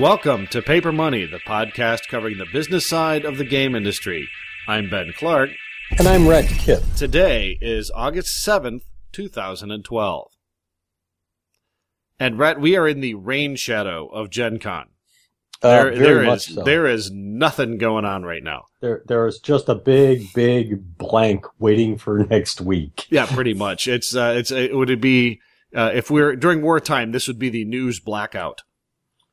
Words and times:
Welcome 0.00 0.46
to 0.46 0.62
Paper 0.62 0.92
Money, 0.92 1.26
the 1.26 1.40
podcast 1.40 2.08
covering 2.08 2.38
the 2.38 2.46
business 2.50 2.86
side 2.86 3.26
of 3.26 3.36
the 3.36 3.44
game 3.44 3.74
industry. 3.74 4.28
I'm 4.66 4.88
Ben 4.88 5.12
Clark. 5.14 5.50
And 5.98 6.08
I'm 6.08 6.22
Rett 6.22 6.48
Kipp. 6.58 6.82
Today 6.96 7.58
is 7.60 7.90
August 7.94 8.42
7th, 8.46 8.80
2012. 9.12 10.30
And 12.18 12.36
Rett, 12.38 12.58
we 12.58 12.76
are 12.76 12.88
in 12.88 13.00
the 13.00 13.12
rain 13.14 13.56
shadow 13.56 14.06
of 14.06 14.30
Gen 14.30 14.58
Con. 14.58 14.86
Uh, 15.62 15.68
There, 15.68 15.82
very 15.92 15.98
there 15.98 16.22
much 16.24 16.48
is 16.48 16.54
so. 16.54 16.62
there 16.62 16.86
is 16.86 17.10
nothing 17.10 17.76
going 17.76 18.06
on 18.06 18.22
right 18.22 18.42
now. 18.42 18.64
there, 18.80 19.02
there 19.06 19.26
is 19.26 19.38
just 19.38 19.68
a 19.68 19.74
big, 19.74 20.32
big 20.32 20.96
blank 20.96 21.44
waiting 21.58 21.98
for 21.98 22.18
next 22.30 22.62
week. 22.62 23.06
Yeah, 23.10 23.26
pretty 23.26 23.52
much. 23.52 23.86
It's 23.86 24.16
uh, 24.16 24.32
it's 24.38 24.50
it 24.50 24.74
would 24.74 24.88
it 24.88 25.02
be 25.02 25.40
uh, 25.76 25.90
if 25.92 26.10
we're 26.10 26.36
during 26.36 26.62
wartime, 26.62 27.12
this 27.12 27.28
would 27.28 27.38
be 27.38 27.50
the 27.50 27.66
news 27.66 28.00
blackout. 28.00 28.62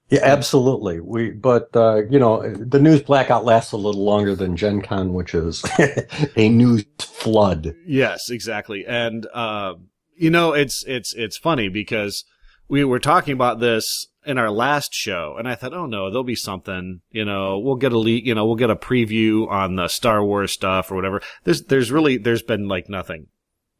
Yeah, 0.09 0.21
absolutely. 0.23 1.01
We, 1.01 1.31
but 1.31 1.75
uh, 1.75 2.03
you 2.09 2.17
know, 2.17 2.53
the 2.53 2.79
news 2.79 3.01
blackout 3.01 3.43
lasts 3.43 3.73
a 3.73 3.77
little 3.77 4.05
longer 4.05 4.35
than 4.35 4.55
Gen 4.55 4.81
Con, 4.81 5.13
which 5.13 5.35
is 5.35 5.63
a 6.37 6.49
news 6.49 6.85
flood. 6.99 7.75
Yes, 7.85 8.29
exactly. 8.29 8.85
And 8.85 9.27
uh, 9.33 9.73
you 10.15 10.29
know, 10.29 10.53
it's 10.53 10.85
it's 10.87 11.13
it's 11.13 11.37
funny 11.37 11.67
because 11.67 12.23
we 12.69 12.85
were 12.85 12.99
talking 12.99 13.33
about 13.33 13.59
this 13.59 14.07
in 14.25 14.37
our 14.37 14.49
last 14.49 14.93
show, 14.93 15.35
and 15.37 15.47
I 15.47 15.55
thought, 15.55 15.73
oh 15.73 15.85
no, 15.85 16.09
there'll 16.09 16.23
be 16.23 16.35
something. 16.35 17.01
You 17.11 17.25
know, 17.25 17.59
we'll 17.59 17.75
get 17.75 17.91
a 17.91 17.99
leak. 17.99 18.25
You 18.25 18.35
know, 18.35 18.45
we'll 18.45 18.55
get 18.55 18.69
a 18.69 18.77
preview 18.77 19.49
on 19.49 19.75
the 19.75 19.89
Star 19.89 20.23
Wars 20.23 20.53
stuff 20.53 20.89
or 20.89 20.95
whatever. 20.95 21.21
There's 21.43 21.63
there's 21.63 21.91
really 21.91 22.17
there's 22.17 22.43
been 22.43 22.69
like 22.69 22.87
nothing. 22.87 23.27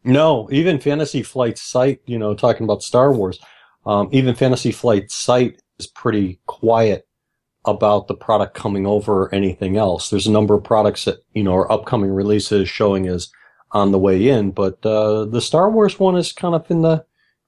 No, 0.03 0.49
even 0.51 0.79
Fantasy 0.79 1.23
Flight 1.23 1.57
site, 1.57 2.01
you 2.05 2.19
know, 2.19 2.33
talking 2.33 2.65
about 2.65 2.81
Star 2.81 3.11
Wars, 3.13 3.39
um, 3.85 4.09
even 4.11 4.35
Fantasy 4.35 4.71
Flight 4.71 5.11
site 5.11 5.61
is 5.79 5.87
pretty 5.87 6.39
quiet 6.45 7.07
about 7.65 8.07
the 8.07 8.15
product 8.15 8.53
coming 8.53 8.87
over 8.87 9.23
or 9.23 9.35
anything 9.35 9.77
else. 9.77 10.09
There's 10.09 10.27
a 10.27 10.31
number 10.31 10.53
of 10.53 10.63
products 10.63 11.05
that, 11.05 11.19
you 11.33 11.43
know, 11.43 11.55
are 11.55 11.71
upcoming 11.71 12.11
releases 12.11 12.69
showing 12.69 13.05
is 13.05 13.31
on 13.71 13.91
the 13.91 13.99
way 13.99 14.29
in, 14.29 14.51
but, 14.51 14.85
uh, 14.85 15.25
the 15.25 15.41
Star 15.41 15.69
Wars 15.69 15.99
one 15.99 16.15
is 16.15 16.31
kind 16.31 16.55
of 16.55 16.69
in 16.71 16.81
the, 16.81 17.05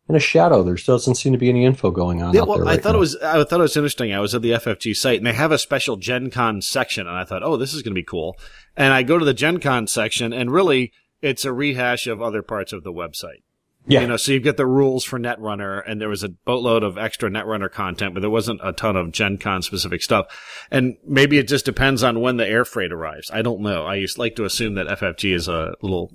in 0.10 0.16
a 0.16 0.20
shadow. 0.20 0.64
There 0.64 0.76
doesn't 0.76 1.16
seem 1.16 1.32
to 1.32 1.38
be 1.38 1.50
any 1.50 1.64
info 1.64 1.92
going 1.92 2.22
on. 2.22 2.34
Yeah, 2.34 2.42
well, 2.42 2.58
there 2.58 2.68
I 2.68 2.78
thought 2.78 2.92
now. 2.92 2.98
it 2.98 3.00
was 3.00 3.16
I 3.18 3.44
thought 3.44 3.60
it 3.60 3.64
was 3.64 3.78
interesting. 3.78 4.12
I 4.12 4.20
was 4.20 4.36
at 4.36 4.42
the 4.42 4.52
FFG 4.52 4.96
site 4.96 5.20
and 5.20 5.26
they 5.26 5.34
have 5.34 5.52
a 5.52 5.60
special 5.60 5.98
Gen 5.98 6.32
Con 6.32 6.62
section, 6.62 7.08
and 7.08 7.16
I 7.16 7.24
thought, 7.24 7.44
oh, 7.44 7.58
this 7.58 7.74
is 7.74 7.84
going 7.84 7.94
to 7.94 8.00
be 8.00 8.04
cool. 8.04 8.36
And 8.76 8.92
I 8.92 9.04
go 9.04 9.20
to 9.20 9.26
the 9.26 9.36
Gen 9.36 9.60
Con 9.60 9.88
section, 9.88 10.34
and 10.34 10.52
really, 10.52 10.92
it's 11.22 11.46
a 11.46 11.54
rehash 11.54 12.08
of 12.08 12.22
other 12.22 12.42
parts 12.42 12.74
of 12.74 12.84
the 12.84 12.92
website. 12.92 13.44
Yeah. 13.90 14.02
You 14.02 14.08
know, 14.08 14.18
so 14.18 14.32
you've 14.32 14.44
got 14.44 14.56
the 14.56 14.68
rules 14.68 15.04
for 15.04 15.18
Netrunner, 15.18 15.82
and 15.86 16.00
there 16.00 16.10
was 16.10 16.24
a 16.24 16.30
boatload 16.30 16.84
of 16.84 17.00
extra 17.00 17.28
Netrunner 17.28 17.72
content, 17.72 18.14
but 18.14 18.20
there 18.20 18.30
wasn't 18.30 18.62
a 18.64 18.72
ton 18.72 18.96
of 18.96 19.12
Gen 19.12 19.40
Con 19.40 19.64
specific 19.64 20.04
stuff. 20.04 20.28
And 20.70 20.98
maybe 21.04 21.40
it 21.40 21.48
just 21.48 21.66
depends 21.66 22.04
on 22.04 22.22
when 22.22 22.38
the 22.38 22.48
air 22.48 22.66
freight 22.66 22.92
arrives. 22.92 23.32
I 23.34 23.42
don't 23.42 23.62
know. 23.62 23.86
I 23.86 23.96
used 23.96 24.20
like 24.20 24.36
to 24.36 24.46
assume 24.46 24.76
that 24.76 24.86
FFG 24.86 25.34
is 25.34 25.48
a 25.48 25.74
little, 25.82 26.14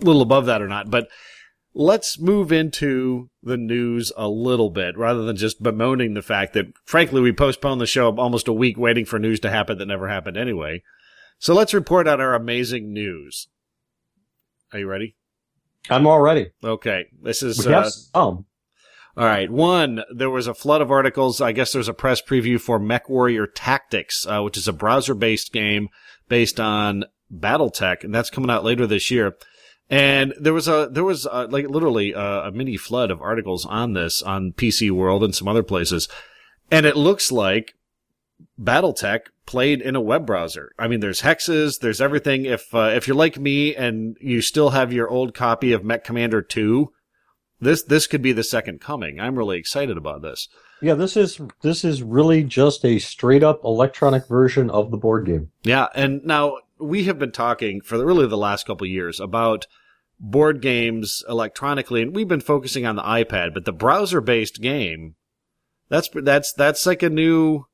little 0.00 0.22
above 0.22 0.46
that 0.46 0.62
or 0.62 0.68
not, 0.68 0.90
but 0.90 1.08
let's 1.74 2.18
move 2.18 2.50
into 2.50 3.28
the 3.42 3.58
news 3.58 4.12
a 4.16 4.26
little 4.26 4.70
bit 4.70 4.96
rather 4.96 5.22
than 5.22 5.36
just 5.36 5.62
bemoaning 5.62 6.14
the 6.14 6.22
fact 6.22 6.54
that, 6.54 6.72
frankly, 6.86 7.20
we 7.20 7.32
postponed 7.32 7.82
the 7.82 7.86
show 7.86 8.16
almost 8.16 8.48
a 8.48 8.52
week 8.54 8.78
waiting 8.78 9.04
for 9.04 9.18
news 9.18 9.40
to 9.40 9.50
happen 9.50 9.76
that 9.76 9.86
never 9.86 10.08
happened 10.08 10.38
anyway. 10.38 10.82
So 11.38 11.52
let's 11.52 11.74
report 11.74 12.08
on 12.08 12.18
our 12.18 12.34
amazing 12.34 12.94
news. 12.94 13.48
Are 14.72 14.78
you 14.78 14.86
ready? 14.86 15.16
I'm 15.88 16.06
all 16.06 16.20
ready. 16.20 16.50
Okay. 16.62 17.06
This 17.22 17.42
is, 17.42 17.64
We 17.64 17.72
have 17.72 17.86
uh, 17.86 17.90
some. 17.90 18.44
all 19.16 19.24
right. 19.24 19.50
One, 19.50 20.02
there 20.14 20.30
was 20.30 20.46
a 20.46 20.54
flood 20.54 20.82
of 20.82 20.90
articles. 20.90 21.40
I 21.40 21.52
guess 21.52 21.72
there's 21.72 21.88
a 21.88 21.94
press 21.94 22.20
preview 22.20 22.60
for 22.60 22.78
Mech 22.78 23.08
Warrior 23.08 23.46
Tactics, 23.46 24.26
uh, 24.26 24.42
which 24.42 24.56
is 24.56 24.68
a 24.68 24.72
browser 24.72 25.14
based 25.14 25.52
game 25.52 25.88
based 26.28 26.60
on 26.60 27.04
Battletech, 27.32 28.04
and 28.04 28.14
that's 28.14 28.30
coming 28.30 28.50
out 28.50 28.64
later 28.64 28.86
this 28.86 29.10
year. 29.10 29.36
And 29.88 30.34
there 30.40 30.54
was 30.54 30.68
a, 30.68 30.88
there 30.90 31.02
was 31.04 31.26
uh 31.26 31.48
like 31.50 31.68
literally 31.68 32.12
a, 32.12 32.44
a 32.44 32.52
mini 32.52 32.76
flood 32.76 33.10
of 33.10 33.20
articles 33.20 33.66
on 33.66 33.92
this 33.94 34.22
on 34.22 34.52
PC 34.52 34.90
World 34.92 35.24
and 35.24 35.34
some 35.34 35.48
other 35.48 35.64
places. 35.64 36.08
And 36.70 36.86
it 36.86 36.96
looks 36.96 37.32
like 37.32 37.74
Battletech 38.60 39.20
played 39.46 39.80
in 39.80 39.96
a 39.96 40.00
web 40.00 40.26
browser. 40.26 40.72
I 40.78 40.88
mean, 40.88 41.00
there's 41.00 41.22
hexes, 41.22 41.80
there's 41.80 42.00
everything. 42.00 42.44
If, 42.44 42.74
uh, 42.74 42.92
if 42.94 43.06
you're 43.08 43.16
like 43.16 43.38
me 43.38 43.74
and 43.74 44.16
you 44.20 44.42
still 44.42 44.70
have 44.70 44.92
your 44.92 45.08
old 45.08 45.34
copy 45.34 45.72
of 45.72 45.84
Mech 45.84 46.04
Commander 46.04 46.42
2, 46.42 46.92
this, 47.60 47.82
this 47.82 48.06
could 48.06 48.22
be 48.22 48.32
the 48.32 48.44
second 48.44 48.80
coming. 48.80 49.20
I'm 49.20 49.36
really 49.36 49.58
excited 49.58 49.96
about 49.96 50.22
this. 50.22 50.48
Yeah, 50.80 50.94
this 50.94 51.16
is, 51.16 51.40
this 51.62 51.84
is 51.84 52.02
really 52.02 52.42
just 52.42 52.84
a 52.84 52.98
straight 52.98 53.42
up 53.42 53.64
electronic 53.64 54.26
version 54.26 54.70
of 54.70 54.90
the 54.90 54.96
board 54.96 55.26
game. 55.26 55.50
Yeah, 55.62 55.88
and 55.94 56.24
now 56.24 56.58
we 56.78 57.04
have 57.04 57.18
been 57.18 57.32
talking 57.32 57.80
for 57.80 57.98
the, 57.98 58.06
really 58.06 58.26
the 58.26 58.38
last 58.38 58.66
couple 58.66 58.86
of 58.86 58.90
years 58.90 59.20
about 59.20 59.66
board 60.20 60.60
games 60.60 61.24
electronically, 61.28 62.02
and 62.02 62.14
we've 62.14 62.28
been 62.28 62.40
focusing 62.40 62.86
on 62.86 62.96
the 62.96 63.02
iPad, 63.02 63.54
but 63.54 63.64
the 63.64 63.72
browser-based 63.72 64.60
game, 64.60 65.16
that's 65.88 66.08
that's 66.14 66.52
that's 66.52 66.86
like 66.86 67.02
a 67.02 67.10
new 67.10 67.66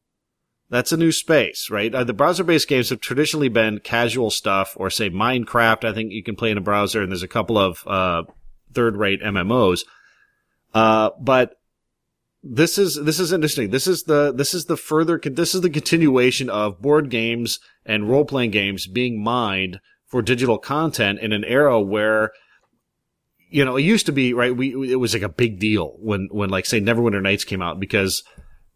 that's 0.69 0.93
a 0.93 0.97
new 0.97 1.13
space, 1.13 1.71
right? 1.71 1.95
Uh, 1.95 2.05
the 2.05 2.13
browser-based 2.13 2.69
games 2.69 2.91
have 2.91 3.01
traditionally 3.01 3.49
been 3.49 3.79
casual 3.81 4.31
stuff, 4.31 4.75
or 4.77 4.91
say 4.91 5.11
Minecraft. 5.11 5.85
I 5.85 5.93
think 5.93 6.13
you 6.13 6.23
can 6.23 6.37
play 6.37 6.51
in 6.51 6.59
a 6.59 6.63
browser, 6.63 7.03
and 7.03 7.11
there's 7.11 7.23
a 7.23 7.29
couple 7.29 7.57
of 7.57 7.87
uh, 7.87 8.25
third-rate 8.73 9.23
MMOs, 9.23 9.85
uh, 10.75 11.11
but 11.21 11.59
this 12.43 12.79
is 12.79 12.97
this 12.97 13.19
is 13.19 13.33
interesting. 13.33 13.71
This 13.71 13.87
is 13.87 14.05
the 14.05 14.33
this 14.33 14.55
is 14.55 14.67
the 14.67 14.77
further 14.77 15.19
this 15.19 15.55
is 15.55 15.63
the 15.63 15.71
continuation 15.71 16.49
of 16.49 16.81
board 16.81 17.11
games 17.11 17.59
and 17.85 18.09
role 18.09 18.25
playing 18.25 18.53
games 18.53 18.87
being 18.87 19.23
mined 19.23 19.81
for 20.07 20.23
digital 20.23 20.59
content 20.59 21.19
in 21.19 21.33
an 21.33 21.45
era 21.45 21.81
where 21.81 22.33
you 23.51 23.65
know 23.65 23.77
it 23.77 23.83
used 23.83 24.07
to 24.07 24.13
be 24.13 24.33
right. 24.33 24.57
We 24.57 24.93
it 24.93 24.97
was 24.97 25.15
like 25.15 25.23
a 25.23 25.29
big 25.29 25.59
deal 25.59 25.97
when 25.99 26.29
when 26.31 26.51
like 26.51 26.67
say 26.67 26.81
Neverwinter 26.81 27.23
Nights 27.23 27.45
came 27.45 27.63
out 27.63 27.81
because 27.81 28.23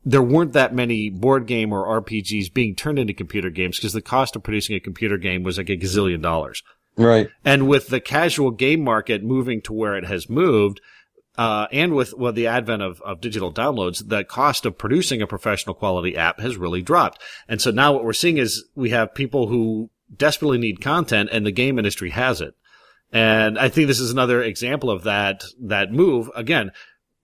there 0.05 0.23
weren't 0.23 0.53
that 0.55 0.75
many 0.75 1.11
board 1.11 1.47
game 1.47 1.73
or 1.73 2.01
RPGs 2.01 2.53
being 2.53 2.75
turned 2.75 2.99
into 2.99 3.13
computer 3.13 3.51
games 3.51 3.77
because 3.77 3.93
the 3.93 4.03
cost 4.03 4.35
of 4.35 4.43
producing 4.43 4.77
a 4.77 4.81
computer 4.81 5.19
game 5.19 5.43
was 5.43 5.59
like 5.59 5.69
a 5.69 5.77
gazillion 5.77 6.23
dollars. 6.23 6.63
Right. 6.97 7.29
And 7.45 7.69
with 7.69 7.89
the 7.89 8.01
casual 8.01 8.51
game 8.51 8.83
market 8.83 9.23
moving 9.23 9.61
to 9.63 9.73
where 9.73 9.97
it 9.97 10.05
has 10.05 10.29
moved, 10.29 10.81
uh, 11.37 11.67
and 11.73 11.95
with 11.95 12.13
well, 12.15 12.33
the 12.33 12.47
advent 12.47 12.83
of, 12.83 13.01
of 13.03 13.21
digital 13.21 13.53
downloads, 13.53 14.09
the 14.09 14.25
cost 14.25 14.67
of 14.67 14.77
producing 14.77 15.23
a 15.23 15.27
professional 15.27 15.75
quality 15.75 16.17
app 16.17 16.41
has 16.41 16.57
really 16.57 16.83
dropped. 16.83 17.21
And 17.49 17.61
so 17.61 17.71
now 17.71 17.93
what 17.93 18.05
we're 18.05 18.13
seeing 18.13 18.39
is 18.39 18.65
we 18.75 18.91
have 18.91 19.15
people 19.15 19.47
who 19.47 19.91
desperately 20.15 20.59
need 20.59 20.81
content 20.81 21.31
and 21.33 21.47
the 21.47 21.53
game 21.53 21.79
industry 21.79 22.11
has 22.11 22.41
it. 22.41 22.55
And 23.13 23.59
I 23.59 23.69
think 23.69 23.87
this 23.87 24.01
is 24.01 24.11
another 24.11 24.43
example 24.43 24.91
of 24.91 25.05
that, 25.05 25.45
that 25.61 25.93
move. 25.93 26.31
Again, 26.35 26.73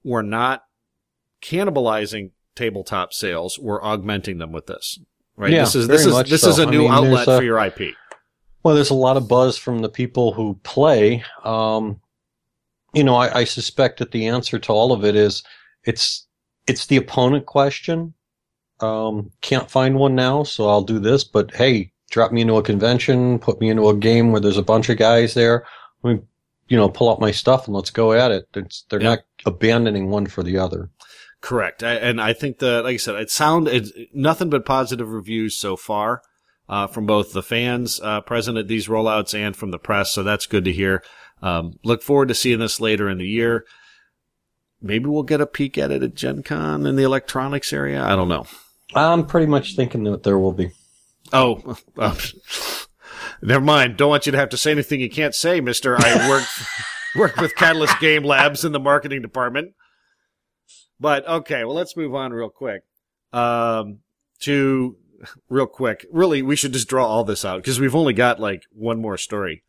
we're 0.03 0.22
not 0.22 0.64
cannibalizing 1.43 2.31
tabletop 2.56 3.12
sales. 3.12 3.59
We're 3.59 3.83
augmenting 3.83 4.39
them 4.39 4.50
with 4.50 4.67
this, 4.67 4.99
right? 5.37 5.53
Yeah, 5.53 5.61
this 5.61 5.75
is, 5.77 5.87
this 5.87 6.05
is, 6.06 6.15
this 6.25 6.41
so. 6.43 6.49
is 6.49 6.59
a 6.59 6.67
I 6.67 6.71
new 6.71 6.81
mean, 6.81 6.91
outlet 6.91 7.28
a- 7.28 7.37
for 7.39 7.44
your 7.44 7.59
IP. 7.65 7.94
Well, 8.65 8.75
there's 8.75 8.91
a 8.91 8.94
lot 8.94 9.17
of 9.17 9.28
buzz 9.28 9.56
from 9.56 9.78
the 9.78 9.89
people 9.89 10.33
who 10.33 10.59
play. 10.65 11.22
Um, 11.44 12.00
you 12.94 13.05
know, 13.05 13.15
I, 13.15 13.41
I 13.41 13.44
suspect 13.44 14.00
that 14.00 14.11
the 14.11 14.27
answer 14.27 14.59
to 14.59 14.72
all 14.72 14.91
of 14.93 15.05
it 15.05 15.15
is 15.15 15.44
it's 15.84 16.27
it's 16.67 16.87
the 16.87 16.97
opponent 16.97 17.47
question. 17.47 18.12
Um, 18.81 19.31
can't 19.41 19.71
find 19.71 19.97
one 19.97 20.17
now, 20.17 20.43
so 20.43 20.69
I'll 20.69 20.83
do 20.83 20.99
this. 20.99 21.23
But 21.23 21.55
hey, 21.55 21.93
drop 22.11 22.32
me 22.32 22.41
into 22.41 22.56
a 22.56 22.62
convention, 22.62 23.38
put 23.38 23.61
me 23.61 23.70
into 23.70 23.88
a 23.88 23.97
game 23.97 24.32
where 24.32 24.41
there's 24.41 24.58
a 24.58 24.62
bunch 24.62 24.88
of 24.88 24.99
guys 24.99 25.35
there. 25.35 25.64
Let 26.03 26.17
me, 26.17 26.23
you 26.69 26.76
know, 26.76 26.88
pull 26.88 27.08
out 27.11 27.20
my 27.20 27.31
stuff 27.31 27.67
and 27.69 27.75
let's 27.76 27.91
go 27.91 28.12
at 28.14 28.32
it. 28.32 28.49
It's, 28.55 28.85
they're 28.91 29.00
Yeah. 29.00 29.11
not 29.11 29.19
abandoning 29.47 30.11
one 30.11 30.26
for 30.26 30.43
the 30.43 30.58
other. 30.58 30.91
Correct. 31.46 31.84
I, 31.84 31.93
and 31.93 32.20
I 32.20 32.32
think 32.32 32.58
that, 32.58 32.82
like 32.82 32.94
I 32.94 32.96
said, 32.96 33.14
it 33.14 33.31
sound 33.31 33.69
it's 33.69 33.93
nothing 34.12 34.50
but 34.50 34.66
positive 34.66 35.08
reviews 35.08 35.56
so 35.56 35.76
far, 35.76 36.22
uh, 36.69 36.88
from 36.88 37.06
both 37.06 37.32
the 37.32 37.43
fans, 37.43 38.00
uh, 38.02 38.20
present 38.20 38.58
at 38.58 38.66
these 38.66 38.88
rollouts 38.88 39.32
and 39.32 39.54
from 39.54 39.70
the 39.70 39.78
press. 39.78 40.10
So 40.10 40.25
that's 40.25 40.46
good 40.46 40.64
to 40.64 40.72
hear. 40.72 41.04
Um, 41.40 41.78
look 41.84 42.02
forward 42.02 42.26
to 42.28 42.34
seeing 42.34 42.58
this 42.58 42.81
later 42.81 43.08
in 43.08 43.19
the 43.19 43.28
year. 43.28 43.64
Maybe 44.82 45.04
we'll 45.04 45.22
get 45.22 45.40
a 45.40 45.46
peek 45.46 45.78
at 45.78 45.93
it 45.93 46.02
at 46.02 46.16
Gen 46.16 46.43
Con 46.43 46.84
in 46.84 46.96
the 46.96 47.04
electronics 47.04 47.72
area. 47.72 48.02
I 48.02 48.16
don't 48.16 48.28
know. 48.28 48.46
I'm 48.93 49.25
pretty 49.25 49.46
much 49.46 49.76
thinking 49.76 50.02
that 50.02 50.25
there 50.25 50.40
will 50.40 50.50
be. 50.50 50.72
Oh, 51.32 51.76
uh, 51.96 52.16
never 53.40 53.64
mind. 53.64 53.96
Don't 53.96 54.10
want 54.10 54.26
you 54.26 54.32
to 54.32 54.38
have 54.38 54.48
to 54.48 54.56
say 54.56 54.72
anything 54.72 55.00
you 55.00 55.10
can't 55.10 55.32
say, 55.32 55.60
Mister. 55.60 55.96
I 55.96 56.28
work 56.28 56.44
work 57.14 57.37
with 57.37 57.54
Catalyst 57.54 58.00
Game 58.00 58.25
Labs 58.25 58.64
in 58.64 58.72
the 58.72 58.81
marketing 58.81 59.22
department. 59.22 59.75
But 60.98 61.26
okay, 61.28 61.64
well, 61.64 61.75
let's 61.75 61.96
move 61.96 62.14
on 62.14 62.32
real 62.32 62.48
quick. 62.48 62.82
Um, 63.32 63.98
to 64.40 64.96
real 65.48 65.66
quick. 65.66 66.06
Really, 66.10 66.43
we 66.43 66.56
should 66.56 66.72
just 66.72 66.88
draw 66.88 67.06
all 67.06 67.25
this 67.25 67.44
out 67.44 67.58
because 67.62 67.81
we've 67.81 67.94
only 67.94 68.12
got 68.12 68.40
like 68.40 68.62
one 68.72 69.00
more 69.00 69.16
story. 69.16 69.62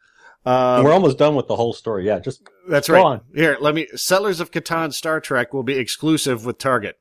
Um, 0.46 0.84
We're 0.84 0.94
almost 0.94 1.18
done 1.18 1.36
with 1.36 1.48
the 1.48 1.56
whole 1.56 1.74
story. 1.74 2.06
Yeah, 2.06 2.20
just 2.20 2.42
that's 2.70 2.88
go 2.88 2.94
right. 2.94 3.06
on. 3.06 3.22
Here, 3.36 3.58
let 3.60 3.76
me. 3.76 3.88
Settlers 3.96 4.40
of 4.40 4.52
Catan 4.52 4.94
Star 4.94 5.20
Trek 5.20 5.54
will 5.54 5.64
be 5.64 5.78
exclusive 5.78 6.46
with 6.46 6.58
Target. 6.58 6.96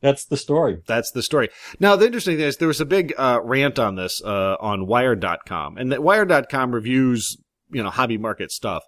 That's 0.00 0.24
the 0.24 0.36
story. 0.36 0.80
That's 0.86 1.10
the 1.10 1.22
story. 1.22 1.48
Now, 1.80 1.96
the 1.96 2.06
interesting 2.06 2.36
thing 2.36 2.46
is 2.46 2.56
there 2.56 2.68
was 2.68 2.80
a 2.80 2.86
big 2.86 3.12
uh, 3.18 3.40
rant 3.42 3.78
on 3.78 3.96
this 3.96 4.22
uh, 4.24 4.56
on 4.60 4.86
Wired.com, 4.86 5.76
and 5.76 5.90
that 5.92 6.02
Wired.com 6.02 6.72
reviews, 6.72 7.36
you 7.70 7.82
know, 7.82 7.90
hobby 7.90 8.16
market 8.16 8.52
stuff. 8.52 8.84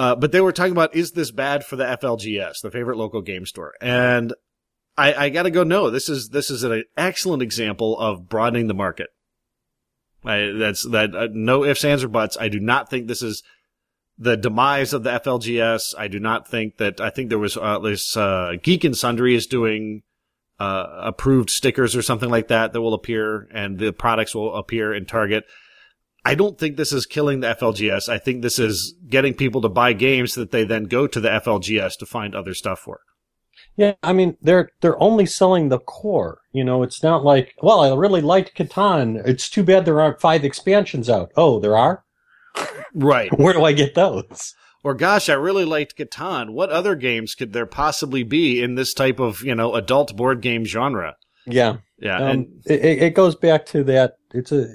Uh, 0.00 0.16
but 0.16 0.32
they 0.32 0.40
were 0.40 0.50
talking 0.50 0.72
about 0.72 0.96
is 0.96 1.12
this 1.12 1.30
bad 1.30 1.62
for 1.62 1.76
the 1.76 1.84
FLGS, 1.84 2.62
the 2.62 2.70
favorite 2.70 2.96
local 2.96 3.20
game 3.20 3.44
store? 3.44 3.74
And 3.82 4.32
I, 4.96 5.26
I 5.26 5.28
got 5.28 5.42
to 5.42 5.50
go. 5.50 5.62
No, 5.62 5.90
this 5.90 6.08
is 6.08 6.30
this 6.30 6.50
is 6.50 6.62
an 6.62 6.84
excellent 6.96 7.42
example 7.42 7.98
of 7.98 8.26
broadening 8.26 8.66
the 8.66 8.72
market. 8.72 9.08
I, 10.24 10.52
that's 10.56 10.84
that. 10.88 11.14
Uh, 11.14 11.28
no 11.30 11.66
ifs, 11.66 11.84
ands, 11.84 12.02
or 12.02 12.08
buts. 12.08 12.38
I 12.40 12.48
do 12.48 12.58
not 12.58 12.88
think 12.88 13.08
this 13.08 13.22
is 13.22 13.42
the 14.16 14.38
demise 14.38 14.94
of 14.94 15.02
the 15.02 15.10
FLGS. 15.10 15.94
I 15.98 16.08
do 16.08 16.18
not 16.18 16.48
think 16.48 16.78
that. 16.78 16.98
I 16.98 17.10
think 17.10 17.28
there 17.28 17.38
was 17.38 17.58
uh, 17.58 17.78
this 17.80 18.16
uh, 18.16 18.54
Geek 18.62 18.84
and 18.84 18.96
Sundry 18.96 19.34
is 19.34 19.46
doing 19.46 20.02
uh, 20.58 20.86
approved 21.02 21.50
stickers 21.50 21.94
or 21.94 22.00
something 22.00 22.30
like 22.30 22.48
that 22.48 22.72
that 22.72 22.80
will 22.80 22.94
appear, 22.94 23.48
and 23.52 23.78
the 23.78 23.92
products 23.92 24.34
will 24.34 24.56
appear 24.56 24.94
in 24.94 25.04
Target. 25.04 25.44
I 26.24 26.34
don't 26.34 26.58
think 26.58 26.76
this 26.76 26.92
is 26.92 27.06
killing 27.06 27.40
the 27.40 27.54
FLGS. 27.54 28.08
I 28.08 28.18
think 28.18 28.42
this 28.42 28.58
is 28.58 28.94
getting 29.08 29.34
people 29.34 29.60
to 29.62 29.68
buy 29.68 29.92
games 29.92 30.34
that 30.34 30.50
they 30.50 30.64
then 30.64 30.84
go 30.84 31.06
to 31.06 31.20
the 31.20 31.28
FLGS 31.28 31.96
to 31.98 32.06
find 32.06 32.34
other 32.34 32.54
stuff 32.54 32.80
for. 32.80 33.00
Yeah, 33.76 33.94
I 34.02 34.12
mean 34.12 34.36
they're 34.42 34.70
they're 34.80 35.00
only 35.02 35.26
selling 35.26 35.68
the 35.68 35.78
core. 35.78 36.40
You 36.52 36.64
know, 36.64 36.82
it's 36.82 37.02
not 37.02 37.24
like, 37.24 37.54
well, 37.62 37.80
I 37.80 37.94
really 37.94 38.20
liked 38.20 38.56
Catan. 38.56 39.26
It's 39.26 39.48
too 39.48 39.62
bad 39.62 39.84
there 39.84 40.00
aren't 40.00 40.20
five 40.20 40.44
expansions 40.44 41.08
out. 41.08 41.30
Oh, 41.36 41.60
there 41.60 41.76
are. 41.76 42.04
Right. 42.94 43.30
Where 43.38 43.52
do 43.52 43.64
I 43.64 43.72
get 43.72 43.94
those? 43.94 44.54
Or 44.82 44.94
gosh, 44.94 45.28
I 45.28 45.34
really 45.34 45.64
liked 45.64 45.96
Catan. 45.96 46.50
What 46.50 46.70
other 46.70 46.94
games 46.94 47.34
could 47.34 47.52
there 47.52 47.66
possibly 47.66 48.22
be 48.22 48.62
in 48.62 48.74
this 48.74 48.94
type 48.94 49.20
of, 49.20 49.42
you 49.42 49.54
know, 49.54 49.74
adult 49.74 50.16
board 50.16 50.40
game 50.40 50.64
genre? 50.64 51.16
Yeah. 51.46 51.78
Yeah. 51.98 52.16
Um, 52.16 52.28
and 52.28 52.62
it, 52.66 53.02
it 53.02 53.14
goes 53.14 53.34
back 53.34 53.66
to 53.66 53.84
that. 53.84 54.14
It's 54.32 54.52
a 54.52 54.68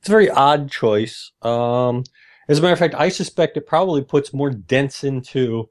it's 0.00 0.08
a 0.08 0.12
very 0.12 0.28
odd 0.30 0.70
choice. 0.70 1.30
Um, 1.42 2.04
as 2.48 2.58
a 2.58 2.62
matter 2.62 2.72
of 2.72 2.78
fact, 2.78 2.94
I 2.94 3.10
suspect 3.10 3.56
it 3.56 3.66
probably 3.66 4.02
puts 4.02 4.34
more 4.34 4.50
dents 4.50 5.04
into 5.04 5.68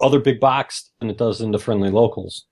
other 0.00 0.20
big 0.20 0.40
box 0.40 0.90
than 0.98 1.10
it 1.10 1.18
does 1.18 1.40
into 1.40 1.58
friendly 1.58 1.90
locals. 1.90 2.46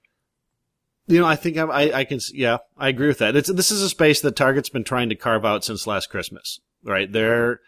you 1.07 1.21
know, 1.21 1.27
I 1.27 1.37
think 1.37 1.57
I, 1.59 1.65
I, 1.65 1.99
I 2.01 2.05
can, 2.05 2.21
yeah, 2.33 2.59
I 2.77 2.89
agree 2.89 3.09
with 3.09 3.19
that. 3.19 3.37
It's, 3.37 3.53
this 3.53 3.71
is 3.71 3.83
a 3.83 3.89
space 3.89 4.21
that 4.21 4.37
Target's 4.37 4.69
been 4.69 4.85
trying 4.85 5.09
to 5.09 5.15
carve 5.15 5.45
out 5.45 5.65
since 5.65 5.87
last 5.87 6.11
Christmas, 6.11 6.61
right? 6.85 7.11
They're 7.11 7.61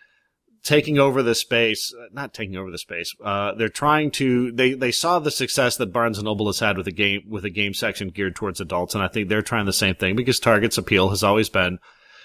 taking 0.63 0.99
over 0.99 1.23
the 1.23 1.35
space, 1.35 1.93
uh, 1.93 2.07
not 2.13 2.33
taking 2.33 2.57
over 2.57 2.71
the 2.71 2.79
space. 2.79 3.15
Uh, 3.23 3.53
they're 3.55 3.69
trying 3.69 4.11
to, 4.13 4.53
they, 4.53 4.73
they 4.73 4.93
saw 4.93 5.19
the 5.19 5.31
success 5.31 5.77
that 5.77 5.93
Barnes 5.93 6.19
and 6.19 6.25
Noble 6.25 6.47
has 6.47 6.61
had 6.61 6.79
with 6.79 6.87
a 6.87 6.93
game, 6.93 7.23
with 7.29 7.45
a 7.45 7.51
game 7.51 7.75
section 7.75 8.09
geared 8.09 8.37
towards 8.37 8.61
adults. 8.61 8.95
And 8.95 9.05
I 9.05 9.09
think 9.09 9.29
they're 9.29 9.43
trying 9.43 9.67
the 9.67 9.73
same 9.73 9.95
thing 9.95 10.17
because 10.17 10.41
Target's 10.41 10.79
appeal 10.79 11.11
has 11.11 11.23
always 11.23 11.49
been, 11.49 11.79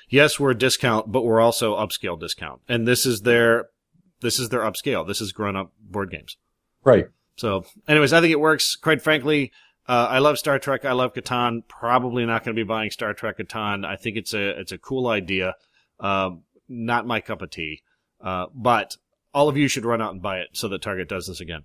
yes, 0.10 0.40
we're 0.40 0.52
a 0.52 0.58
discount, 0.58 1.12
but 1.12 1.24
we're 1.24 1.40
also 1.40 1.76
upscale 1.76 2.20
discount. 2.20 2.62
And 2.68 2.88
this 2.88 3.06
is 3.06 3.22
their, 3.22 3.70
this 4.22 4.40
is 4.40 4.50
their 4.50 4.62
upscale. 4.62 5.08
This 5.08 5.22
is 5.22 5.32
grown 5.32 5.56
up 5.56 5.72
board 5.80 6.12
games. 6.12 6.38
Right. 6.84 7.08
So, 7.36 7.66
anyways, 7.88 8.12
I 8.12 8.22
think 8.22 8.32
it 8.32 8.40
works. 8.40 8.76
Quite 8.76 9.02
frankly, 9.02 9.52
uh, 9.88 10.08
I 10.10 10.20
love 10.20 10.38
Star 10.38 10.60
Trek. 10.60 10.86
I 10.86 10.92
love 10.92 11.14
Catan. 11.14 11.62
Probably 11.68 12.26
not 12.26 12.44
going 12.44 12.56
to 12.56 12.60
be 12.60 12.68
buying 12.68 12.92
Star 12.92 13.14
Trek 13.14 13.38
Catan. 13.38 13.86
I 13.86 13.96
think 13.96 14.18
it's 14.18 14.34
a 14.34 14.60
it's 14.60 14.72
a 14.72 14.78
cool 14.78 15.08
idea. 15.08 15.56
Um, 16.00 16.44
not 16.68 17.08
my 17.08 17.22
cup 17.22 17.42
of 17.42 17.50
tea. 17.50 17.82
Uh, 18.22 18.48
but 18.54 18.98
all 19.34 19.50
of 19.50 19.58
you 19.58 19.68
should 19.68 19.86
run 19.86 20.02
out 20.02 20.12
and 20.12 20.22
buy 20.22 20.40
it 20.40 20.50
so 20.54 20.68
that 20.68 20.82
Target 20.82 21.10
does 21.10 21.28
this 21.28 21.40
again. 21.40 21.64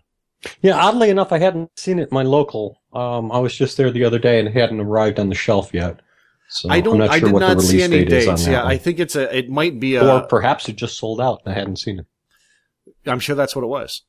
Yeah, 0.61 0.77
oddly 0.77 1.11
enough, 1.11 1.33
I 1.33 1.39
hadn't 1.39 1.79
seen 1.79 1.99
it 1.99 2.11
in 2.11 2.15
my 2.15 2.23
local. 2.23 2.81
Um, 2.93 3.33
I 3.33 3.39
was 3.39 3.55
just 3.55 3.77
there 3.77 3.91
the 3.91 4.05
other 4.05 4.19
day 4.19 4.39
and 4.39 4.49
it 4.49 4.55
hadn't 4.55 4.81
arrived 4.81 5.19
on 5.19 5.29
the 5.29 5.35
shelf 5.35 5.73
yet. 5.73 6.01
So 6.49 6.69
I 6.71 6.81
don't. 6.81 6.99
Not 6.99 7.11
I 7.11 7.19
did 7.21 7.33
not 7.35 7.61
see 7.63 7.83
any 7.83 8.05
date 8.05 8.27
dates. 8.27 8.47
Yeah, 8.47 8.63
one. 8.63 8.73
I 8.73 8.77
think 8.77 9.01
it's 9.01 9.17
a. 9.17 9.37
It 9.37 9.49
might 9.49 9.81
be 9.81 9.97
a. 9.97 10.07
or 10.07 10.27
perhaps 10.27 10.69
it 10.69 10.77
just 10.77 10.99
sold 10.99 11.21
out 11.21 11.41
and 11.45 11.55
I 11.55 11.59
hadn't 11.59 11.79
seen 11.79 12.01
it. 12.01 12.07
I'm 13.07 13.19
sure 13.21 13.35
that's 13.35 13.57
what 13.57 13.63
it 13.65 13.69
was. 13.69 14.03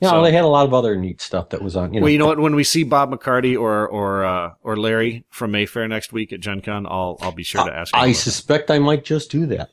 Yeah, 0.00 0.10
So- 0.10 0.22
they 0.22 0.32
had 0.32 0.44
a 0.44 0.48
lot 0.48 0.66
of 0.66 0.74
other 0.74 0.96
neat 0.96 1.20
stuff 1.20 1.50
that 1.50 1.62
was 1.62 1.76
on. 1.76 1.92
You 1.92 2.00
know, 2.00 2.04
Well, 2.04 2.10
you 2.12 2.18
know 2.18 2.26
what? 2.26 2.38
When 2.40 2.54
we 2.56 2.64
see 2.64 2.82
Bob 2.82 3.12
McCarty 3.12 3.58
or 3.58 3.86
or 3.86 4.24
uh, 4.24 4.50
or 4.62 4.76
Larry 4.76 5.24
from 5.30 5.52
Mayfair 5.52 5.86
next 5.86 6.12
week 6.12 6.32
at 6.32 6.40
Gen 6.40 6.60
Con, 6.62 6.86
I'll 6.86 7.18
I'll 7.20 7.32
be 7.32 7.44
sure 7.44 7.64
to 7.64 7.72
ask. 7.72 7.92
them 7.92 8.00
I 8.00 8.04
about 8.06 8.12
that. 8.14 8.20
suspect 8.20 8.70
I 8.70 8.78
might 8.78 9.04
just 9.04 9.30
do 9.30 9.46
that. 9.46 9.70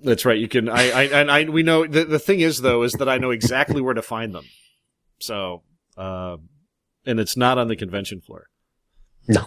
That's 0.00 0.24
right. 0.24 0.38
You 0.38 0.46
can. 0.46 0.68
I. 0.68 0.90
I. 0.90 1.02
And 1.04 1.30
I. 1.30 1.44
We 1.44 1.62
know. 1.64 1.86
The, 1.86 2.04
the 2.04 2.18
thing 2.20 2.40
is, 2.40 2.60
though, 2.60 2.82
is 2.84 2.92
that 2.92 3.08
I 3.08 3.18
know 3.18 3.30
exactly 3.30 3.80
where 3.80 3.94
to 3.94 4.02
find 4.02 4.32
them. 4.34 4.44
So, 5.18 5.62
uh, 5.96 6.36
and 7.04 7.18
it's 7.18 7.36
not 7.36 7.58
on 7.58 7.66
the 7.66 7.74
convention 7.76 8.20
floor. 8.20 8.46
No. 9.26 9.46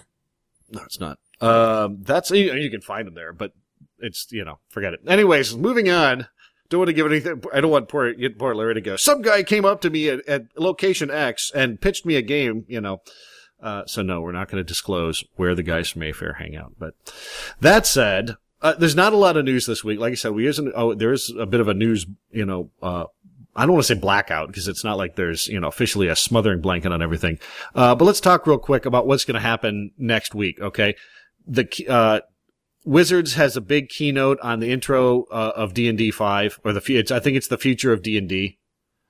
No, 0.69 0.81
it's 0.83 0.99
not. 0.99 1.19
Um, 1.41 1.97
that's 2.01 2.31
you, 2.31 2.69
can 2.69 2.81
find 2.81 3.07
them 3.07 3.15
there, 3.15 3.33
but 3.33 3.53
it's 3.99 4.27
you 4.31 4.45
know, 4.45 4.59
forget 4.69 4.93
it. 4.93 5.01
Anyways, 5.07 5.55
moving 5.55 5.89
on. 5.89 6.27
Don't 6.69 6.79
want 6.79 6.87
to 6.87 6.93
give 6.93 7.05
anything. 7.05 7.43
I 7.53 7.59
don't 7.59 7.71
want 7.71 7.89
poor 7.89 8.13
poor 8.37 8.55
Larry 8.55 8.75
to 8.75 8.81
go. 8.81 8.95
Some 8.95 9.21
guy 9.21 9.43
came 9.43 9.65
up 9.65 9.81
to 9.81 9.89
me 9.89 10.07
at, 10.07 10.25
at 10.27 10.43
location 10.57 11.11
X 11.11 11.51
and 11.53 11.81
pitched 11.81 12.05
me 12.05 12.15
a 12.15 12.21
game. 12.21 12.65
You 12.67 12.81
know. 12.81 13.01
Uh, 13.61 13.85
so 13.85 14.01
no, 14.01 14.21
we're 14.21 14.31
not 14.31 14.49
going 14.49 14.57
to 14.57 14.67
disclose 14.67 15.23
where 15.35 15.53
the 15.53 15.61
guys 15.61 15.89
from 15.89 15.99
Mayfair 15.99 16.33
hang 16.33 16.55
out. 16.55 16.73
But 16.79 16.95
that 17.59 17.85
said, 17.85 18.35
uh, 18.61 18.73
there's 18.73 18.95
not 18.95 19.13
a 19.13 19.17
lot 19.17 19.37
of 19.37 19.45
news 19.45 19.67
this 19.67 19.83
week. 19.83 19.99
Like 19.99 20.13
I 20.13 20.15
said, 20.15 20.31
we 20.31 20.47
isn't. 20.47 20.71
Oh, 20.75 20.93
there 20.93 21.11
is 21.11 21.31
a 21.37 21.45
bit 21.45 21.59
of 21.59 21.67
a 21.67 21.73
news. 21.73 22.05
You 22.31 22.45
know, 22.45 22.71
uh, 22.81 23.05
I 23.55 23.65
don't 23.65 23.73
want 23.73 23.85
to 23.85 23.93
say 23.93 23.99
blackout 23.99 24.47
because 24.47 24.67
it's 24.67 24.83
not 24.83 24.97
like 24.97 25.15
there's 25.15 25.47
you 25.47 25.59
know 25.59 25.67
officially 25.67 26.07
a 26.07 26.15
smothering 26.15 26.61
blanket 26.61 26.91
on 26.91 27.01
everything. 27.01 27.39
Uh, 27.75 27.95
but 27.95 28.05
let's 28.05 28.19
talk 28.19 28.47
real 28.47 28.57
quick 28.57 28.85
about 28.85 29.07
what's 29.07 29.25
going 29.25 29.35
to 29.35 29.41
happen 29.41 29.91
next 29.97 30.33
week. 30.33 30.59
Okay, 30.61 30.95
the 31.47 31.67
uh, 31.87 32.19
Wizards 32.85 33.35
has 33.35 33.55
a 33.55 33.61
big 33.61 33.89
keynote 33.89 34.39
on 34.41 34.59
the 34.59 34.71
intro 34.71 35.23
uh, 35.25 35.53
of 35.55 35.73
D 35.73 35.87
and 35.87 35.97
D 35.97 36.11
five, 36.11 36.59
or 36.63 36.73
the 36.73 36.81
it's, 36.97 37.11
I 37.11 37.19
think 37.19 37.37
it's 37.37 37.47
the 37.47 37.57
future 37.57 37.93
of 37.93 38.01
D 38.01 38.17
and 38.17 38.27
D. 38.27 38.57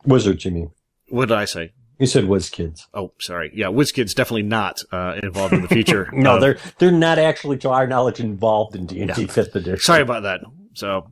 Wizards, 0.05 0.45
you 0.45 0.51
mean? 0.51 0.71
What 1.09 1.27
did 1.29 1.37
I 1.37 1.45
say? 1.45 1.71
You 1.99 2.07
said 2.07 2.25
Wiz 2.25 2.49
Kids. 2.49 2.87
Oh, 2.95 3.13
sorry. 3.19 3.51
Yeah, 3.53 3.67
WizKids 3.67 4.15
definitely 4.15 4.41
not 4.41 4.81
uh, 4.91 5.19
involved 5.21 5.53
in 5.53 5.61
the 5.61 5.67
future. 5.67 6.09
No, 6.13 6.35
of- 6.35 6.41
they're 6.41 6.57
they're 6.79 6.91
not 6.91 7.19
actually, 7.19 7.57
to 7.59 7.69
our 7.69 7.85
knowledge, 7.85 8.19
involved 8.19 8.75
in 8.75 8.87
D 8.87 9.01
and 9.01 9.13
D 9.13 9.27
Fifth 9.27 9.55
Edition. 9.55 9.79
Sorry 9.79 10.01
about 10.01 10.23
that. 10.23 10.41
So, 10.73 11.11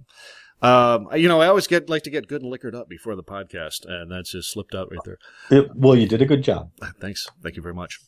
um, 0.63 1.07
you 1.15 1.27
know, 1.27 1.41
I 1.41 1.47
always 1.47 1.67
get 1.67 1.89
like 1.89 2.01
to 2.03 2.09
get 2.09 2.27
good 2.27 2.41
and 2.41 2.49
liquored 2.49 2.73
up 2.73 2.89
before 2.89 3.15
the 3.15 3.23
podcast, 3.23 3.85
and 3.87 4.11
that's 4.11 4.31
just 4.31 4.51
slipped 4.51 4.73
out 4.73 4.89
right 4.89 4.99
there. 5.05 5.17
It- 5.51 5.75
well, 5.75 5.95
you 5.95 6.07
did 6.07 6.23
a 6.23 6.25
good 6.25 6.43
job. 6.43 6.71
Thanks, 6.99 7.27
thank 7.43 7.55
you 7.55 7.61
very 7.61 7.75
much. 7.75 7.99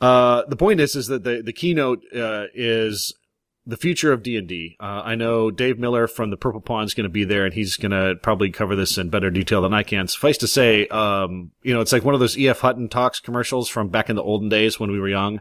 Uh, 0.00 0.44
the 0.48 0.56
point 0.56 0.80
is, 0.80 0.96
is 0.96 1.08
that 1.08 1.24
the 1.24 1.42
the 1.42 1.52
keynote 1.52 2.02
uh, 2.14 2.46
is 2.54 3.14
the 3.66 3.76
future 3.76 4.12
of 4.12 4.22
D 4.22 4.36
and 4.36 4.48
D. 4.48 4.76
Uh, 4.80 5.02
I 5.04 5.14
know 5.14 5.50
Dave 5.50 5.78
Miller 5.78 6.06
from 6.06 6.30
the 6.30 6.36
Purple 6.36 6.60
Pawn 6.60 6.84
is 6.84 6.94
going 6.94 7.04
to 7.04 7.10
be 7.10 7.24
there, 7.24 7.44
and 7.44 7.52
he's 7.52 7.76
going 7.76 7.92
to 7.92 8.16
probably 8.22 8.50
cover 8.50 8.74
this 8.74 8.96
in 8.96 9.10
better 9.10 9.30
detail 9.30 9.62
than 9.62 9.74
I 9.74 9.82
can. 9.82 10.08
Suffice 10.08 10.38
to 10.38 10.48
say, 10.48 10.86
um, 10.88 11.52
you 11.62 11.74
know, 11.74 11.80
it's 11.80 11.92
like 11.92 12.04
one 12.04 12.14
of 12.14 12.20
those 12.20 12.38
E.F. 12.38 12.60
Hutton 12.60 12.88
talks 12.88 13.20
commercials 13.20 13.68
from 13.68 13.88
back 13.88 14.08
in 14.08 14.16
the 14.16 14.22
olden 14.22 14.48
days 14.48 14.80
when 14.80 14.90
we 14.90 14.98
were 14.98 15.08
young. 15.08 15.40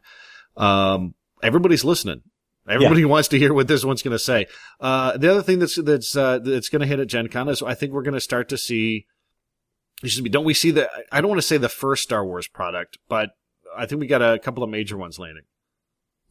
Um, 0.57 1.15
everybody's 1.41 1.85
listening. 1.85 2.21
Everybody 2.67 3.03
wants 3.05 3.29
to 3.29 3.39
hear 3.39 3.53
what 3.53 3.67
this 3.67 3.83
one's 3.83 4.03
going 4.03 4.11
to 4.11 4.19
say. 4.19 4.45
Uh, 4.79 5.17
the 5.17 5.31
other 5.31 5.41
thing 5.41 5.59
that's 5.59 5.75
that's 5.75 6.15
uh, 6.15 6.39
that's 6.39 6.69
going 6.69 6.81
to 6.81 6.87
hit 6.87 6.99
at 6.99 7.07
Gen 7.07 7.27
Con 7.27 7.49
is 7.49 7.63
I 7.63 7.73
think 7.73 7.93
we're 7.93 8.03
going 8.03 8.13
to 8.13 8.19
start 8.19 8.49
to 8.49 8.57
see. 8.57 9.05
Excuse 10.03 10.21
me, 10.21 10.29
don't 10.29 10.45
we 10.45 10.53
see 10.53 10.71
the? 10.71 10.89
I 11.11 11.19
don't 11.19 11.29
want 11.29 11.41
to 11.41 11.47
say 11.47 11.57
the 11.57 11.67
first 11.67 12.03
Star 12.03 12.23
Wars 12.23 12.47
product, 12.47 12.97
but 13.09 13.31
I 13.77 13.85
think 13.85 14.01
we 14.01 14.07
got 14.07 14.21
a 14.21 14.39
couple 14.39 14.63
of 14.63 14.69
major 14.69 14.97
ones 14.97 15.19
landing. 15.19 15.43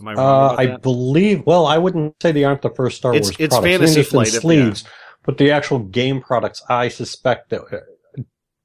Am 0.00 0.08
I 0.08 0.14
wrong 0.14 0.50
Uh, 0.50 0.54
I 0.58 0.66
that? 0.66 0.82
believe. 0.82 1.44
Well, 1.46 1.66
I 1.66 1.78
wouldn't 1.78 2.14
say 2.22 2.32
they 2.32 2.44
aren't 2.44 2.62
the 2.62 2.70
first 2.70 2.98
Star 2.98 3.12
Wars. 3.12 3.30
it's 3.30 3.36
products. 3.54 3.56
Fantasy 3.66 4.02
Flight, 4.02 4.28
sleeves, 4.28 4.84
but 5.24 5.38
the 5.38 5.50
actual 5.50 5.80
game 5.80 6.20
products, 6.20 6.62
I 6.68 6.88
suspect 6.88 7.50
that 7.50 7.62
uh, 7.62 8.22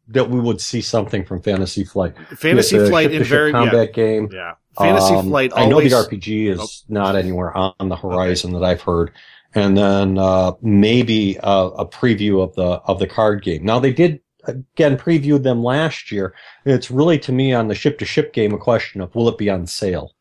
that 0.09 0.29
we 0.29 0.39
would 0.39 0.59
see 0.61 0.81
something 0.81 1.23
from 1.25 1.41
Fantasy 1.41 1.83
Flight. 1.85 2.13
Fantasy 2.37 2.77
With 2.77 2.89
Flight 2.89 3.11
in 3.13 3.23
very 3.23 3.51
yeah, 3.51 3.57
combat 3.57 3.93
game. 3.93 4.29
yeah. 4.31 4.53
Fantasy 4.77 5.13
Um, 5.15 5.29
Flight. 5.29 5.53
I 5.55 5.65
know 5.65 5.79
the 5.79 5.89
RPG 5.89 6.49
is 6.49 6.83
not 6.89 7.15
anywhere 7.15 7.55
on 7.55 7.73
the 7.89 7.95
horizon 7.95 8.51
that 8.53 8.63
I've 8.63 8.81
heard, 8.81 9.11
and 9.55 9.77
then 9.77 10.17
uh, 10.17 10.53
maybe 10.61 11.37
a, 11.41 11.49
a 11.79 11.87
preview 11.87 12.43
of 12.43 12.53
the 12.55 12.63
of 12.63 12.99
the 12.99 13.07
card 13.07 13.43
game. 13.43 13.63
Now 13.63 13.79
they 13.79 13.93
did 13.93 14.19
again 14.45 14.97
previewed 14.97 15.43
them 15.43 15.63
last 15.63 16.11
year. 16.11 16.33
It's 16.65 16.91
really 16.91 17.19
to 17.19 17.31
me 17.31 17.53
on 17.53 17.67
the 17.67 17.75
ship 17.75 17.99
to 17.99 18.05
ship 18.05 18.33
game 18.33 18.53
a 18.53 18.57
question 18.57 19.01
of 19.01 19.15
will 19.15 19.29
it 19.29 19.37
be 19.37 19.49
on 19.49 19.67
sale? 19.67 20.13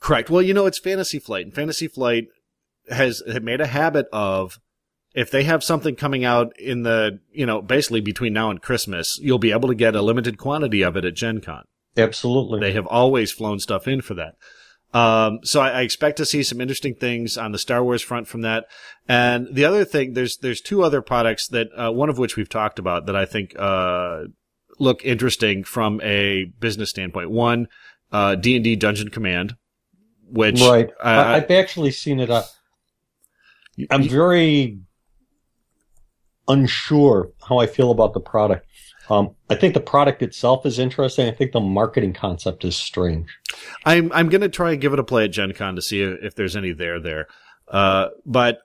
Correct. 0.00 0.30
Well, 0.30 0.42
you 0.42 0.52
know, 0.52 0.66
it's 0.66 0.78
Fantasy 0.78 1.18
Flight, 1.18 1.46
and 1.46 1.54
Fantasy 1.54 1.88
Flight 1.88 2.28
has 2.90 3.22
made 3.42 3.60
a 3.60 3.66
habit 3.66 4.06
of 4.12 4.58
if 5.14 5.30
they 5.30 5.44
have 5.44 5.64
something 5.64 5.96
coming 5.96 6.24
out 6.24 6.58
in 6.58 6.82
the 6.82 7.20
you 7.32 7.46
know 7.46 7.62
basically 7.62 8.00
between 8.00 8.32
now 8.32 8.50
and 8.50 8.60
Christmas, 8.60 9.18
you'll 9.20 9.38
be 9.38 9.52
able 9.52 9.68
to 9.68 9.74
get 9.74 9.96
a 9.96 10.02
limited 10.02 10.38
quantity 10.38 10.82
of 10.82 10.96
it 10.96 11.04
at 11.04 11.14
Gen 11.14 11.40
Con. 11.40 11.64
Absolutely. 11.96 12.60
They 12.60 12.72
have 12.72 12.86
always 12.86 13.32
flown 13.32 13.60
stuff 13.60 13.86
in 13.86 14.00
for 14.00 14.14
that. 14.14 14.34
Um, 14.94 15.40
so 15.42 15.60
I, 15.60 15.70
I 15.70 15.80
expect 15.82 16.16
to 16.18 16.24
see 16.24 16.44
some 16.44 16.60
interesting 16.60 16.94
things 16.94 17.36
on 17.36 17.50
the 17.50 17.58
Star 17.58 17.82
Wars 17.82 18.00
front 18.00 18.28
from 18.28 18.42
that. 18.42 18.66
And 19.08 19.48
the 19.52 19.64
other 19.64 19.84
thing, 19.84 20.14
there's 20.14 20.36
there's 20.36 20.60
two 20.60 20.84
other 20.84 21.02
products 21.02 21.48
that 21.48 21.68
uh, 21.76 21.90
one 21.90 22.08
of 22.08 22.16
which 22.16 22.36
we've 22.36 22.48
talked 22.48 22.78
about 22.78 23.06
that 23.06 23.16
I 23.16 23.26
think 23.26 23.54
uh, 23.58 24.22
look 24.78 25.04
interesting 25.04 25.64
from 25.64 26.00
a 26.02 26.44
business 26.60 26.90
standpoint. 26.90 27.30
One, 27.30 27.66
uh, 28.12 28.36
D 28.36 28.54
and 28.54 28.64
D 28.64 28.76
Dungeon 28.76 29.08
Command, 29.08 29.56
which 30.30 30.60
right. 30.60 30.90
I, 31.02 31.34
I've 31.34 31.50
actually 31.50 31.90
seen 31.90 32.20
it. 32.20 32.30
Uh, 32.30 32.44
I'm 33.90 34.08
very 34.08 34.78
unsure 36.46 37.32
how 37.48 37.58
I 37.58 37.66
feel 37.66 37.90
about 37.90 38.14
the 38.14 38.20
product. 38.20 38.66
Um, 39.10 39.34
I 39.50 39.54
think 39.54 39.74
the 39.74 39.80
product 39.80 40.22
itself 40.22 40.64
is 40.64 40.78
interesting. 40.78 41.28
I 41.28 41.30
think 41.32 41.52
the 41.52 41.60
marketing 41.60 42.14
concept 42.14 42.64
is 42.64 42.76
strange. 42.76 43.28
I'm 43.84 44.10
I'm 44.12 44.28
gonna 44.28 44.48
try 44.48 44.72
and 44.72 44.80
give 44.80 44.92
it 44.92 44.98
a 44.98 45.04
play 45.04 45.24
at 45.24 45.32
Gen 45.32 45.52
Con 45.52 45.76
to 45.76 45.82
see 45.82 46.00
if, 46.02 46.18
if 46.22 46.34
there's 46.34 46.56
any 46.56 46.72
there 46.72 46.98
there. 47.00 47.26
Uh, 47.68 48.08
but 48.24 48.60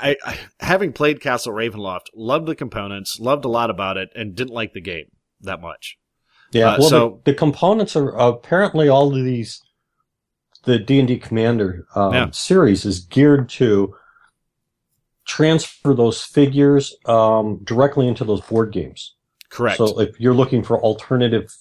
I, 0.00 0.16
I 0.24 0.38
having 0.60 0.92
played 0.92 1.20
Castle 1.20 1.52
Ravenloft, 1.52 2.06
loved 2.14 2.46
the 2.46 2.54
components, 2.56 3.18
loved 3.20 3.44
a 3.44 3.48
lot 3.48 3.70
about 3.70 3.96
it, 3.96 4.10
and 4.16 4.34
didn't 4.34 4.54
like 4.54 4.72
the 4.72 4.80
game 4.80 5.06
that 5.42 5.60
much. 5.60 5.96
Yeah, 6.52 6.70
Uh, 6.72 6.76
well, 6.80 6.88
so- 6.88 7.20
the, 7.24 7.32
the 7.32 7.38
components 7.38 7.94
are 7.94 8.08
apparently 8.10 8.88
all 8.88 9.08
of 9.16 9.24
these. 9.24 9.60
The 10.64 10.78
D 10.78 10.98
and 10.98 11.06
D 11.06 11.18
Commander 11.18 11.86
um, 11.94 12.14
Yeah. 12.14 12.30
series 12.30 12.84
is 12.86 13.00
geared 13.00 13.48
to 13.50 13.94
transfer 15.26 15.94
those 15.94 16.22
figures 16.22 16.94
um, 17.06 17.60
directly 17.64 18.08
into 18.08 18.24
those 18.24 18.40
board 18.40 18.72
games. 18.72 19.14
Correct. 19.54 19.78
So 19.78 20.00
if 20.00 20.18
you're 20.20 20.34
looking 20.34 20.62
for 20.62 20.80
alternative 20.80 21.54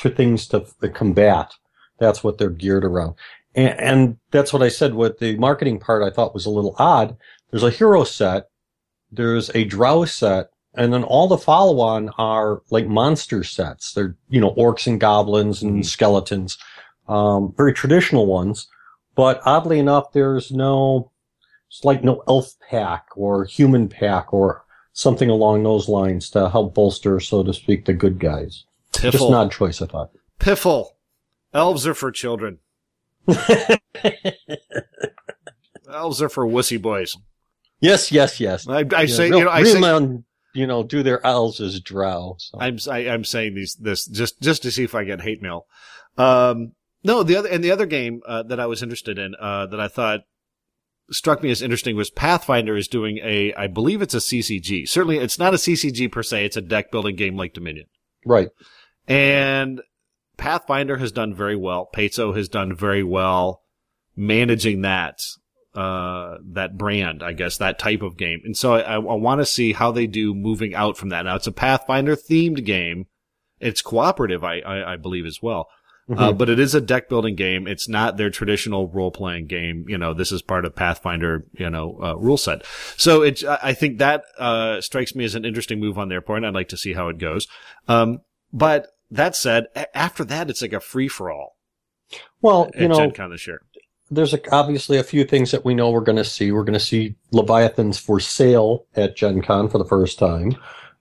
to 0.00 0.08
things 0.10 0.46
to 0.48 0.64
combat, 0.94 1.52
that's 1.98 2.22
what 2.22 2.38
they're 2.38 2.50
geared 2.50 2.84
around. 2.84 3.14
And, 3.54 3.80
and 3.80 4.16
that's 4.30 4.52
what 4.52 4.62
I 4.62 4.68
said 4.68 4.94
with 4.94 5.18
the 5.18 5.36
marketing 5.36 5.80
part. 5.80 6.02
I 6.02 6.10
thought 6.14 6.34
was 6.34 6.46
a 6.46 6.50
little 6.50 6.76
odd. 6.78 7.16
There's 7.50 7.62
a 7.64 7.70
hero 7.70 8.04
set, 8.04 8.48
there's 9.10 9.50
a 9.54 9.64
drow 9.64 10.04
set, 10.04 10.50
and 10.74 10.92
then 10.92 11.02
all 11.02 11.26
the 11.26 11.38
follow-on 11.38 12.10
are 12.18 12.62
like 12.70 12.86
monster 12.86 13.42
sets. 13.42 13.92
They're 13.92 14.16
you 14.28 14.40
know 14.40 14.54
orcs 14.54 14.86
and 14.86 15.00
goblins 15.00 15.62
and 15.62 15.82
Mhm. 15.82 15.86
skeletons, 15.86 16.58
um, 17.08 17.54
very 17.56 17.72
traditional 17.72 18.26
ones. 18.26 18.68
But 19.14 19.40
oddly 19.46 19.78
enough, 19.78 20.12
there's 20.12 20.52
no, 20.52 21.10
it's 21.68 21.82
like 21.84 22.04
no 22.04 22.22
elf 22.28 22.54
pack 22.68 23.06
or 23.16 23.46
human 23.46 23.88
pack 23.88 24.34
or 24.34 24.65
something 24.96 25.28
along 25.28 25.62
those 25.62 25.90
lines 25.90 26.30
to 26.30 26.48
help 26.48 26.74
bolster, 26.74 27.20
so 27.20 27.42
to 27.42 27.52
speak, 27.52 27.84
the 27.84 27.92
good 27.92 28.18
guys. 28.18 28.64
Just 28.94 29.18
Piffle. 29.18 29.28
an 29.28 29.34
odd 29.34 29.52
choice, 29.52 29.82
I 29.82 29.86
thought. 29.86 30.10
Piffle. 30.40 30.88
Elves 31.52 31.86
are 31.86 31.92
for 31.92 32.10
children. 32.10 32.58
Elves 35.92 36.22
are 36.22 36.30
for 36.30 36.46
wussy 36.46 36.80
boys. 36.80 37.14
yes, 37.80 38.10
yes, 38.10 38.40
yes. 38.40 38.66
I, 38.66 38.78
I 38.94 39.02
Yeah, 39.02 39.06
say, 39.06 39.28
real, 39.30 39.38
you 39.38 39.44
know, 39.44 39.50
I 39.50 39.60
real 39.60 39.74
say, 39.74 39.80
men, 39.80 40.24
you 40.54 40.66
know, 40.66 40.82
do 40.82 41.02
their 41.02 41.24
elves 41.24 41.60
as 41.60 41.78
drow. 41.80 42.36
So. 42.38 42.58
I'm 42.58 42.78
I, 42.90 43.08
I'm 43.10 43.24
saying 43.24 43.54
these 43.54 43.74
this 43.74 44.06
just 44.06 44.40
just 44.40 44.62
to 44.62 44.70
see 44.70 44.84
if 44.84 44.94
I 44.94 45.04
get 45.04 45.20
hate 45.20 45.42
mail. 45.42 45.66
Um, 46.16 46.72
no, 47.04 47.22
the 47.22 47.36
other 47.36 47.48
and 47.50 47.62
the 47.62 47.70
other 47.70 47.86
game 47.86 48.22
uh, 48.26 48.42
that 48.44 48.58
I 48.58 48.66
was 48.66 48.82
interested 48.82 49.18
in 49.18 49.34
uh, 49.38 49.66
that 49.66 49.78
I 49.80 49.88
thought 49.88 50.20
struck 51.10 51.42
me 51.42 51.50
as 51.50 51.62
interesting 51.62 51.96
was 51.96 52.10
Pathfinder 52.10 52.76
is 52.76 52.88
doing 52.88 53.18
a 53.22 53.52
I 53.54 53.66
believe 53.66 54.02
it's 54.02 54.14
a 54.14 54.18
CCG. 54.18 54.88
Certainly, 54.88 55.18
it's 55.18 55.38
not 55.38 55.54
a 55.54 55.58
CCG 55.58 56.10
per 56.10 56.22
se. 56.22 56.44
It's 56.44 56.56
a 56.56 56.62
deck 56.62 56.90
building 56.90 57.16
game 57.16 57.36
like 57.36 57.54
Dominion, 57.54 57.86
right. 58.24 58.48
and 59.06 59.80
Pathfinder 60.36 60.98
has 60.98 61.12
done 61.12 61.34
very 61.34 61.56
well. 61.56 61.88
Paizo 61.94 62.36
has 62.36 62.48
done 62.48 62.74
very 62.74 63.02
well 63.02 63.62
managing 64.16 64.82
that 64.82 65.20
uh, 65.74 66.38
that 66.52 66.78
brand, 66.78 67.22
I 67.22 67.32
guess, 67.32 67.58
that 67.58 67.78
type 67.78 68.02
of 68.02 68.16
game. 68.16 68.40
And 68.44 68.56
so 68.56 68.74
I, 68.74 68.94
I 68.94 68.98
want 68.98 69.40
to 69.40 69.46
see 69.46 69.74
how 69.74 69.92
they 69.92 70.06
do 70.06 70.34
moving 70.34 70.74
out 70.74 70.96
from 70.96 71.10
that. 71.10 71.26
Now 71.26 71.36
it's 71.36 71.46
a 71.46 71.52
Pathfinder 71.52 72.16
themed 72.16 72.64
game. 72.64 73.06
It's 73.60 73.82
cooperative, 73.82 74.42
I, 74.42 74.60
I, 74.60 74.92
I 74.94 74.96
believe 74.96 75.26
as 75.26 75.42
well. 75.42 75.68
Uh, 76.08 76.30
Mhm. 76.32 76.38
but 76.38 76.48
it 76.48 76.60
is 76.60 76.72
a 76.72 76.80
deck 76.80 77.08
building 77.08 77.34
game. 77.34 77.66
It's 77.66 77.88
not 77.88 78.16
their 78.16 78.30
traditional 78.30 78.86
role 78.88 79.10
playing 79.10 79.46
game. 79.46 79.84
You 79.88 79.98
know, 79.98 80.14
this 80.14 80.30
is 80.30 80.40
part 80.40 80.64
of 80.64 80.76
Pathfinder, 80.76 81.46
you 81.58 81.68
know, 81.68 81.98
uh, 82.00 82.14
rule 82.16 82.36
set. 82.36 82.64
So 82.96 83.22
it, 83.22 83.42
I 83.44 83.72
think 83.74 83.98
that, 83.98 84.22
uh, 84.38 84.80
strikes 84.80 85.16
me 85.16 85.24
as 85.24 85.34
an 85.34 85.44
interesting 85.44 85.80
move 85.80 85.98
on 85.98 86.08
their 86.08 86.20
part. 86.20 86.44
I'd 86.44 86.54
like 86.54 86.68
to 86.68 86.76
see 86.76 86.92
how 86.92 87.08
it 87.08 87.18
goes. 87.18 87.48
Um, 87.88 88.20
but 88.52 88.86
that 89.10 89.34
said, 89.34 89.64
a- 89.74 89.96
after 89.98 90.24
that, 90.26 90.48
it's 90.48 90.62
like 90.62 90.72
a 90.72 90.78
free 90.80 91.08
for 91.08 91.30
all 91.30 91.56
well, 92.40 92.70
you 92.78 92.86
know, 92.86 92.94
Gen 92.94 93.10
Con 93.12 93.30
this 93.30 93.48
there's 94.08 94.32
a, 94.32 94.54
obviously 94.54 94.98
a 94.98 95.02
few 95.02 95.24
things 95.24 95.50
that 95.50 95.64
we 95.64 95.74
know 95.74 95.90
we're 95.90 96.00
going 96.00 96.14
to 96.14 96.24
see. 96.24 96.52
We're 96.52 96.62
going 96.62 96.74
to 96.74 96.78
see 96.78 97.16
Leviathans 97.32 97.98
for 97.98 98.20
sale 98.20 98.86
at 98.94 99.16
Gen 99.16 99.42
Con 99.42 99.68
for 99.68 99.78
the 99.78 99.84
first 99.84 100.18
time. 100.20 100.54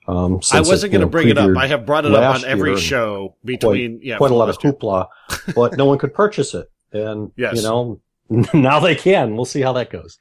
Um, 0.08 0.40
I 0.54 0.60
wasn't 0.60 0.92
going 0.92 1.02
to 1.02 1.08
bring 1.08 1.30
it 1.30 1.38
up. 1.38 1.58
I 1.58 1.68
have 1.68 1.86
brought 1.86 2.06
it 2.06 2.14
up 2.14 2.36
on 2.36 2.46
every 2.46 2.78
show 2.78 3.36
between, 3.44 4.00
yeah, 4.04 4.18
quite 4.18 4.32
a 4.32 4.36
lot 4.36 4.50
of 4.50 4.58
hoopla, 4.60 5.08
but 5.56 5.78
no 5.78 5.86
one 5.86 5.98
could 5.98 6.14
purchase 6.14 6.54
it. 6.54 6.70
And, 6.92 7.32
Yes. 7.36 7.56
you 7.58 7.64
know, 7.64 8.02
now 8.54 8.80
they 8.80 8.96
can. 8.96 9.36
We'll 9.36 9.46
see 9.46 9.62
how 9.62 9.74
that 9.74 9.90
goes. 9.90 10.18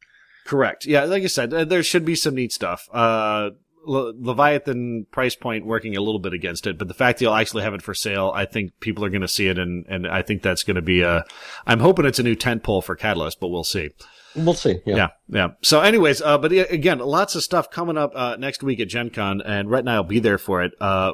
Correct. 0.47 0.85
Yeah, 0.87 1.05
like 1.05 1.23
I 1.23 1.27
said, 1.27 1.51
there 1.51 1.83
should 1.83 2.05
be 2.05 2.15
some 2.15 2.35
neat 2.35 2.53
stuff. 2.53 2.89
Uh, 2.93 3.51
Le- 3.87 4.13
Leviathan 4.19 5.07
price 5.11 5.35
point 5.37 5.67
working 5.67 5.97
a 5.97 6.01
little 6.01 6.19
bit 6.19 6.33
against 6.33 6.67
it, 6.67 6.79
but 6.79 6.89
the 6.89 6.95
fact 6.95 7.19
that 7.19 7.25
you'll 7.25 7.35
actually 7.35 7.63
have 7.63 7.75
it 7.75 7.83
for 7.83 7.95
sale, 7.95 8.33
I 8.35 8.45
think 8.47 8.73
people 8.81 9.05
are 9.05 9.11
going 9.11 9.21
to 9.23 9.29
see 9.29 9.49
it, 9.49 9.59
and 9.59 9.85
and 9.89 10.07
I 10.07 10.23
think 10.23 10.43
that's 10.43 10.63
going 10.63 10.77
to 10.77 10.83
be 10.83 11.03
a. 11.03 11.25
I'm 11.67 11.81
hoping 11.81 12.05
it's 12.07 12.19
a 12.19 12.23
new 12.23 12.35
tent 12.35 12.63
pole 12.63 12.81
for 12.83 12.97
Catalyst, 12.97 13.41
but 13.41 13.49
we'll 13.49 13.65
see. 13.65 13.91
We'll 14.37 14.55
see. 14.55 14.81
Yeah. 14.85 14.97
Yeah, 14.97 15.09
yeah. 15.29 15.49
So, 15.63 15.81
anyways, 15.81 16.21
uh, 16.21 16.39
but 16.39 16.53
again, 16.53 16.99
lots 16.99 17.35
of 17.35 17.43
stuff 17.43 17.71
coming 17.71 17.97
up 17.97 18.13
uh, 18.15 18.37
next 18.37 18.63
week 18.63 18.81
at 18.81 18.89
Gen 18.89 19.11
Con, 19.11 19.41
and 19.41 19.69
Rett 19.69 19.81
and 19.81 19.91
I 19.91 19.97
will 20.01 20.09
be 20.09 20.19
there 20.19 20.39
for 20.39 20.63
it. 20.63 20.73
Uh, 20.81 21.13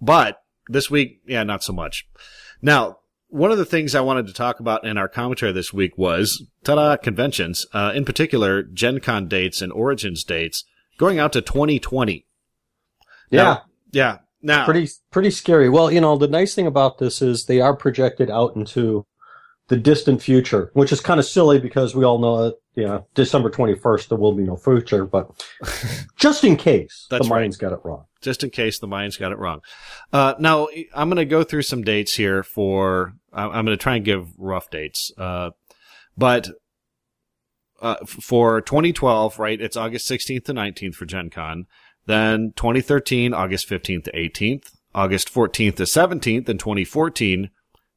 but 0.00 0.42
this 0.68 0.90
week, 0.90 1.20
yeah, 1.26 1.42
not 1.42 1.62
so 1.62 1.72
much. 1.72 2.08
Now, 2.62 2.98
one 3.28 3.50
of 3.50 3.58
the 3.58 3.64
things 3.64 3.94
I 3.94 4.00
wanted 4.00 4.26
to 4.26 4.32
talk 4.32 4.60
about 4.60 4.84
in 4.86 4.96
our 4.98 5.08
commentary 5.08 5.52
this 5.52 5.72
week 5.72 5.96
was 5.98 6.44
ta-da 6.64 6.96
conventions, 6.96 7.66
uh, 7.72 7.92
in 7.94 8.04
particular 8.04 8.62
Gen 8.62 9.00
Con 9.00 9.28
dates 9.28 9.60
and 9.62 9.72
Origins 9.72 10.24
dates 10.24 10.64
going 10.98 11.18
out 11.18 11.32
to 11.34 11.40
2020. 11.40 12.26
Yeah. 13.30 13.42
Now- 13.42 13.62
yeah. 13.90 14.18
Now, 14.44 14.64
pretty 14.64 14.88
pretty 15.12 15.30
scary. 15.30 15.68
Well, 15.68 15.92
you 15.92 16.00
know, 16.00 16.16
the 16.18 16.26
nice 16.26 16.52
thing 16.52 16.66
about 16.66 16.98
this 16.98 17.22
is 17.22 17.44
they 17.44 17.60
are 17.60 17.76
projected 17.76 18.28
out 18.28 18.56
into 18.56 19.06
the 19.68 19.76
distant 19.76 20.20
future, 20.20 20.72
which 20.74 20.90
is 20.90 21.00
kind 21.00 21.20
of 21.20 21.26
silly 21.26 21.60
because 21.60 21.94
we 21.94 22.04
all 22.04 22.18
know 22.18 22.52
know, 22.76 23.06
December 23.14 23.50
21st 23.50 24.08
there 24.08 24.18
will 24.18 24.32
be 24.32 24.44
no 24.44 24.56
future, 24.56 25.04
but 25.04 25.30
just 26.16 26.42
in 26.44 26.56
case 26.56 27.06
the 27.10 27.18
right. 27.18 27.48
Mayans 27.48 27.58
got 27.58 27.72
it 27.72 27.80
wrong. 27.84 28.04
just 28.22 28.42
in 28.42 28.50
case 28.50 28.78
the 28.78 28.88
Mayans 28.88 29.18
got 29.18 29.32
it 29.32 29.38
wrong. 29.38 29.60
Uh, 30.12 30.34
now 30.38 30.68
I'm 30.94 31.08
going 31.08 31.16
to 31.16 31.24
go 31.24 31.44
through 31.44 31.62
some 31.62 31.82
dates 31.82 32.14
here 32.14 32.42
for, 32.42 33.14
I'm 33.32 33.50
going 33.50 33.66
to 33.66 33.76
try 33.76 33.96
and 33.96 34.04
give 34.04 34.28
rough 34.38 34.70
dates. 34.70 35.12
Uh, 35.18 35.50
but, 36.16 36.48
uh, 37.80 37.96
for 38.06 38.60
2012, 38.60 39.38
right, 39.38 39.60
it's 39.60 39.76
August 39.76 40.08
16th 40.10 40.44
to 40.44 40.54
19th 40.54 40.94
for 40.94 41.04
Gen 41.04 41.30
Con. 41.30 41.66
Then 42.06 42.52
2013, 42.56 43.34
August 43.34 43.68
15th 43.68 44.04
to 44.04 44.12
18th, 44.12 44.72
August 44.94 45.32
14th 45.32 45.76
to 45.76 45.82
17th, 45.82 46.48
and 46.48 46.58
2014. 46.58 47.50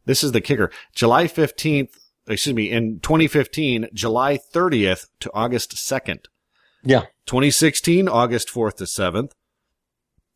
This 0.05 0.23
is 0.23 0.31
the 0.31 0.41
kicker. 0.41 0.69
July 0.93 1.25
15th, 1.25 1.93
excuse 2.27 2.55
me, 2.55 2.71
in 2.71 2.99
2015, 2.99 3.89
July 3.93 4.37
30th 4.37 5.07
to 5.19 5.31
August 5.33 5.75
2nd. 5.75 6.25
Yeah. 6.83 7.05
2016, 7.25 8.07
August 8.07 8.49
4th 8.49 8.75
to 8.77 8.83
7th. 8.83 9.31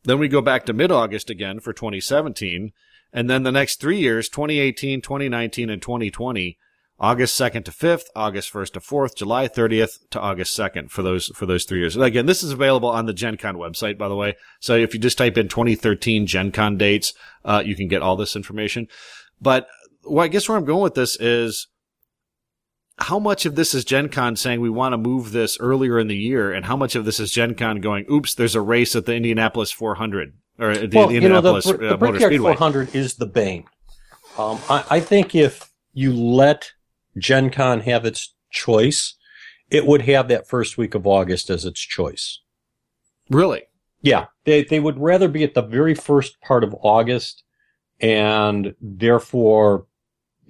Then 0.04 0.18
we 0.18 0.28
go 0.28 0.40
back 0.40 0.64
to 0.66 0.72
mid 0.72 0.90
August 0.90 1.30
again 1.30 1.60
for 1.60 1.72
2017. 1.72 2.72
And 3.12 3.28
then 3.28 3.42
the 3.42 3.52
next 3.52 3.80
three 3.80 3.98
years, 3.98 4.28
2018, 4.28 5.02
2019, 5.02 5.68
and 5.68 5.82
2020, 5.82 6.56
August 6.98 7.40
2nd 7.40 7.64
to 7.64 7.70
5th, 7.70 8.04
August 8.14 8.52
1st 8.52 8.72
to 8.74 8.80
4th, 8.80 9.16
July 9.16 9.48
30th 9.48 9.98
to 10.10 10.20
August 10.20 10.56
2nd 10.56 10.90
for 10.90 11.02
those, 11.02 11.28
for 11.28 11.46
those 11.46 11.64
three 11.64 11.80
years. 11.80 11.96
And 11.96 12.04
again, 12.04 12.26
this 12.26 12.42
is 12.42 12.52
available 12.52 12.88
on 12.88 13.06
the 13.06 13.14
Gen 13.14 13.36
Con 13.36 13.56
website, 13.56 13.96
by 13.96 14.08
the 14.08 14.16
way. 14.16 14.36
So 14.60 14.76
if 14.76 14.92
you 14.94 15.00
just 15.00 15.18
type 15.18 15.38
in 15.38 15.48
2013 15.48 16.26
Gen 16.26 16.52
Con 16.52 16.76
dates, 16.76 17.14
uh, 17.44 17.62
you 17.64 17.74
can 17.74 17.88
get 17.88 18.02
all 18.02 18.16
this 18.16 18.36
information. 18.36 18.86
But 19.40 19.66
well, 20.04 20.24
I 20.24 20.28
guess 20.28 20.48
where 20.48 20.58
I'm 20.58 20.64
going 20.64 20.82
with 20.82 20.94
this 20.94 21.16
is 21.16 21.68
how 23.00 23.18
much 23.18 23.46
of 23.46 23.54
this 23.54 23.74
is 23.74 23.84
Gen 23.84 24.08
Con 24.08 24.36
saying 24.36 24.60
we 24.60 24.70
want 24.70 24.92
to 24.92 24.98
move 24.98 25.32
this 25.32 25.58
earlier 25.58 25.98
in 25.98 26.08
the 26.08 26.16
year, 26.16 26.52
and 26.52 26.64
how 26.66 26.76
much 26.76 26.94
of 26.94 27.04
this 27.04 27.18
is 27.18 27.32
Gen 27.32 27.54
Con 27.54 27.80
going, 27.80 28.04
oops, 28.10 28.34
there's 28.34 28.54
a 28.54 28.60
race 28.60 28.94
at 28.94 29.06
the 29.06 29.14
Indianapolis 29.14 29.70
400 29.70 30.34
or 30.58 30.76
the 30.76 30.96
well, 30.96 31.10
you 31.10 31.20
know, 31.20 31.40
the, 31.40 31.48
Indianapolis 31.50 31.66
uh, 31.66 31.76
the 31.76 31.98
Motor 31.98 32.20
Speedway? 32.20 32.52
400 32.52 32.94
is 32.94 33.14
the 33.14 33.26
bane. 33.26 33.64
Um, 34.38 34.58
I, 34.68 34.84
I 34.90 35.00
think 35.00 35.34
if 35.34 35.70
you 35.92 36.14
let 36.14 36.72
Gen 37.18 37.50
Con 37.50 37.80
have 37.80 38.04
its 38.04 38.34
choice, 38.50 39.14
it 39.70 39.86
would 39.86 40.02
have 40.02 40.28
that 40.28 40.48
first 40.48 40.76
week 40.76 40.94
of 40.94 41.06
August 41.06 41.50
as 41.50 41.64
its 41.64 41.80
choice. 41.80 42.40
Really? 43.30 43.62
Yeah, 44.02 44.26
they 44.44 44.64
they 44.64 44.80
would 44.80 44.98
rather 44.98 45.28
be 45.28 45.44
at 45.44 45.54
the 45.54 45.62
very 45.62 45.94
first 45.94 46.40
part 46.40 46.64
of 46.64 46.74
August, 46.82 47.44
and 48.00 48.74
therefore 48.80 49.86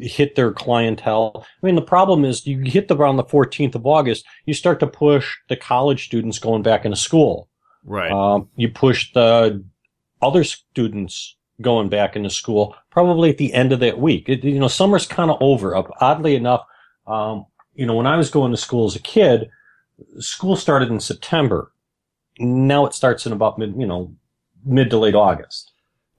hit 0.00 0.34
their 0.34 0.52
clientele. 0.52 1.44
I 1.62 1.66
mean, 1.66 1.74
the 1.74 1.82
problem 1.82 2.24
is 2.24 2.46
you 2.46 2.60
hit 2.60 2.88
the 2.88 2.96
around 2.96 3.16
the 3.16 3.24
14th 3.24 3.74
of 3.74 3.86
August, 3.86 4.24
you 4.46 4.54
start 4.54 4.80
to 4.80 4.86
push 4.86 5.36
the 5.48 5.56
college 5.56 6.06
students 6.06 6.38
going 6.38 6.62
back 6.62 6.84
into 6.84 6.96
school. 6.96 7.48
Right. 7.84 8.10
Um, 8.10 8.48
you 8.56 8.68
push 8.68 9.12
the 9.12 9.64
other 10.22 10.44
students 10.44 11.36
going 11.60 11.88
back 11.88 12.16
into 12.16 12.30
school 12.30 12.74
probably 12.90 13.30
at 13.30 13.38
the 13.38 13.52
end 13.52 13.72
of 13.72 13.80
that 13.80 13.98
week. 13.98 14.28
It, 14.28 14.44
you 14.44 14.58
know, 14.58 14.68
summer's 14.68 15.06
kind 15.06 15.30
of 15.30 15.38
over. 15.40 15.76
Oddly 16.00 16.34
enough, 16.34 16.64
um, 17.06 17.46
you 17.74 17.86
know, 17.86 17.94
when 17.94 18.06
I 18.06 18.16
was 18.16 18.30
going 18.30 18.50
to 18.50 18.56
school 18.56 18.86
as 18.86 18.96
a 18.96 19.00
kid, 19.00 19.50
school 20.18 20.56
started 20.56 20.90
in 20.90 21.00
September. 21.00 21.72
Now 22.38 22.86
it 22.86 22.94
starts 22.94 23.26
in 23.26 23.32
about 23.32 23.58
mid, 23.58 23.74
you 23.76 23.86
know, 23.86 24.14
mid 24.64 24.90
to 24.90 24.98
late 24.98 25.14
August. 25.14 25.69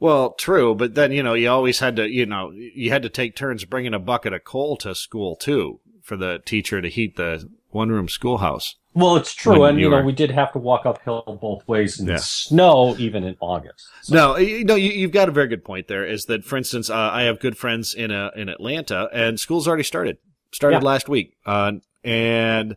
Well, 0.02 0.32
true, 0.32 0.74
but 0.74 0.96
then 0.96 1.12
you 1.12 1.22
know 1.22 1.36
you 1.36 1.48
always 1.48 1.78
had 1.78 1.96
to, 1.98 2.10
you 2.10 2.26
know, 2.26 2.52
you 2.52 2.90
had 2.90 3.04
to 3.04 3.10
take 3.10 3.36
turns 3.36 3.66
bringing 3.66 3.94
a 3.94 4.00
bucket 4.00 4.34
of 4.34 4.44
coal 4.44 4.76
to 4.78 4.96
school 4.96 5.36
too 5.36 5.80
for 6.02 6.18
the 6.18 6.42
teacher 6.44 6.82
to 6.82 6.90
heat 6.90 7.18
the 7.18 7.48
one-room 7.70 8.10
schoolhouse. 8.10 8.78
Well, 8.96 9.16
it's 9.16 9.36
true, 9.36 9.64
and 9.64 9.80
you, 9.80 9.92
know 9.92 10.02
we 10.02 10.12
did 10.12 10.32
have 10.32 10.54
to 10.54 10.60
walk 10.60 10.88
uphill 10.88 11.38
both 11.40 11.68
ways 11.68 12.00
in 12.00 12.08
yeah. 12.08 12.18
snow, 12.18 12.96
even 12.98 13.24
in 13.24 13.38
August. 13.40 13.88
So. 14.02 14.16
No, 14.16 14.38
you 14.38 14.66
know 14.66 14.74
you, 14.74 15.04
have 15.04 15.12
got 15.12 15.30
a 15.30 15.32
very 15.32 15.48
good 15.48 15.64
point 15.64 15.88
there. 15.88 16.04
Is 16.04 16.26
that, 16.26 16.44
for 16.44 16.58
instance, 16.58 16.90
uh, 16.90 16.96
I 16.96 17.22
have 17.22 17.40
good 17.40 17.56
friends 17.56 17.94
in 17.94 18.10
uh, 18.10 18.32
in 18.36 18.50
Atlanta, 18.50 19.08
and 19.14 19.40
school's 19.40 19.68
already 19.68 19.84
started. 19.84 20.18
Started 20.52 20.82
yeah. 20.82 20.88
last 20.88 21.08
week, 21.08 21.38
uh, 21.46 21.74
and 22.04 22.76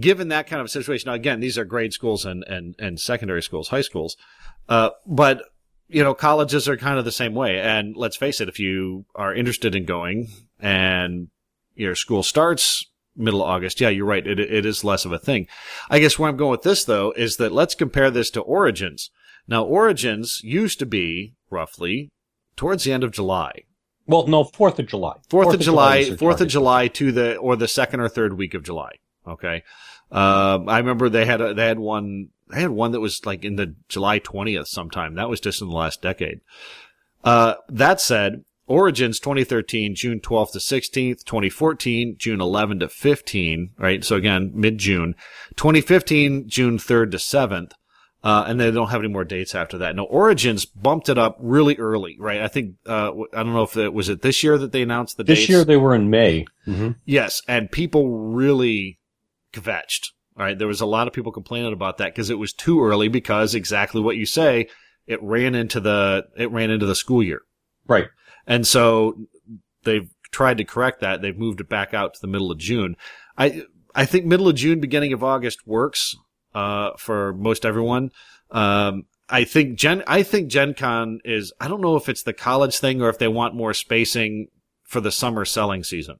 given 0.00 0.28
that 0.28 0.46
kind 0.46 0.62
of 0.62 0.70
situation, 0.70 1.08
now 1.08 1.14
again, 1.14 1.40
these 1.40 1.58
are 1.58 1.66
grade 1.66 1.92
schools 1.92 2.24
and 2.24 2.42
and 2.48 2.74
and 2.78 2.98
secondary 2.98 3.42
schools, 3.42 3.68
high 3.68 3.82
schools, 3.82 4.16
uh, 4.70 4.90
but 5.06 5.42
you 5.88 6.02
know 6.02 6.14
colleges 6.14 6.68
are 6.68 6.76
kind 6.76 6.98
of 6.98 7.04
the 7.04 7.12
same 7.12 7.34
way. 7.34 7.60
And 7.60 7.96
let's 7.96 8.16
face 8.16 8.40
it, 8.40 8.48
if 8.48 8.58
you 8.58 9.04
are 9.14 9.34
interested 9.34 9.74
in 9.74 9.84
going 9.84 10.28
and 10.60 11.28
your 11.74 11.94
school 11.94 12.22
starts 12.22 12.84
middle 13.16 13.42
of 13.42 13.48
August. 13.48 13.80
Yeah, 13.80 13.88
you're 13.88 14.06
right. 14.06 14.26
It, 14.26 14.38
it 14.38 14.66
is 14.66 14.84
less 14.84 15.04
of 15.04 15.12
a 15.12 15.18
thing. 15.18 15.46
I 15.88 15.98
guess 15.98 16.18
where 16.18 16.28
I'm 16.28 16.36
going 16.36 16.50
with 16.50 16.62
this 16.62 16.84
though 16.84 17.12
is 17.16 17.36
that 17.36 17.52
let's 17.52 17.74
compare 17.74 18.10
this 18.10 18.30
to 18.30 18.40
Origins. 18.40 19.10
Now, 19.48 19.64
Origins 19.64 20.40
used 20.42 20.78
to 20.80 20.86
be 20.86 21.34
roughly 21.50 22.10
towards 22.56 22.84
the 22.84 22.92
end 22.92 23.04
of 23.04 23.12
July. 23.12 23.62
Well, 24.06 24.26
no, 24.26 24.44
Fourth 24.44 24.78
of 24.78 24.86
July. 24.86 25.16
Fourth 25.28 25.54
of 25.54 25.60
July. 25.60 26.16
Fourth 26.16 26.40
of 26.40 26.48
July 26.48 26.88
to 26.88 27.12
the 27.12 27.36
or 27.36 27.56
the 27.56 27.68
second 27.68 28.00
or 28.00 28.08
third 28.08 28.36
week 28.36 28.54
of 28.54 28.62
July. 28.62 28.92
Okay. 29.26 29.62
Um, 30.10 30.68
I 30.68 30.78
remember 30.78 31.08
they 31.08 31.26
had 31.26 31.40
a, 31.40 31.54
they 31.54 31.66
had 31.66 31.78
one 31.78 32.28
they 32.48 32.60
had 32.60 32.70
one 32.70 32.92
that 32.92 33.00
was 33.00 33.24
like 33.26 33.44
in 33.44 33.56
the 33.56 33.74
July 33.88 34.18
twentieth 34.18 34.68
sometime. 34.68 35.14
That 35.14 35.28
was 35.28 35.40
just 35.40 35.60
in 35.60 35.68
the 35.68 35.74
last 35.74 36.02
decade. 36.02 36.40
Uh, 37.24 37.54
that 37.68 38.00
said, 38.00 38.44
Origins 38.68 39.18
2013, 39.20 39.94
June 39.94 40.20
12th 40.20 40.52
to 40.52 40.58
16th, 40.58 41.24
2014, 41.24 42.16
June 42.18 42.40
11 42.40 42.80
to 42.80 42.88
15, 42.88 43.70
right? 43.78 44.04
So 44.04 44.16
again, 44.16 44.52
mid-June. 44.54 45.14
2015, 45.56 46.48
June 46.48 46.78
3rd 46.78 47.12
to 47.12 47.16
7th. 47.16 47.72
Uh, 48.24 48.44
and 48.48 48.58
they 48.58 48.72
don't 48.72 48.88
have 48.90 49.00
any 49.02 49.08
more 49.12 49.24
dates 49.24 49.54
after 49.54 49.78
that. 49.78 49.94
Now, 49.94 50.02
Origins 50.04 50.64
bumped 50.64 51.08
it 51.08 51.16
up 51.16 51.36
really 51.38 51.76
early, 51.76 52.16
right? 52.18 52.40
I 52.40 52.48
think, 52.48 52.74
uh, 52.84 53.12
I 53.32 53.44
don't 53.44 53.52
know 53.52 53.62
if 53.62 53.76
it 53.76 53.92
was 53.92 54.08
it 54.08 54.22
this 54.22 54.42
year 54.42 54.58
that 54.58 54.72
they 54.72 54.82
announced 54.82 55.16
the 55.16 55.22
dates. 55.22 55.38
this 55.40 55.46
dates. 55.46 55.50
year 55.50 55.64
they 55.64 55.76
were 55.76 55.94
in 55.94 56.10
May. 56.10 56.44
Mm-hmm. 56.66 56.92
Yes. 57.04 57.40
And 57.46 57.70
people 57.70 58.08
really 58.32 58.98
kvetched, 59.52 60.10
right? 60.36 60.58
There 60.58 60.68
was 60.68 60.80
a 60.80 60.86
lot 60.86 61.06
of 61.06 61.12
people 61.12 61.32
complaining 61.32 61.72
about 61.72 61.98
that 61.98 62.14
because 62.14 62.30
it 62.30 62.38
was 62.38 62.52
too 62.52 62.82
early 62.82 63.08
because 63.08 63.54
exactly 63.54 64.00
what 64.00 64.16
you 64.16 64.26
say, 64.26 64.68
it 65.06 65.22
ran 65.22 65.54
into 65.54 65.80
the, 65.80 66.26
it 66.36 66.50
ran 66.50 66.70
into 66.70 66.86
the 66.86 66.94
school 66.94 67.22
year. 67.22 67.42
Right. 67.86 68.08
And 68.46 68.66
so 68.66 69.16
they've 69.84 70.10
tried 70.32 70.58
to 70.58 70.64
correct 70.64 71.00
that. 71.00 71.22
They've 71.22 71.38
moved 71.38 71.60
it 71.60 71.68
back 71.68 71.94
out 71.94 72.14
to 72.14 72.20
the 72.20 72.26
middle 72.26 72.50
of 72.50 72.58
June. 72.58 72.96
I, 73.38 73.62
I 73.94 74.04
think 74.04 74.26
middle 74.26 74.48
of 74.48 74.56
June, 74.56 74.80
beginning 74.80 75.12
of 75.12 75.24
August 75.24 75.66
works, 75.66 76.14
uh, 76.54 76.90
for 76.98 77.32
most 77.34 77.64
everyone. 77.64 78.10
Um, 78.50 79.04
I 79.28 79.44
think 79.44 79.78
Gen, 79.78 80.04
I 80.06 80.22
think 80.22 80.48
Gen 80.48 80.74
Con 80.74 81.20
is, 81.24 81.52
I 81.60 81.68
don't 81.68 81.80
know 81.80 81.96
if 81.96 82.08
it's 82.08 82.22
the 82.22 82.32
college 82.32 82.78
thing 82.78 83.02
or 83.02 83.08
if 83.08 83.18
they 83.18 83.28
want 83.28 83.54
more 83.54 83.74
spacing 83.74 84.48
for 84.84 85.00
the 85.00 85.10
summer 85.10 85.44
selling 85.44 85.82
season. 85.82 86.16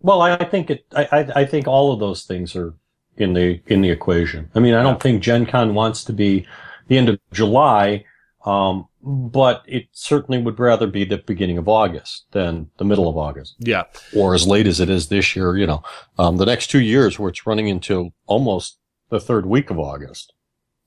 Well, 0.00 0.22
I 0.22 0.42
think 0.44 0.70
it, 0.70 0.86
I, 0.94 1.30
I 1.34 1.44
think 1.44 1.68
all 1.68 1.92
of 1.92 2.00
those 2.00 2.24
things 2.24 2.56
are 2.56 2.74
in 3.20 3.32
the, 3.34 3.60
in 3.66 3.80
the 3.80 3.90
equation. 3.90 4.50
I 4.54 4.60
mean, 4.60 4.74
I 4.74 4.82
don't 4.82 5.02
think 5.02 5.22
Gen 5.22 5.46
Con 5.46 5.74
wants 5.74 6.04
to 6.04 6.12
be 6.12 6.46
the 6.88 6.98
end 6.98 7.08
of 7.08 7.18
July. 7.32 8.04
Um, 8.44 8.88
but 9.02 9.62
it 9.66 9.88
certainly 9.92 10.40
would 10.40 10.58
rather 10.58 10.86
be 10.86 11.04
the 11.04 11.18
beginning 11.18 11.58
of 11.58 11.68
August 11.68 12.24
than 12.32 12.70
the 12.78 12.84
middle 12.84 13.08
of 13.08 13.16
August. 13.16 13.54
Yeah. 13.58 13.84
Or 14.16 14.34
as 14.34 14.46
late 14.46 14.66
as 14.66 14.80
it 14.80 14.90
is 14.90 15.08
this 15.08 15.36
year, 15.36 15.56
you 15.56 15.66
know, 15.66 15.82
um, 16.18 16.36
the 16.36 16.46
next 16.46 16.68
two 16.68 16.80
years 16.80 17.18
where 17.18 17.28
it's 17.28 17.46
running 17.46 17.68
into 17.68 18.12
almost 18.26 18.78
the 19.10 19.20
third 19.20 19.46
week 19.46 19.70
of 19.70 19.78
August. 19.78 20.32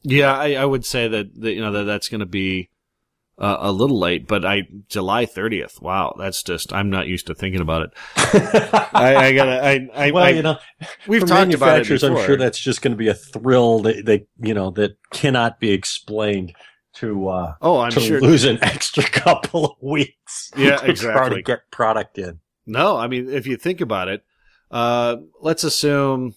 Yeah, 0.01 0.35
I, 0.35 0.53
I 0.53 0.65
would 0.65 0.85
say 0.85 1.07
that, 1.07 1.41
that, 1.41 1.53
you 1.53 1.61
know, 1.61 1.71
that 1.71 1.83
that's 1.85 2.09
going 2.09 2.19
to 2.19 2.25
be 2.25 2.69
uh, 3.37 3.57
a 3.59 3.71
little 3.71 3.99
late, 3.99 4.27
but 4.27 4.45
I, 4.45 4.63
July 4.89 5.25
30th. 5.25 5.81
Wow. 5.81 6.15
That's 6.17 6.43
just, 6.43 6.71
I'm 6.71 6.89
not 6.89 7.07
used 7.07 7.27
to 7.27 7.35
thinking 7.35 7.61
about 7.61 7.83
it. 7.83 7.93
I, 8.93 9.15
I 9.15 9.33
gotta, 9.33 9.65
I, 9.65 9.89
I, 9.93 10.11
well, 10.11 10.23
I, 10.23 10.29
you 10.29 10.43
know, 10.43 10.57
we've 11.07 11.25
talked 11.25 11.53
about 11.53 11.79
it 11.79 11.87
before. 11.87 12.09
I'm 12.09 12.25
sure 12.25 12.37
that's 12.37 12.59
just 12.59 12.81
going 12.81 12.93
to 12.93 12.97
be 12.97 13.07
a 13.07 13.13
thrill 13.13 13.79
that, 13.79 14.05
that, 14.05 14.27
you 14.39 14.53
know, 14.53 14.69
that 14.71 14.97
cannot 15.11 15.59
be 15.59 15.71
explained 15.71 16.53
to 16.93 17.27
uh, 17.27 17.55
oh, 17.61 17.79
I'm 17.79 17.91
to 17.91 17.99
sure 17.99 18.21
lose 18.21 18.45
an 18.45 18.59
extra 18.63 19.03
couple 19.03 19.65
of 19.65 19.71
weeks. 19.81 20.51
Yeah, 20.57 20.77
to 20.77 20.89
exactly. 20.89 21.27
Try 21.27 21.29
to 21.37 21.41
get 21.41 21.71
product 21.71 22.17
in. 22.17 22.39
No, 22.65 22.97
I 22.97 23.07
mean 23.07 23.29
if 23.29 23.47
you 23.47 23.57
think 23.57 23.81
about 23.81 24.07
it, 24.07 24.23
uh, 24.71 25.17
let's 25.41 25.63
assume 25.63 26.35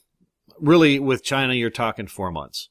really 0.59 0.99
with 0.99 1.23
China 1.23 1.55
you're 1.55 1.71
talking 1.71 2.07
four 2.07 2.31
months, 2.31 2.71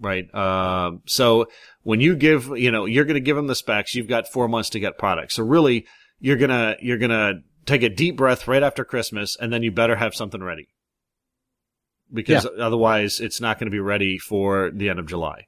right? 0.00 0.32
Uh, 0.34 0.92
so 1.06 1.46
when 1.82 2.00
you 2.00 2.16
give, 2.16 2.48
you 2.56 2.70
know, 2.70 2.84
you're 2.84 3.04
going 3.04 3.14
to 3.14 3.20
give 3.20 3.36
them 3.36 3.46
the 3.46 3.54
specs. 3.54 3.94
You've 3.94 4.08
got 4.08 4.28
four 4.28 4.48
months 4.48 4.70
to 4.70 4.80
get 4.80 4.98
product. 4.98 5.32
So 5.32 5.42
really, 5.42 5.86
you're 6.20 6.36
gonna 6.36 6.76
you're 6.80 6.98
gonna 6.98 7.42
take 7.66 7.82
a 7.82 7.88
deep 7.88 8.16
breath 8.16 8.48
right 8.48 8.62
after 8.62 8.84
Christmas, 8.84 9.36
and 9.38 9.52
then 9.52 9.62
you 9.62 9.70
better 9.72 9.96
have 9.96 10.14
something 10.14 10.42
ready 10.42 10.68
because 12.12 12.44
yeah. 12.44 12.64
otherwise 12.64 13.20
it's 13.20 13.40
not 13.40 13.58
going 13.58 13.66
to 13.66 13.70
be 13.70 13.80
ready 13.80 14.18
for 14.18 14.70
the 14.70 14.88
end 14.88 14.98
of 14.98 15.06
July 15.06 15.46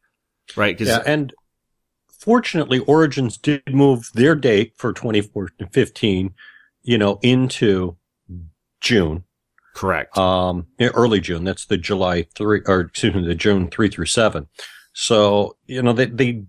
right? 0.55 0.81
yeah, 0.81 1.03
and 1.05 1.33
fortunately, 2.09 2.79
Origins 2.81 3.37
did 3.37 3.63
move 3.69 4.11
their 4.15 4.35
date 4.35 4.75
for 4.77 4.93
2015, 4.93 6.35
you 6.83 6.99
know, 6.99 7.19
into 7.23 7.97
June. 8.81 9.25
Correct. 9.77 10.17
Um, 10.17 10.69
early 10.81 11.21
June. 11.21 11.45
That's 11.45 11.67
the 11.67 11.77
July 11.77 12.23
three, 12.35 12.63
or 12.67 12.81
excuse 12.81 13.15
me, 13.15 13.27
the 13.27 13.35
June 13.35 13.69
three 13.69 13.91
through 13.91 14.07
seven. 14.07 14.49
So 14.95 15.59
you 15.67 15.83
know 15.83 15.93
they, 15.93 16.07
they 16.07 16.45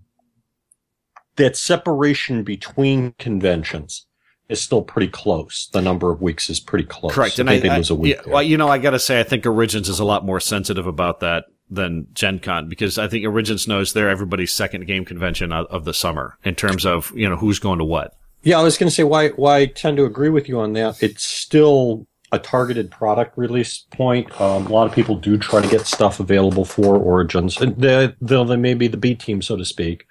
that 1.36 1.54
separation 1.54 2.42
between 2.42 3.12
conventions 3.18 4.06
is 4.48 4.62
still 4.62 4.80
pretty 4.80 5.08
close. 5.08 5.68
The 5.74 5.82
number 5.82 6.10
of 6.10 6.22
weeks 6.22 6.48
is 6.48 6.58
pretty 6.58 6.86
close. 6.86 7.14
Correct. 7.14 7.38
And 7.38 7.50
I, 7.50 7.60
think 7.60 7.74
I, 7.74 7.94
I 7.94 7.98
yeah, 8.06 8.22
well, 8.26 8.42
you 8.42 8.56
know, 8.56 8.68
I 8.68 8.78
got 8.78 8.90
to 8.90 8.98
say, 8.98 9.20
I 9.20 9.24
think 9.24 9.44
Origins 9.44 9.90
is 9.90 10.00
a 10.00 10.06
lot 10.06 10.24
more 10.24 10.40
sensitive 10.40 10.86
about 10.86 11.20
that 11.20 11.44
than 11.68 12.06
Gen 12.14 12.38
Con 12.38 12.66
because 12.66 12.96
I 12.96 13.08
think 13.08 13.26
Origins 13.26 13.68
knows 13.68 13.92
they're 13.92 14.08
everybody's 14.08 14.54
second 14.54 14.86
game 14.86 15.04
convention 15.04 15.52
of 15.52 15.84
the 15.84 15.92
summer 15.92 16.38
in 16.44 16.54
terms 16.54 16.86
of, 16.86 17.12
you 17.14 17.28
know, 17.28 17.36
who's 17.36 17.58
going 17.58 17.78
to 17.78 17.84
what. 17.84 18.14
Yeah, 18.42 18.58
I 18.58 18.62
was 18.62 18.78
going 18.78 18.88
to 18.88 18.94
say 18.94 19.04
why, 19.04 19.28
why 19.30 19.58
I 19.58 19.66
tend 19.66 19.98
to 19.98 20.06
agree 20.06 20.30
with 20.30 20.48
you 20.48 20.60
on 20.60 20.72
that. 20.72 21.02
It's 21.02 21.26
still 21.26 22.06
a 22.32 22.38
targeted 22.38 22.90
product 22.90 23.38
release 23.38 23.86
point. 23.90 24.40
Um, 24.40 24.66
a 24.66 24.68
lot 24.68 24.86
of 24.86 24.94
people 24.94 25.16
do 25.16 25.38
try 25.38 25.62
to 25.62 25.68
get 25.68 25.86
stuff 25.86 26.20
available 26.20 26.64
for 26.64 26.96
Origins. 26.96 27.56
They, 27.56 28.14
they'll, 28.20 28.44
they 28.44 28.56
may 28.56 28.74
be 28.74 28.88
the 28.88 28.96
B 28.96 29.14
team, 29.14 29.40
so 29.42 29.56
to 29.56 29.64
speak. 29.64 30.06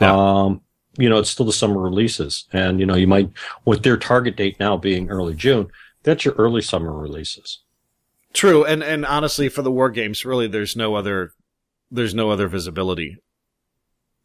Yeah. 0.00 0.14
Um, 0.14 0.62
you 0.98 1.08
know, 1.08 1.18
it's 1.18 1.30
still 1.30 1.46
the 1.46 1.52
summer 1.52 1.80
releases. 1.80 2.46
And, 2.52 2.80
you 2.80 2.86
know, 2.86 2.96
you 2.96 3.06
might, 3.06 3.30
with 3.64 3.82
their 3.82 3.96
target 3.96 4.36
date 4.36 4.58
now 4.58 4.76
being 4.76 5.08
early 5.08 5.34
June, 5.34 5.68
that's 6.02 6.24
your 6.24 6.34
early 6.34 6.62
summer 6.62 6.92
releases. 6.92 7.60
True, 8.32 8.64
and 8.64 8.82
and 8.82 9.04
honestly, 9.04 9.50
for 9.50 9.60
the 9.60 9.70
war 9.70 9.90
games, 9.90 10.24
really, 10.24 10.48
there's 10.48 10.74
no 10.74 10.94
other, 10.94 11.34
there's 11.90 12.14
no 12.14 12.30
other 12.30 12.48
visibility. 12.48 13.18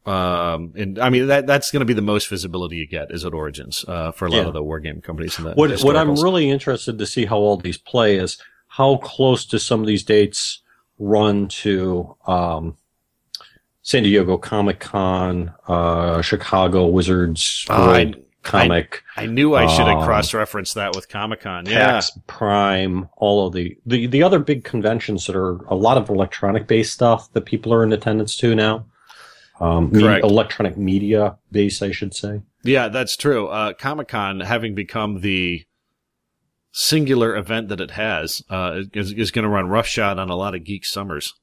Um, 0.08 0.72
and 0.74 0.98
I 0.98 1.10
mean 1.10 1.26
that 1.26 1.46
that's 1.46 1.70
going 1.70 1.80
to 1.80 1.86
be 1.86 1.92
the 1.92 2.00
most 2.00 2.28
visibility 2.28 2.76
you 2.76 2.86
get 2.86 3.10
is 3.10 3.26
at 3.26 3.34
Origins 3.34 3.84
uh, 3.86 4.10
for 4.12 4.26
a 4.26 4.30
lot 4.30 4.38
yeah. 4.38 4.46
of 4.46 4.54
the 4.54 4.62
war 4.62 4.80
game 4.80 5.02
companies. 5.02 5.38
And 5.38 5.54
what 5.54 5.80
what 5.82 5.96
I'm 5.96 6.14
really 6.14 6.48
interested 6.48 6.98
to 6.98 7.06
see 7.06 7.26
how 7.26 7.36
all 7.36 7.58
these 7.58 7.76
play 7.76 8.16
is 8.16 8.38
how 8.68 8.96
close 8.96 9.44
do 9.44 9.58
some 9.58 9.80
of 9.80 9.86
these 9.86 10.02
dates 10.02 10.62
run 10.98 11.48
to 11.48 12.16
um, 12.26 12.76
San 13.82 14.02
Diego 14.02 14.38
Comic 14.38 14.80
Con, 14.80 15.52
uh, 15.66 16.22
Chicago 16.22 16.86
Wizards. 16.86 17.66
Uh, 17.68 18.12
comic. 18.42 19.02
I, 19.16 19.24
I 19.24 19.26
knew 19.26 19.54
I 19.54 19.66
should 19.66 19.86
have 19.86 19.98
um, 19.98 20.04
cross-referenced 20.04 20.74
that 20.76 20.94
with 20.94 21.08
Comic 21.10 21.40
Con. 21.42 21.66
Yeah, 21.66 21.92
PAX 21.92 22.18
Prime, 22.26 23.10
all 23.18 23.46
of 23.46 23.52
the, 23.52 23.76
the 23.84 24.06
the 24.06 24.22
other 24.22 24.38
big 24.38 24.64
conventions 24.64 25.26
that 25.26 25.36
are 25.36 25.56
a 25.66 25.74
lot 25.74 25.98
of 25.98 26.08
electronic-based 26.08 26.92
stuff 26.92 27.30
that 27.32 27.42
people 27.42 27.74
are 27.74 27.82
in 27.82 27.92
attendance 27.92 28.36
to 28.36 28.54
now. 28.54 28.86
Um, 29.60 29.90
media, 29.90 30.18
electronic 30.18 30.76
media 30.76 31.38
base, 31.50 31.82
I 31.82 31.90
should 31.90 32.14
say. 32.14 32.42
Yeah, 32.62 32.88
that's 32.88 33.16
true. 33.16 33.48
Uh, 33.48 33.72
Comic 33.72 34.08
Con 34.08 34.40
having 34.40 34.74
become 34.74 35.20
the 35.20 35.64
singular 36.70 37.36
event 37.36 37.68
that 37.68 37.80
it 37.80 37.92
has 37.92 38.42
uh, 38.50 38.82
is, 38.92 39.12
is 39.12 39.30
going 39.30 39.42
to 39.42 39.48
run 39.48 39.68
roughshod 39.68 40.18
on 40.18 40.30
a 40.30 40.36
lot 40.36 40.54
of 40.54 40.64
geek 40.64 40.84
summers. 40.84 41.34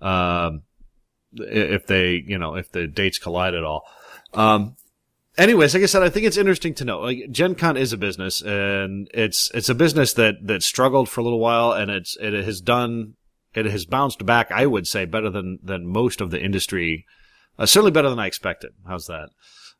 Um, 0.00 0.62
if 1.34 1.86
they, 1.86 2.22
you 2.26 2.38
know, 2.38 2.56
if 2.56 2.70
the 2.72 2.86
dates 2.86 3.18
collide 3.18 3.54
at 3.54 3.64
all. 3.64 3.84
Um, 4.34 4.76
anyways, 5.38 5.74
like 5.74 5.82
I 5.82 5.86
said, 5.86 6.02
I 6.02 6.08
think 6.08 6.26
it's 6.26 6.36
interesting 6.36 6.74
to 6.74 6.84
know. 6.84 7.00
Like 7.00 7.30
Gen 7.30 7.54
Con 7.54 7.76
is 7.76 7.92
a 7.92 7.96
business, 7.96 8.42
and 8.42 9.08
it's 9.14 9.50
it's 9.54 9.68
a 9.68 9.74
business 9.74 10.12
that 10.14 10.46
that 10.46 10.62
struggled 10.62 11.08
for 11.08 11.20
a 11.20 11.24
little 11.24 11.40
while, 11.40 11.72
and 11.72 11.90
it's 11.90 12.16
it 12.20 12.32
has 12.32 12.60
done 12.60 13.14
it 13.54 13.66
has 13.66 13.84
bounced 13.84 14.24
back. 14.24 14.50
I 14.50 14.66
would 14.66 14.86
say 14.86 15.04
better 15.04 15.30
than 15.30 15.58
than 15.62 15.86
most 15.86 16.20
of 16.20 16.30
the 16.30 16.42
industry. 16.42 17.06
Uh, 17.58 17.66
certainly 17.66 17.90
better 17.90 18.10
than 18.10 18.18
I 18.18 18.26
expected. 18.26 18.72
How's 18.86 19.06
that? 19.06 19.30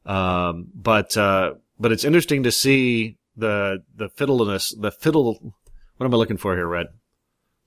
Um, 0.04 0.68
but 0.74 1.16
uh, 1.16 1.54
but 1.78 1.92
it's 1.92 2.04
interesting 2.04 2.42
to 2.42 2.52
see 2.52 3.18
the 3.36 3.82
the 3.94 4.08
fiddleness, 4.08 4.74
the 4.78 4.90
fiddle. 4.90 5.54
What 5.96 6.06
am 6.06 6.14
I 6.14 6.16
looking 6.16 6.36
for 6.36 6.54
here, 6.54 6.66
Rett? 6.66 6.86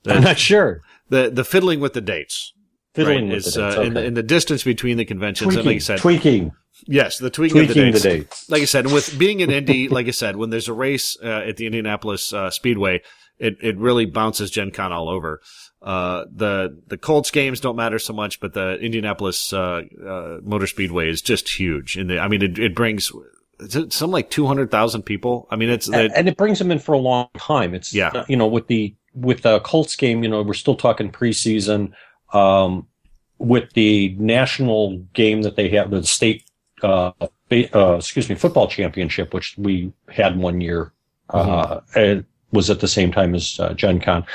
The, 0.03 0.13
I'm 0.13 0.23
not 0.23 0.37
sure. 0.37 0.81
The 1.09 1.29
the 1.29 1.43
fiddling 1.43 1.79
with 1.79 1.93
the 1.93 2.01
dates. 2.01 2.53
Fiddling 2.93 3.25
right, 3.25 3.35
with 3.35 3.47
is, 3.47 3.53
the 3.53 3.61
dates. 3.61 3.75
uh, 3.75 3.79
okay. 3.79 3.87
in, 3.87 3.93
the, 3.93 4.05
in 4.05 4.13
the 4.13 4.23
distance 4.23 4.63
between 4.63 4.97
the 4.97 5.05
conventions. 5.05 5.53
tweaking, 5.53 5.65
like 5.65 5.75
I 5.75 5.79
said, 5.79 5.99
tweaking, 5.99 6.51
yes, 6.85 7.17
the 7.17 7.29
tweaking, 7.29 7.61
of 7.61 7.67
the 7.67 7.73
tweaking 7.73 7.91
dates. 7.91 8.03
the 8.03 8.09
dates. 8.09 8.49
Like 8.49 8.61
I 8.61 8.65
said, 8.65 8.85
with 8.87 9.17
being 9.17 9.41
an 9.41 9.51
Indy, 9.51 9.89
like 9.89 10.07
I 10.07 10.11
said, 10.11 10.37
when 10.37 10.49
there's 10.49 10.67
a 10.67 10.73
race 10.73 11.17
uh, 11.21 11.43
at 11.47 11.57
the 11.57 11.65
Indianapolis 11.65 12.31
uh, 12.31 12.49
Speedway, 12.51 13.01
it 13.37 13.57
it 13.61 13.77
really 13.77 14.05
bounces 14.05 14.51
Gen 14.51 14.71
Con 14.71 14.91
all 14.91 15.09
over. 15.09 15.41
Uh, 15.81 16.25
the 16.33 16.81
the 16.87 16.97
Colts 16.97 17.29
games 17.31 17.59
don't 17.59 17.75
matter 17.75 17.99
so 17.99 18.13
much, 18.13 18.39
but 18.39 18.53
the 18.53 18.79
Indianapolis 18.79 19.53
uh, 19.53 19.81
uh, 20.05 20.39
Motor 20.41 20.67
Speedway 20.67 21.09
is 21.09 21.21
just 21.21 21.47
huge. 21.59 21.95
And 21.95 22.11
I 22.19 22.27
mean, 22.27 22.41
it, 22.41 22.57
it 22.57 22.75
brings 22.75 23.11
it 23.59 23.93
some 23.93 24.09
like 24.11 24.29
two 24.29 24.47
hundred 24.47 24.71
thousand 24.71 25.03
people. 25.03 25.47
I 25.51 25.55
mean, 25.55 25.69
it's 25.69 25.87
and, 25.87 26.11
and 26.13 26.27
it 26.27 26.37
brings 26.37 26.59
them 26.59 26.71
in 26.71 26.79
for 26.79 26.93
a 26.93 26.97
long 26.97 27.29
time. 27.37 27.75
It's 27.75 27.93
Yeah. 27.93 28.09
uh, 28.09 28.25
you 28.27 28.35
know 28.35 28.47
with 28.47 28.67
the 28.67 28.95
with 29.13 29.43
the 29.43 29.59
Colts 29.59 29.95
game, 29.95 30.23
you 30.23 30.29
know 30.29 30.41
we're 30.41 30.53
still 30.53 30.75
talking 30.75 31.11
preseason. 31.11 31.91
Um, 32.33 32.87
with 33.37 33.71
the 33.73 34.15
national 34.17 34.97
game 35.13 35.41
that 35.43 35.55
they 35.57 35.69
have, 35.69 35.91
the 35.91 36.03
state, 36.03 36.43
uh, 36.81 37.11
uh, 37.19 37.95
excuse 37.97 38.29
me, 38.29 38.35
football 38.35 38.67
championship, 38.67 39.33
which 39.33 39.55
we 39.57 39.91
had 40.09 40.37
one 40.37 40.61
year, 40.61 40.93
uh, 41.29 41.81
it 41.95 42.25
was 42.51 42.69
at 42.69 42.79
the 42.79 42.87
same 42.87 43.11
time 43.11 43.35
as 43.35 43.59
uh, 43.59 43.73
Gen 43.73 43.99
Con. 43.99 44.25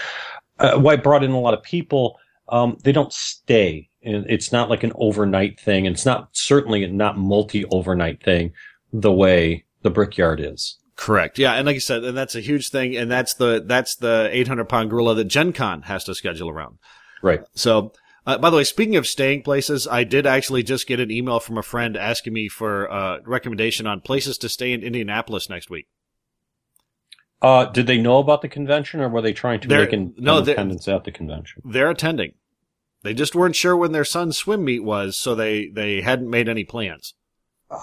Uh, 0.61 0.79
why 0.79 0.94
it 0.94 1.03
brought 1.03 1.25
in 1.25 1.31
a 1.31 1.40
lot 1.40 1.55
of 1.55 1.62
people. 1.62 2.18
Um, 2.49 2.77
they 2.83 2.92
don't 2.92 3.12
stay. 3.12 3.88
And 4.03 4.27
It's 4.29 4.53
not 4.53 4.70
like 4.70 4.83
an 4.83 4.92
overnight 4.96 5.59
thing. 5.59 5.87
And 5.87 5.94
it's 5.94 6.07
not 6.07 6.29
certainly 6.33 6.87
not 6.87 7.18
multi 7.18 7.64
overnight 7.66 8.23
thing 8.23 8.53
the 8.92 9.12
way 9.12 9.64
the 9.83 9.90
Brickyard 9.90 10.40
is. 10.40 10.79
Correct. 10.96 11.38
Yeah, 11.38 11.55
and 11.55 11.64
like 11.64 11.75
you 11.75 11.81
said, 11.81 12.05
and 12.05 12.16
that's 12.16 12.35
a 12.35 12.40
huge 12.40 12.68
thing, 12.68 12.94
and 12.94 13.11
that's 13.11 13.33
the 13.33 13.64
that's 13.64 13.96
the 13.96 14.29
800 14.33 14.68
pound 14.68 14.90
gorilla 14.90 15.14
that 15.14 15.25
Gen 15.25 15.55
Con 15.55 15.83
has 15.83 16.05
to 16.05 16.14
schedule 16.14 16.51
around. 16.51 16.77
Right. 17.23 17.40
So, 17.55 17.94
uh, 18.27 18.37
by 18.37 18.51
the 18.51 18.59
way, 18.59 18.64
speaking 18.64 18.96
of 18.96 19.07
staying 19.07 19.42
places, 19.42 19.88
I 19.88 20.05
did 20.05 20.27
actually 20.27 20.62
just 20.62 20.87
get 20.87 21.01
an 21.01 21.11
email 21.11 21.40
from 21.40 21.57
a 21.57 21.62
friend 21.62 21.96
asking 21.96 22.35
me 22.35 22.49
for 22.49 22.92
uh, 22.92 23.20
recommendation 23.25 23.87
on 23.87 24.03
places 24.03 24.37
to 24.38 24.51
stay 24.51 24.73
in 24.73 24.83
Indianapolis 24.83 25.49
next 25.49 25.70
week. 25.70 25.87
Uh, 27.42 27.64
did 27.66 27.87
they 27.87 27.98
know 27.98 28.18
about 28.18 28.42
the 28.42 28.48
convention 28.48 29.00
or 29.00 29.09
were 29.09 29.22
they 29.22 29.33
trying 29.33 29.61
to 29.61 29.68
They're- 29.68 29.81
make 29.81 29.92
an, 29.92 30.14
no, 30.18 30.38
attendance 30.38 30.87
at 30.88 31.05
the 31.05 31.11
convention? 31.12 31.62
They're 31.64 31.90
attending. 31.90 32.35
They 33.03 33.14
just 33.14 33.35
weren't 33.35 33.57
sure 33.57 33.74
when 33.76 33.92
their 33.92 34.05
son's 34.05 34.37
swim 34.37 34.62
meet 34.64 34.85
was, 34.85 35.18
so 35.18 35.35
they 35.35 35.68
they 35.68 36.03
hadn't 36.03 36.29
made 36.29 36.48
any 36.50 36.64
plans. 36.64 37.14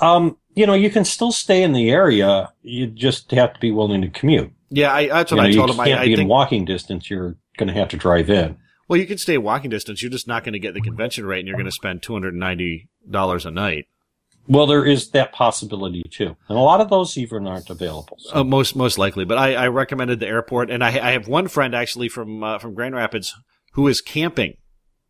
Um, 0.02 0.38
you 0.54 0.68
know, 0.68 0.74
you 0.76 0.90
can 0.92 1.06
still 1.06 1.32
stay 1.32 1.64
in 1.64 1.74
the 1.74 1.90
area. 1.90 2.52
You 2.62 2.86
just 2.88 3.32
have 3.32 3.54
to 3.54 3.60
be 3.60 3.72
willing 3.72 4.02
to 4.02 4.10
commute. 4.10 4.52
Yeah, 4.70 4.94
I, 4.94 5.08
that's 5.08 5.32
You, 5.32 5.38
what 5.38 5.44
know, 5.44 5.48
I 5.48 5.52
you 5.52 5.58
told 5.58 5.70
him. 5.72 5.78
can't 5.78 6.00
I, 6.00 6.04
I 6.04 6.06
be 6.06 6.12
in 6.14 6.18
think. 6.20 6.30
walking 6.30 6.66
distance. 6.66 7.10
You're 7.10 7.36
going 7.58 7.68
to 7.68 7.74
have 7.74 7.88
to 7.90 7.98
drive 7.98 8.30
in. 8.30 8.58
Well, 8.88 9.00
you 9.00 9.08
can 9.08 9.18
stay 9.18 9.38
walking 9.38 9.70
distance. 9.72 10.02
You're 10.04 10.12
just 10.12 10.28
not 10.28 10.44
going 10.44 10.54
to 10.54 10.60
get 10.60 10.74
the 10.76 10.82
convention 10.82 11.26
rate, 11.26 11.40
and 11.40 11.48
you're 11.48 11.58
going 11.58 11.66
to 11.66 11.72
spend 11.72 12.04
two 12.04 12.14
hundred 12.14 12.34
and 12.34 12.40
ninety 12.40 12.90
dollars 13.10 13.46
a 13.46 13.52
night. 13.52 13.88
Well, 14.50 14.66
there 14.66 14.86
is 14.86 15.10
that 15.12 15.34
possibility 15.34 16.04
too, 16.10 16.38
and 16.48 16.58
a 16.58 16.62
lot 16.62 16.80
of 16.82 16.90
those 16.90 17.18
even 17.18 17.46
aren't 17.48 17.70
available. 17.70 18.18
So. 18.20 18.38
Uh, 18.38 18.44
most 18.44 18.76
most 18.76 18.98
likely, 18.98 19.26
but 19.26 19.38
I, 19.38 19.56
I 19.56 19.68
recommended 19.68 20.20
the 20.20 20.28
airport, 20.28 20.70
and 20.72 20.84
I, 20.84 20.88
I 20.90 21.12
have 21.12 21.28
one 21.28 21.48
friend 21.48 21.76
actually 21.76 22.08
from 22.10 22.44
uh, 22.44 22.58
from 22.60 22.74
Grand 22.74 22.96
Rapids 22.96 23.36
who 23.74 23.88
is 23.88 24.00
camping. 24.02 24.56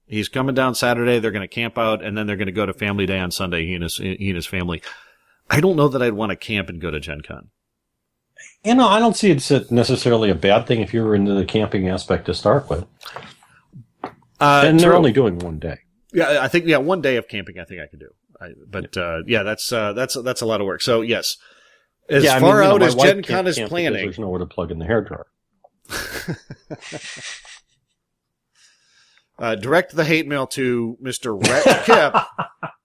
He's 0.08 0.28
coming 0.30 0.56
down 0.56 0.73
Saturday. 0.73 1.19
They're 1.19 1.32
going 1.32 1.47
to 1.47 1.54
camp 1.54 1.78
out, 1.78 2.04
and 2.04 2.17
then 2.17 2.26
they're 2.28 2.36
going 2.38 2.47
to 2.47 2.52
go 2.52 2.65
to 2.65 2.73
Family 2.73 3.06
Day 3.06 3.19
on 3.19 3.30
Sunday. 3.32 3.65
He 3.65 3.73
and 3.76 3.84
his 3.84 3.97
he 3.97 4.28
and 4.30 4.36
his 4.36 4.47
family. 4.47 4.82
I 5.50 5.62
don't 5.62 5.76
know 5.76 5.88
that 5.89 6.02
I'd 6.02 6.13
want 6.13 6.32
to 6.32 6.36
camp 6.36 6.67
and 6.69 6.82
go 6.82 6.89
to 6.91 7.00
Gen 7.00 7.21
Con. 7.21 7.50
you 8.63 8.73
know, 8.76 8.88
I 8.88 9.00
don't 9.00 9.15
see 9.15 9.30
it's 9.32 9.52
necessarily 9.71 10.30
a 10.30 10.36
bad 10.36 10.65
thing 10.67 10.82
if 10.82 10.93
you 10.93 11.04
were 11.04 11.13
into 11.15 11.34
the 11.34 11.45
camping 11.45 11.88
aspect 11.89 12.26
to 12.26 12.34
start 12.34 12.69
with, 12.69 12.86
Uh, 14.39 14.63
and 14.65 14.80
they're 14.80 14.89
true. 14.89 14.97
only 14.97 15.12
doing 15.12 15.39
one 15.39 15.60
day. 15.60 15.78
yeah, 16.13 16.39
I 16.41 16.47
think 16.47 16.65
yeah, 16.65 16.78
one 16.78 17.02
day 17.02 17.17
of 17.17 17.28
camping, 17.28 17.60
I 17.60 17.63
think 17.65 17.82
I 17.82 17.88
could 17.88 18.00
do. 18.00 18.10
I, 18.39 18.50
but 18.67 18.95
uh, 18.97 19.23
yeah, 19.26 19.43
that's 19.43 19.71
uh, 19.71 19.93
that's 19.93 20.15
that's 20.21 20.41
a 20.41 20.45
lot 20.45 20.62
of 20.62 20.67
work. 20.67 20.82
So 20.82 21.02
yes, 21.02 21.38
as 22.10 22.23
yeah, 22.23 22.32
I 22.32 22.36
mean, 22.36 22.41
far 22.41 22.62
know, 22.62 22.76
out 22.76 22.84
as 22.84 22.95
wife 22.95 23.10
Gen 23.10 23.23
Con 23.23 23.47
is 23.47 23.60
planning, 23.60 24.06
there's 24.06 24.19
nowhere 24.19 24.39
to 24.39 24.45
plug 24.45 24.71
in 24.71 24.80
the 24.80 24.86
hair 24.86 25.02
dryer. 25.02 25.26
uh, 29.39 29.56
direct 29.56 29.95
the 29.95 30.06
hate 30.06 30.28
mail 30.28 30.47
to 30.47 30.97
Mister 31.02 31.34
Rett 31.34 31.86
Kip. 31.86 32.15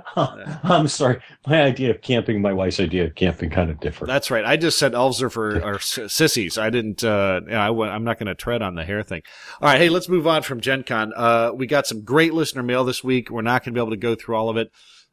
I'm 0.16 0.88
sorry. 0.88 1.20
My 1.46 1.62
idea 1.62 1.90
of 1.90 2.00
camping, 2.00 2.40
my 2.40 2.52
wife's 2.52 2.80
idea 2.80 3.04
of 3.04 3.14
camping, 3.14 3.50
kind 3.50 3.70
of 3.70 3.80
different. 3.80 4.08
That's 4.08 4.30
right. 4.30 4.44
I 4.44 4.56
just 4.56 4.78
said 4.78 4.94
elves 4.94 5.22
are 5.22 5.30
for 5.30 5.62
are 5.62 5.78
sissies. 5.80 6.58
I 6.58 6.70
didn't. 6.70 7.04
Uh, 7.04 7.40
I, 7.50 7.68
I'm 7.68 8.04
not 8.04 8.18
going 8.18 8.26
to 8.26 8.34
tread 8.34 8.62
on 8.62 8.74
the 8.74 8.84
hair 8.84 9.02
thing. 9.02 9.22
All 9.60 9.68
right. 9.68 9.78
Hey, 9.78 9.88
let's 9.88 10.08
move 10.08 10.26
on 10.26 10.42
from 10.42 10.60
Gen 10.60 10.82
Con. 10.82 11.12
Uh, 11.14 11.50
we 11.54 11.66
got 11.66 11.86
some 11.86 12.02
great 12.02 12.34
listener 12.34 12.62
mail 12.62 12.84
this 12.84 13.02
week. 13.02 13.30
We're 13.30 13.42
not 13.42 13.64
going 13.64 13.74
to 13.74 13.78
be 13.78 13.82
able 13.82 13.90
to 13.90 13.96
go 13.96 14.14
through 14.14 14.36
all 14.36 14.48
of 14.48 14.56
it. 14.56 14.70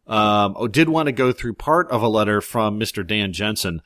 Um, 0.08 0.56
I 0.60 0.68
did 0.68 0.90
want 0.90 1.06
to 1.08 1.12
go 1.12 1.32
through 1.32 1.54
part 1.54 1.90
of 1.92 2.02
a 2.02 2.08
letter 2.08 2.42
from 2.42 2.80
Mr. 2.80 3.06
Dan 3.06 3.32
Jensen, 3.32 3.82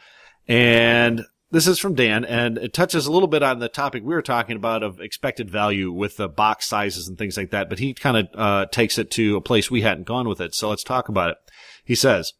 and 0.47 1.25
this 1.53 1.67
is 1.67 1.77
from 1.77 1.93
Dan, 1.93 2.25
and 2.25 2.57
it 2.57 2.73
touches 2.73 3.05
a 3.05 3.11
little 3.11 3.27
bit 3.27 3.43
on 3.43 3.59
the 3.59 3.69
topic 3.69 4.01
we 4.03 4.15
were 4.15 4.23
talking 4.23 4.55
about 4.55 4.81
of 4.81 4.99
expected 4.99 5.51
value 5.51 5.91
with 5.91 6.17
the 6.17 6.27
box 6.27 6.65
sizes 6.65 7.07
and 7.07 7.15
things 7.15 7.37
like 7.37 7.51
that. 7.51 7.69
But 7.69 7.77
he 7.77 7.93
kind 7.93 8.17
of 8.17 8.27
uh, 8.33 8.65
takes 8.71 8.97
it 8.97 9.11
to 9.11 9.35
a 9.35 9.41
place 9.41 9.69
we 9.69 9.83
hadn't 9.83 10.07
gone 10.07 10.27
with 10.27 10.41
it. 10.41 10.55
So 10.55 10.69
let's 10.69 10.83
talk 10.83 11.09
about 11.09 11.29
it. 11.29 11.37
He 11.85 11.93
says. 11.93 12.33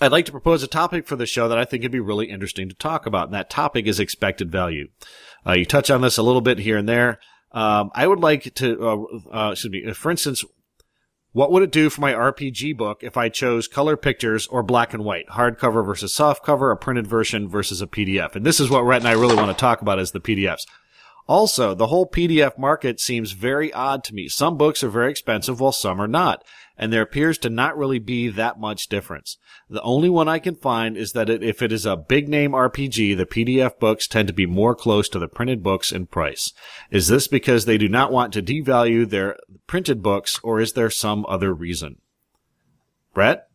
I'd 0.00 0.10
like 0.10 0.26
to 0.26 0.32
propose 0.32 0.64
a 0.64 0.66
topic 0.66 1.06
for 1.06 1.14
the 1.14 1.24
show 1.24 1.46
that 1.46 1.56
I 1.56 1.64
think 1.64 1.84
would 1.84 1.92
be 1.92 2.00
really 2.00 2.28
interesting 2.28 2.68
to 2.68 2.74
talk 2.74 3.06
about, 3.06 3.26
and 3.26 3.34
that 3.34 3.48
topic 3.48 3.86
is 3.86 4.00
expected 4.00 4.50
value. 4.50 4.88
Uh, 5.46 5.52
you 5.52 5.64
touch 5.64 5.88
on 5.88 6.00
this 6.00 6.18
a 6.18 6.22
little 6.24 6.40
bit 6.40 6.58
here 6.58 6.76
and 6.76 6.88
there. 6.88 7.20
Um, 7.52 7.92
I 7.94 8.08
would 8.08 8.18
like 8.18 8.52
to, 8.54 8.82
uh, 8.84 8.96
uh, 9.32 9.50
excuse 9.52 9.70
me, 9.70 9.92
for 9.92 10.10
instance, 10.10 10.44
what 11.34 11.50
would 11.50 11.64
it 11.64 11.72
do 11.72 11.90
for 11.90 12.00
my 12.00 12.12
RPG 12.12 12.76
book 12.76 13.02
if 13.02 13.16
I 13.16 13.28
chose 13.28 13.66
color 13.66 13.96
pictures 13.96 14.46
or 14.46 14.62
black 14.62 14.94
and 14.94 15.04
white, 15.04 15.26
hardcover 15.30 15.84
versus 15.84 16.12
softcover, 16.12 16.72
a 16.72 16.76
printed 16.76 17.08
version 17.08 17.48
versus 17.48 17.82
a 17.82 17.88
PDF? 17.88 18.36
And 18.36 18.46
this 18.46 18.60
is 18.60 18.70
what 18.70 18.84
Rett 18.84 18.98
and 18.98 19.08
I 19.08 19.14
really 19.14 19.34
want 19.34 19.48
to 19.48 19.60
talk 19.60 19.82
about 19.82 19.98
is 19.98 20.12
the 20.12 20.20
PDFs. 20.20 20.64
Also, 21.26 21.74
the 21.74 21.86
whole 21.86 22.06
PDF 22.06 22.58
market 22.58 23.00
seems 23.00 23.32
very 23.32 23.72
odd 23.72 24.04
to 24.04 24.14
me. 24.14 24.28
Some 24.28 24.58
books 24.58 24.84
are 24.84 24.90
very 24.90 25.10
expensive 25.10 25.58
while 25.58 25.72
some 25.72 26.00
are 26.00 26.08
not, 26.08 26.44
and 26.76 26.92
there 26.92 27.00
appears 27.00 27.38
to 27.38 27.50
not 27.50 27.78
really 27.78 27.98
be 27.98 28.28
that 28.28 28.60
much 28.60 28.88
difference. 28.88 29.38
The 29.70 29.80
only 29.80 30.10
one 30.10 30.28
I 30.28 30.38
can 30.38 30.54
find 30.54 30.98
is 30.98 31.12
that 31.12 31.30
it, 31.30 31.42
if 31.42 31.62
it 31.62 31.72
is 31.72 31.86
a 31.86 31.96
big 31.96 32.28
name 32.28 32.52
RPG, 32.52 33.16
the 33.16 33.24
PDF 33.24 33.78
books 33.78 34.06
tend 34.06 34.28
to 34.28 34.34
be 34.34 34.44
more 34.44 34.74
close 34.74 35.08
to 35.10 35.18
the 35.18 35.28
printed 35.28 35.62
books 35.62 35.92
in 35.92 36.06
price. 36.06 36.52
Is 36.90 37.08
this 37.08 37.26
because 37.26 37.64
they 37.64 37.78
do 37.78 37.88
not 37.88 38.12
want 38.12 38.34
to 38.34 38.42
devalue 38.42 39.08
their 39.08 39.38
printed 39.66 40.02
books, 40.02 40.38
or 40.42 40.60
is 40.60 40.74
there 40.74 40.90
some 40.90 41.24
other 41.26 41.54
reason? 41.54 41.96
Brett? 43.14 43.48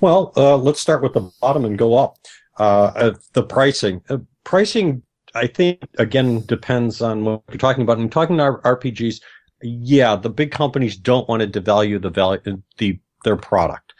Well, 0.00 0.32
uh, 0.36 0.56
let's 0.56 0.80
start 0.80 1.02
with 1.02 1.12
the 1.12 1.30
bottom 1.40 1.64
and 1.64 1.76
go 1.76 1.98
up. 1.98 2.16
Uh, 2.58 2.92
uh, 2.94 3.14
the 3.32 3.42
pricing, 3.42 4.00
uh, 4.08 4.18
pricing, 4.44 5.02
I 5.34 5.46
think 5.46 5.80
again 5.98 6.44
depends 6.46 7.02
on 7.02 7.24
what 7.24 7.42
you're 7.50 7.58
talking 7.58 7.82
about. 7.82 7.98
I'm 7.98 8.08
talking 8.10 8.36
about 8.36 8.62
RPGs, 8.62 9.20
yeah, 9.62 10.16
the 10.16 10.30
big 10.30 10.52
companies 10.52 10.96
don't 10.96 11.28
want 11.28 11.42
to 11.42 11.60
devalue 11.60 12.00
the 12.00 12.10
value, 12.10 12.62
the 12.78 12.98
their 13.24 13.36
product. 13.36 13.94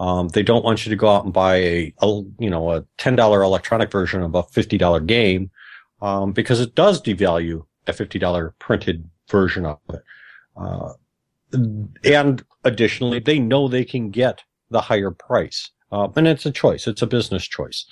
Um, 0.00 0.28
they 0.28 0.42
don't 0.42 0.64
want 0.64 0.86
you 0.86 0.90
to 0.90 0.96
go 0.96 1.08
out 1.08 1.24
and 1.24 1.32
buy 1.32 1.56
a, 1.56 1.94
a 2.00 2.06
you 2.38 2.50
know 2.50 2.72
a 2.72 2.84
ten 2.98 3.16
dollar 3.16 3.42
electronic 3.42 3.90
version 3.92 4.22
of 4.22 4.34
a 4.34 4.42
fifty 4.44 4.78
dollar 4.78 5.00
game 5.00 5.50
um, 6.02 6.32
because 6.32 6.60
it 6.60 6.74
does 6.74 7.00
devalue 7.02 7.64
a 7.86 7.92
fifty 7.92 8.18
dollar 8.18 8.54
printed 8.58 9.08
version 9.28 9.66
of 9.66 9.78
it. 9.90 10.02
Uh, 10.56 10.92
and 12.04 12.44
additionally, 12.64 13.18
they 13.18 13.38
know 13.38 13.68
they 13.68 13.84
can 13.84 14.10
get 14.10 14.42
the 14.70 14.80
higher 14.80 15.10
price. 15.10 15.70
Uh, 15.92 16.08
and 16.16 16.28
it's 16.28 16.46
a 16.46 16.52
choice. 16.52 16.86
It's 16.86 17.02
a 17.02 17.06
business 17.06 17.44
choice. 17.46 17.84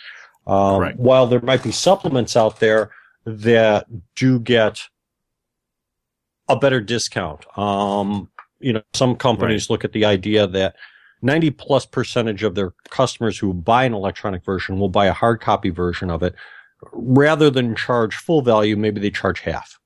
Um, 0.49 0.79
Correct. 0.79 0.99
while 0.99 1.27
there 1.27 1.43
might 1.43 1.63
be 1.63 1.71
supplements 1.71 2.35
out 2.35 2.59
there 2.59 2.91
that 3.27 3.87
do 4.17 4.41
get 4.41 4.81
a 6.49 6.57
better 6.57 6.81
discount. 6.81 7.45
Um, 7.59 8.31
you 8.59 8.73
know, 8.73 8.83
some 8.95 9.15
companies 9.15 9.69
look 9.69 9.85
at 9.85 9.93
the 9.93 10.07
idea 10.07 10.47
that 10.47 10.75
90 11.21 11.51
plus 11.51 11.85
percentage 11.85 12.43
of 12.43 12.55
their 12.55 12.73
customers 12.89 13.39
who 13.39 13.53
buy 13.53 13.85
an 13.85 13.93
electronic 13.93 14.43
version 14.45 14.79
will 14.79 14.89
buy 14.89 15.07
a 15.07 15.13
hard 15.13 15.41
copy 15.41 15.69
version 15.69 16.11
of 16.11 16.23
it 16.23 16.35
rather 16.93 17.51
than 17.51 17.77
charge 17.77 18.17
full 18.17 18.41
value. 18.41 18.77
Maybe 18.77 19.01
they 19.01 19.11
charge 19.11 19.41
half. 19.41 19.79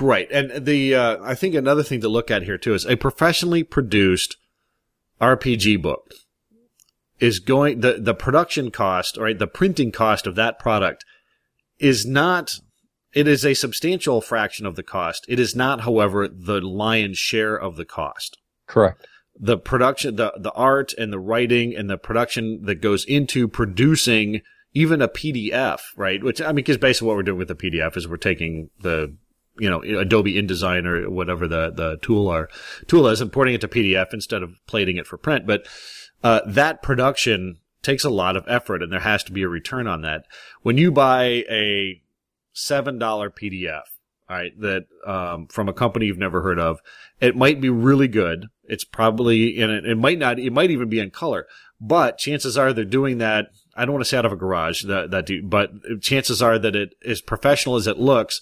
Right. 0.00 0.28
And 0.32 0.66
the, 0.66 0.94
uh, 0.94 1.18
I 1.22 1.34
think 1.34 1.54
another 1.54 1.82
thing 1.82 2.00
to 2.00 2.08
look 2.08 2.30
at 2.30 2.42
here 2.42 2.58
too 2.58 2.74
is 2.74 2.86
a 2.86 2.96
professionally 2.96 3.62
produced 3.62 4.36
RPG 5.20 5.80
book 5.80 6.12
is 7.22 7.38
going 7.38 7.80
the 7.80 7.98
the 8.00 8.14
production 8.14 8.72
cost, 8.72 9.16
right, 9.16 9.38
the 9.38 9.46
printing 9.46 9.92
cost 9.92 10.26
of 10.26 10.34
that 10.34 10.58
product 10.58 11.04
is 11.78 12.04
not 12.04 12.58
it 13.14 13.28
is 13.28 13.44
a 13.44 13.54
substantial 13.54 14.20
fraction 14.20 14.66
of 14.66 14.74
the 14.74 14.82
cost. 14.82 15.24
It 15.28 15.38
is 15.38 15.54
not, 15.54 15.82
however, 15.82 16.26
the 16.26 16.60
lion's 16.60 17.18
share 17.18 17.54
of 17.54 17.76
the 17.76 17.84
cost. 17.84 18.38
Correct. 18.66 19.06
The 19.38 19.58
production, 19.58 20.16
the, 20.16 20.32
the 20.38 20.52
art 20.52 20.94
and 20.94 21.12
the 21.12 21.18
writing 21.18 21.76
and 21.76 21.88
the 21.88 21.98
production 21.98 22.62
that 22.64 22.80
goes 22.80 23.04
into 23.04 23.48
producing 23.48 24.40
even 24.72 25.02
a 25.02 25.08
PDF, 25.08 25.80
right? 25.96 26.22
Which, 26.24 26.40
I 26.40 26.46
mean, 26.46 26.56
because 26.56 26.78
basically 26.78 27.08
what 27.08 27.16
we're 27.16 27.22
doing 27.22 27.38
with 27.38 27.48
the 27.48 27.54
PDF 27.54 27.96
is 27.98 28.08
we're 28.08 28.16
taking 28.16 28.70
the, 28.80 29.14
you 29.58 29.68
know, 29.68 29.82
Adobe 29.82 30.34
InDesign 30.34 30.86
or 30.86 31.10
whatever 31.10 31.46
the, 31.46 31.70
the 31.70 31.98
tool 32.00 32.28
are, 32.28 32.48
tool 32.86 33.06
is 33.08 33.20
and 33.20 33.30
porting 33.30 33.54
it 33.54 33.60
to 33.60 33.68
PDF 33.68 34.14
instead 34.14 34.42
of 34.42 34.54
plating 34.66 34.96
it 34.96 35.06
for 35.06 35.18
print. 35.18 35.46
But, 35.46 35.66
uh, 36.22 36.40
that 36.46 36.82
production 36.82 37.58
takes 37.82 38.04
a 38.04 38.10
lot 38.10 38.36
of 38.36 38.44
effort 38.46 38.82
and 38.82 38.92
there 38.92 39.00
has 39.00 39.24
to 39.24 39.32
be 39.32 39.42
a 39.42 39.48
return 39.48 39.86
on 39.86 40.02
that. 40.02 40.24
When 40.62 40.78
you 40.78 40.92
buy 40.92 41.24
a 41.50 42.00
$7 42.54 42.98
PDF, 42.98 43.82
right, 44.30 44.58
that, 44.60 44.86
um, 45.06 45.48
from 45.48 45.68
a 45.68 45.72
company 45.72 46.06
you've 46.06 46.18
never 46.18 46.42
heard 46.42 46.58
of, 46.58 46.80
it 47.20 47.36
might 47.36 47.60
be 47.60 47.68
really 47.68 48.08
good. 48.08 48.46
It's 48.64 48.84
probably, 48.84 49.60
and 49.60 49.72
it, 49.72 49.84
it 49.84 49.98
might 49.98 50.18
not, 50.18 50.38
it 50.38 50.52
might 50.52 50.70
even 50.70 50.88
be 50.88 51.00
in 51.00 51.10
color, 51.10 51.46
but 51.80 52.18
chances 52.18 52.56
are 52.56 52.72
they're 52.72 52.84
doing 52.84 53.18
that. 53.18 53.50
I 53.74 53.84
don't 53.84 53.94
want 53.94 54.04
to 54.04 54.08
say 54.08 54.16
out 54.16 54.26
of 54.26 54.32
a 54.32 54.36
garage 54.36 54.84
that, 54.84 55.10
that 55.10 55.28
but 55.44 56.00
chances 56.00 56.40
are 56.40 56.58
that 56.58 56.76
it, 56.76 56.94
as 57.04 57.20
professional 57.20 57.76
as 57.76 57.86
it 57.86 57.98
looks, 57.98 58.40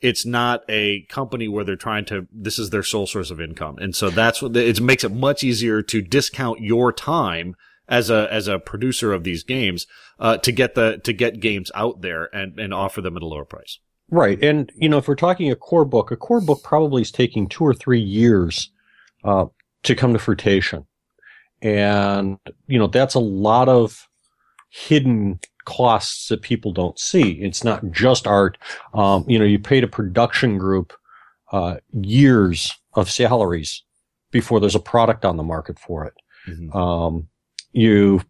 it's 0.00 0.24
not 0.24 0.62
a 0.68 1.02
company 1.08 1.48
where 1.48 1.64
they're 1.64 1.76
trying 1.76 2.04
to, 2.06 2.26
this 2.32 2.58
is 2.58 2.70
their 2.70 2.82
sole 2.82 3.06
source 3.06 3.30
of 3.30 3.40
income. 3.40 3.78
And 3.78 3.94
so 3.96 4.10
that's 4.10 4.40
what, 4.40 4.56
it 4.56 4.80
makes 4.80 5.04
it 5.04 5.12
much 5.12 5.42
easier 5.42 5.82
to 5.82 6.00
discount 6.00 6.60
your 6.60 6.92
time 6.92 7.56
as 7.88 8.10
a 8.10 8.28
as 8.30 8.48
a 8.48 8.58
producer 8.58 9.12
of 9.12 9.24
these 9.24 9.42
games 9.42 9.86
uh, 10.18 10.36
to 10.38 10.52
get 10.52 10.74
the 10.74 10.98
to 11.04 11.12
get 11.12 11.40
games 11.40 11.70
out 11.74 12.02
there 12.02 12.28
and 12.34 12.58
and 12.58 12.74
offer 12.74 13.00
them 13.00 13.16
at 13.16 13.22
a 13.22 13.26
lower 13.26 13.44
price. 13.44 13.78
Right, 14.10 14.42
and 14.42 14.70
you 14.76 14.88
know 14.88 14.98
if 14.98 15.08
we're 15.08 15.14
talking 15.14 15.50
a 15.50 15.56
core 15.56 15.84
book, 15.84 16.10
a 16.10 16.16
core 16.16 16.40
book 16.40 16.62
probably 16.62 17.02
is 17.02 17.10
taking 17.10 17.48
two 17.48 17.64
or 17.64 17.74
three 17.74 18.00
years 18.00 18.70
uh, 19.24 19.46
to 19.82 19.94
come 19.94 20.12
to 20.12 20.18
fruition, 20.18 20.86
and 21.62 22.38
you 22.66 22.78
know 22.78 22.86
that's 22.86 23.14
a 23.14 23.20
lot 23.20 23.68
of 23.68 24.08
hidden 24.70 25.40
costs 25.68 26.28
that 26.28 26.40
people 26.40 26.72
don't 26.72 26.98
see. 26.98 27.32
It's 27.32 27.62
not 27.62 27.90
just 27.90 28.26
art. 28.26 28.56
Um, 28.94 29.26
you 29.28 29.38
know, 29.38 29.44
you 29.44 29.58
paid 29.58 29.84
a 29.84 29.88
production 29.88 30.56
group 30.56 30.94
uh, 31.52 31.76
years 31.92 32.72
of 32.94 33.10
salaries 33.10 33.82
before 34.30 34.60
there's 34.60 34.74
a 34.74 34.80
product 34.80 35.26
on 35.26 35.36
the 35.36 35.42
market 35.42 35.78
for 35.78 36.06
it. 36.06 36.14
Mm-hmm. 36.48 36.74
Um, 36.74 37.28
you, 37.72 38.22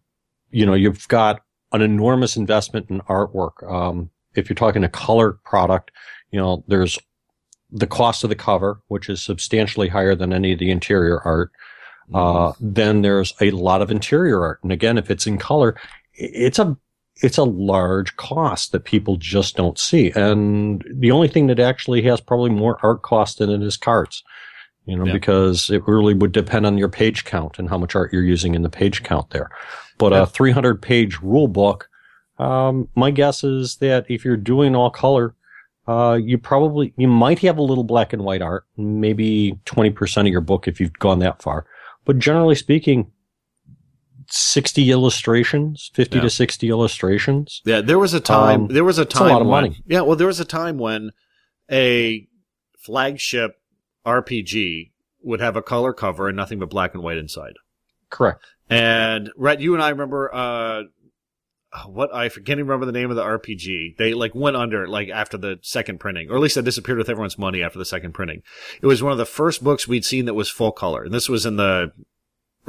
you 0.51 0.65
know, 0.65 0.73
you've 0.73 1.07
got 1.07 1.41
an 1.71 1.81
enormous 1.81 2.35
investment 2.35 2.89
in 2.89 2.99
artwork. 3.01 3.63
Um, 3.71 4.09
if 4.35 4.49
you're 4.49 4.55
talking 4.55 4.83
a 4.83 4.89
color 4.89 5.39
product, 5.45 5.91
you 6.31 6.39
know, 6.39 6.65
there's 6.67 6.99
the 7.71 7.87
cost 7.87 8.25
of 8.25 8.29
the 8.29 8.35
cover, 8.35 8.81
which 8.89 9.07
is 9.07 9.21
substantially 9.21 9.87
higher 9.87 10.15
than 10.15 10.33
any 10.33 10.51
of 10.51 10.59
the 10.59 10.71
interior 10.71 11.21
art. 11.21 11.51
Mm-hmm. 12.11 12.15
Uh, 12.15 12.51
then 12.59 13.01
there's 13.01 13.33
a 13.39 13.51
lot 13.51 13.81
of 13.81 13.91
interior 13.91 14.43
art. 14.43 14.59
And 14.61 14.73
again, 14.73 14.97
if 14.97 15.09
it's 15.09 15.25
in 15.25 15.37
color, 15.37 15.79
it's 16.13 16.59
a, 16.59 16.75
it's 17.21 17.37
a 17.37 17.43
large 17.43 18.15
cost 18.15 18.71
that 18.71 18.85
people 18.85 19.17
just 19.17 19.55
don't 19.55 19.77
see. 19.77 20.11
And 20.15 20.83
the 20.93 21.11
only 21.11 21.27
thing 21.27 21.47
that 21.47 21.59
actually 21.59 22.01
has 22.03 22.21
probably 22.21 22.49
more 22.49 22.77
art 22.83 23.01
cost 23.01 23.39
than 23.39 23.49
it 23.49 23.61
is 23.61 23.77
cards 23.77 24.23
you 24.89 24.97
know, 24.97 25.05
yeah. 25.05 25.13
because 25.13 25.69
it 25.69 25.87
really 25.87 26.15
would 26.15 26.31
depend 26.31 26.65
on 26.65 26.77
your 26.77 26.89
page 26.89 27.23
count 27.23 27.59
and 27.59 27.69
how 27.69 27.77
much 27.77 27.95
art 27.95 28.11
you're 28.11 28.23
using 28.23 28.55
in 28.55 28.63
the 28.63 28.69
page 28.69 29.03
count 29.03 29.29
there. 29.29 29.51
But 29.99 30.13
yeah. 30.13 30.23
a 30.23 30.25
300 30.25 30.81
page 30.81 31.19
rule 31.21 31.47
book, 31.47 31.87
um, 32.39 32.89
my 32.95 33.11
guess 33.11 33.43
is 33.43 33.75
that 33.77 34.05
if 34.09 34.25
you're 34.25 34.35
doing 34.35 34.75
all 34.75 34.89
color, 34.89 35.35
uh, 35.87 36.17
you 36.21 36.39
probably, 36.39 36.93
you 36.97 37.07
might 37.07 37.39
have 37.39 37.59
a 37.59 37.63
little 37.63 37.83
black 37.83 38.13
and 38.13 38.23
white 38.23 38.41
art, 38.41 38.65
maybe 38.77 39.59
20% 39.65 40.21
of 40.21 40.27
your 40.27 40.41
book 40.41 40.67
if 40.67 40.79
you've 40.79 40.93
gone 40.93 41.19
that 41.19 41.41
far. 41.41 41.67
But 42.05 42.17
generally 42.17 42.55
speaking, 42.55 43.11
60 44.29 44.91
illustrations, 44.91 45.91
50 45.93 46.17
yeah. 46.17 46.21
to 46.23 46.29
60 46.29 46.69
illustrations. 46.69 47.61
Yeah, 47.65 47.81
there 47.81 47.99
was 47.99 48.13
a 48.13 48.19
time, 48.19 48.63
um, 48.63 48.67
there 48.67 48.83
was 48.83 48.97
a 48.97 49.05
time 49.05 49.27
a 49.27 49.33
lot 49.33 49.41
of 49.41 49.47
when, 49.47 49.63
money. 49.63 49.83
yeah, 49.85 50.01
well, 50.01 50.15
there 50.15 50.27
was 50.27 50.39
a 50.39 50.45
time 50.45 50.77
when 50.77 51.11
a 51.71 52.27
flagship 52.77 53.59
RPG 54.05 54.91
would 55.21 55.41
have 55.41 55.55
a 55.55 55.61
color 55.61 55.93
cover 55.93 56.27
and 56.27 56.37
nothing 56.37 56.59
but 56.59 56.69
black 56.69 56.93
and 56.93 57.03
white 57.03 57.17
inside. 57.17 57.53
Correct. 58.09 58.45
And 58.69 59.31
Rett, 59.37 59.59
you 59.59 59.73
and 59.73 59.83
I 59.83 59.89
remember 59.89 60.33
uh, 60.33 60.83
what 61.87 62.13
I 62.13 62.29
can't 62.29 62.49
even 62.49 62.67
remember 62.67 62.85
the 62.85 62.91
name 62.91 63.09
of 63.09 63.15
the 63.15 63.23
RPG. 63.23 63.97
They 63.97 64.13
like 64.13 64.33
went 64.33 64.55
under 64.55 64.87
like 64.87 65.09
after 65.09 65.37
the 65.37 65.59
second 65.61 65.99
printing, 65.99 66.29
or 66.29 66.35
at 66.35 66.41
least 66.41 66.57
it 66.57 66.65
disappeared 66.65 66.97
with 66.97 67.09
everyone's 67.09 67.37
money 67.37 67.61
after 67.61 67.77
the 67.77 67.85
second 67.85 68.13
printing. 68.13 68.41
It 68.81 68.87
was 68.87 69.03
one 69.03 69.11
of 69.11 69.17
the 69.17 69.25
first 69.25 69.63
books 69.63 69.87
we'd 69.87 70.05
seen 70.05 70.25
that 70.25 70.33
was 70.33 70.49
full 70.49 70.71
color, 70.71 71.03
and 71.03 71.13
this 71.13 71.29
was 71.29 71.45
in 71.45 71.57
the 71.57 71.91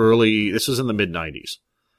early. 0.00 0.50
This 0.50 0.66
was 0.66 0.78
in 0.78 0.86
the 0.86 0.92
mid 0.92 1.12
'90s. 1.12 1.58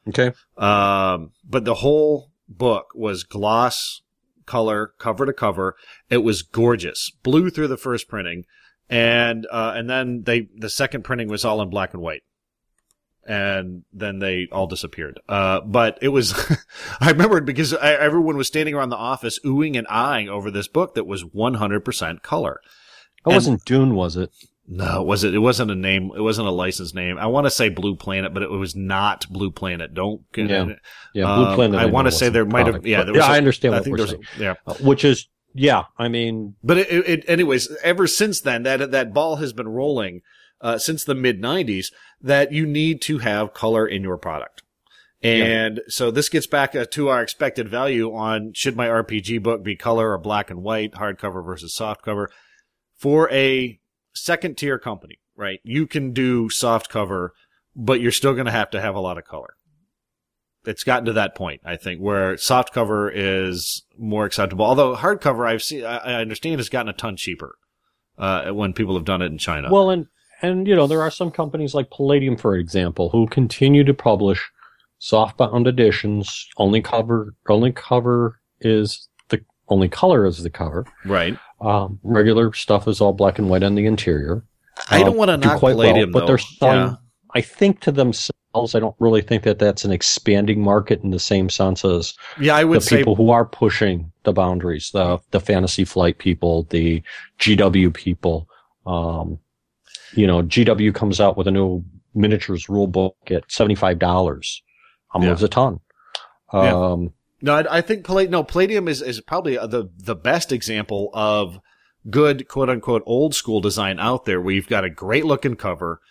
Okay. 0.10 0.32
Um, 0.58 1.32
but 1.48 1.64
the 1.66 1.76
whole 1.76 2.32
book 2.50 2.88
was 2.96 3.24
gloss 3.24 4.02
color, 4.46 4.94
cover 4.98 5.26
to 5.26 5.34
cover. 5.34 5.76
It 6.10 6.18
was 6.18 6.42
gorgeous. 6.42 7.12
Blew 7.24 7.50
through 7.50 7.68
the 7.70 7.78
first 7.78 8.10
printing 8.10 8.46
and 8.92 9.48
uh, 9.50 9.74
and 9.76 9.90
then 9.90 10.24
they 10.24 10.50
the 10.54 10.70
second 10.70 11.04
printing 11.04 11.30
was 11.30 11.46
all 11.46 11.62
in 11.62 11.70
black 11.70 11.94
and 11.94 12.04
white, 12.04 12.24
and 13.26 13.86
then 13.94 14.20
they 14.20 14.50
all 14.52 14.68
disappeared. 14.68 15.20
Uh, 15.30 15.62
but 15.62 15.98
it 16.02 16.10
was 16.10 16.34
I 17.00 17.10
remember 17.10 17.38
it 17.38 17.46
because 17.46 17.74
I, 17.74 17.94
everyone 17.94 18.36
was 18.36 18.48
standing 18.48 18.76
around 18.76 18.90
the 18.90 18.98
office 18.98 19.40
oohing 19.46 19.78
and 19.78 19.88
eyeing 19.88 20.28
over 20.28 20.52
this 20.52 20.68
book 20.68 20.94
that 20.96 21.08
was 21.08 21.24
100% 21.24 22.22
color. 22.22 22.60
It 22.66 23.22
and, 23.26 23.34
wasn't 23.34 23.66
Dune, 23.66 23.96
was 23.96 24.18
it? 24.18 24.32
No, 24.68 25.04
was 25.04 25.24
it? 25.24 25.34
It 25.34 25.40
wasn't 25.40 25.72
a 25.72 25.76
name. 25.76 26.12
It 26.16 26.22
wasn't 26.22 26.48
a 26.48 26.52
licensed 26.52 26.96
name. 26.96 27.18
I 27.18 27.26
want 27.26 27.46
to 27.46 27.52
say 27.52 27.70
Blue 27.70 27.96
Planet, 27.96 28.34
but 28.34 28.44
it 28.44 28.50
was 28.50 28.76
not 28.76 29.28
Blue 29.30 29.52
Planet. 29.52 29.94
Don't. 29.94 30.22
Yeah, 30.36 30.68
yeah. 31.14 31.36
Blue 31.36 31.46
um, 31.46 31.56
Planet. 31.56 31.80
I, 31.80 31.84
I 31.84 31.86
want 31.88 32.08
to 32.08 32.12
say 32.12 32.30
there 32.30 32.46
might 32.46 32.68
have. 32.68 32.86
Yeah, 32.86 33.04
there 33.04 33.16
yeah. 33.16 33.28
A, 33.28 33.34
I 33.34 33.38
understand. 33.38 33.76
I 33.76 33.82
think 33.82 33.98
there's. 33.98 34.14
Yeah, 34.38 34.54
uh, 34.66 34.76
which 34.76 35.04
is 35.04 35.28
yeah, 35.54 35.86
I 35.98 36.08
mean, 36.08 36.56
but 36.64 36.78
it, 36.78 36.90
it, 36.90 37.26
anyways, 37.28 37.76
ever 37.84 38.08
since 38.08 38.40
then, 38.40 38.64
that 38.64 38.92
that 38.92 39.14
ball 39.14 39.38
has 39.38 39.52
been 39.52 39.68
rolling 39.68 40.22
uh, 40.62 40.78
since 40.78 41.04
the 41.04 41.16
mid 41.16 41.42
'90s. 41.42 41.92
That 42.22 42.52
you 42.52 42.66
need 42.66 43.02
to 43.04 43.18
have 43.18 43.54
color 43.54 43.86
in 43.86 44.04
your 44.04 44.18
product, 44.18 44.64
and 45.22 45.78
yeah. 45.78 45.84
so 45.90 46.12
this 46.12 46.30
gets 46.30 46.48
back 46.48 46.76
uh, 46.76 46.86
to 46.92 47.10
our 47.10 47.22
expected 47.22 47.68
value 47.68 48.14
on 48.14 48.54
should 48.54 48.78
my 48.78 48.88
RPG 48.88 49.44
book 49.44 49.64
be 49.64 49.76
color 49.76 50.12
or 50.12 50.18
black 50.18 50.50
and 50.50 50.62
white, 50.62 50.94
hardcover 50.94 51.44
versus 51.44 51.76
softcover. 51.78 52.28
For 52.96 53.30
a 53.32 53.81
second 54.14 54.58
tier 54.58 54.80
company, 54.80 55.20
right? 55.36 55.60
You 55.64 55.88
can 55.88 56.14
do 56.14 56.50
soft 56.50 56.90
cover, 56.90 57.34
but 57.76 58.02
you're 58.02 58.12
still 58.12 58.34
going 58.34 58.46
to 58.46 58.52
have 58.52 58.70
to 58.72 58.82
have 58.82 58.96
a 58.96 59.00
lot 59.00 59.18
of 59.18 59.26
color 59.26 59.56
it's 60.66 60.84
gotten 60.84 61.06
to 61.06 61.14
that 61.14 61.36
point, 61.36 61.62
I 61.66 61.76
think, 61.76 62.00
where 62.00 62.38
soft 62.38 62.74
cover 62.74 63.10
is 63.10 63.84
more 63.98 64.26
acceptable. 64.26 64.66
Although 64.66 64.96
hardcover, 64.96 65.48
I've 65.48 65.64
seen, 65.64 65.84
I 65.84 66.22
understand, 66.22 66.60
has 66.60 66.70
gotten 66.70 66.90
a 66.90 66.94
ton 66.94 67.16
cheaper 67.16 67.58
uh, 68.18 68.52
when 68.52 68.74
people 68.74 68.96
have 68.96 69.06
done 69.06 69.22
it 69.22 69.32
in 69.32 69.38
China. 69.38 69.70
Well, 69.72 69.90
and 69.90 70.08
and 70.42 70.68
you 70.68 70.76
know 70.76 70.88
there 70.88 71.02
are 71.02 71.12
some 71.12 71.32
companies 71.32 71.74
like 71.74 71.90
Palladium, 71.90 72.38
for 72.38 72.56
example, 72.56 73.10
who 73.10 73.28
continue 73.28 73.84
to 73.84 73.94
publish 73.94 74.52
softbound 75.00 75.68
editions. 75.68 76.48
Only 76.58 76.82
cover, 76.82 77.34
only 77.50 77.72
cover 77.72 78.40
is 78.60 79.08
the 79.30 79.44
only 79.68 79.90
color 79.90 80.26
is 80.26 80.44
the 80.44 80.50
cover. 80.50 80.86
Right. 81.06 81.38
Um, 81.62 82.00
regular 82.04 82.54
stuff 82.54 82.88
is 82.88 83.02
all 83.02 83.14
black 83.14 83.38
and 83.38 83.50
white 83.50 83.64
on 83.64 83.76
the 83.76 83.86
interior. 83.86 84.44
I 84.90 85.04
don't 85.04 85.18
want 85.18 85.30
to 85.30 85.38
knock 85.38 85.60
Palladium, 85.60 86.12
well, 86.12 86.22
but 86.22 86.28
they're 86.28 86.38
selling. 86.38 86.78
Yeah. 86.78 86.96
I 87.34 87.42
think 87.42 87.82
to 87.82 87.92
themselves 87.92 88.34
I 88.54 88.80
don't 88.80 88.96
really 89.00 89.22
think 89.22 89.44
that 89.44 89.60
that's 89.60 89.86
an 89.86 89.92
expanding 89.92 90.62
market 90.62 91.02
in 91.04 91.12
the 91.12 91.20
same 91.20 91.50
sense 91.50 91.86
as 91.86 92.14
yeah, 92.40 92.56
I 92.56 92.64
would 92.64 92.82
the 92.82 92.98
people 92.98 93.16
who 93.16 93.30
are 93.30 93.46
pushing 93.46 94.12
the 94.24 94.34
boundaries, 94.34 94.92
the 94.92 95.20
the 95.32 95.40
fantasy 95.40 95.86
flight 95.86 96.18
people, 96.18 96.64
the 96.70 97.02
GW 97.40 97.94
people. 97.94 98.50
Um, 98.86 99.40
you 100.14 100.28
know, 100.28 100.44
GW 100.44 100.94
comes 100.94 101.22
out 101.22 101.38
with 101.38 101.48
a 101.48 101.52
new 101.52 101.84
miniatures 102.14 102.68
rule 102.68 102.88
book 102.88 103.16
at 103.28 103.50
seventy 103.50 103.76
five 103.76 104.00
dollars. 104.00 104.62
Almost 105.14 105.42
yeah. 105.42 105.46
a 105.46 105.50
ton. 105.50 105.80
Um, 106.52 107.04
yeah. 107.04 107.10
No, 107.42 107.56
I, 107.56 107.78
I 107.78 107.82
think 107.82 108.06
Palladium, 108.06 108.32
no, 108.32 108.44
Palladium 108.44 108.88
is, 108.88 109.02
is 109.02 109.22
probably 109.22 109.58
uh, 109.58 109.68
the, 109.68 109.90
the 109.98 110.16
best 110.16 110.52
example 110.52 111.10
of 111.14 111.60
good 112.10 112.48
quote 112.48 112.70
unquote 112.70 113.04
old 113.06 113.36
school 113.36 113.62
design 113.62 114.00
out 114.00 114.26
there 114.26 114.42
where 114.42 114.54
you've 114.54 114.68
got 114.68 114.84
a 114.84 114.90
great 114.90 115.26
looking 115.26 115.56
cover 115.56 116.02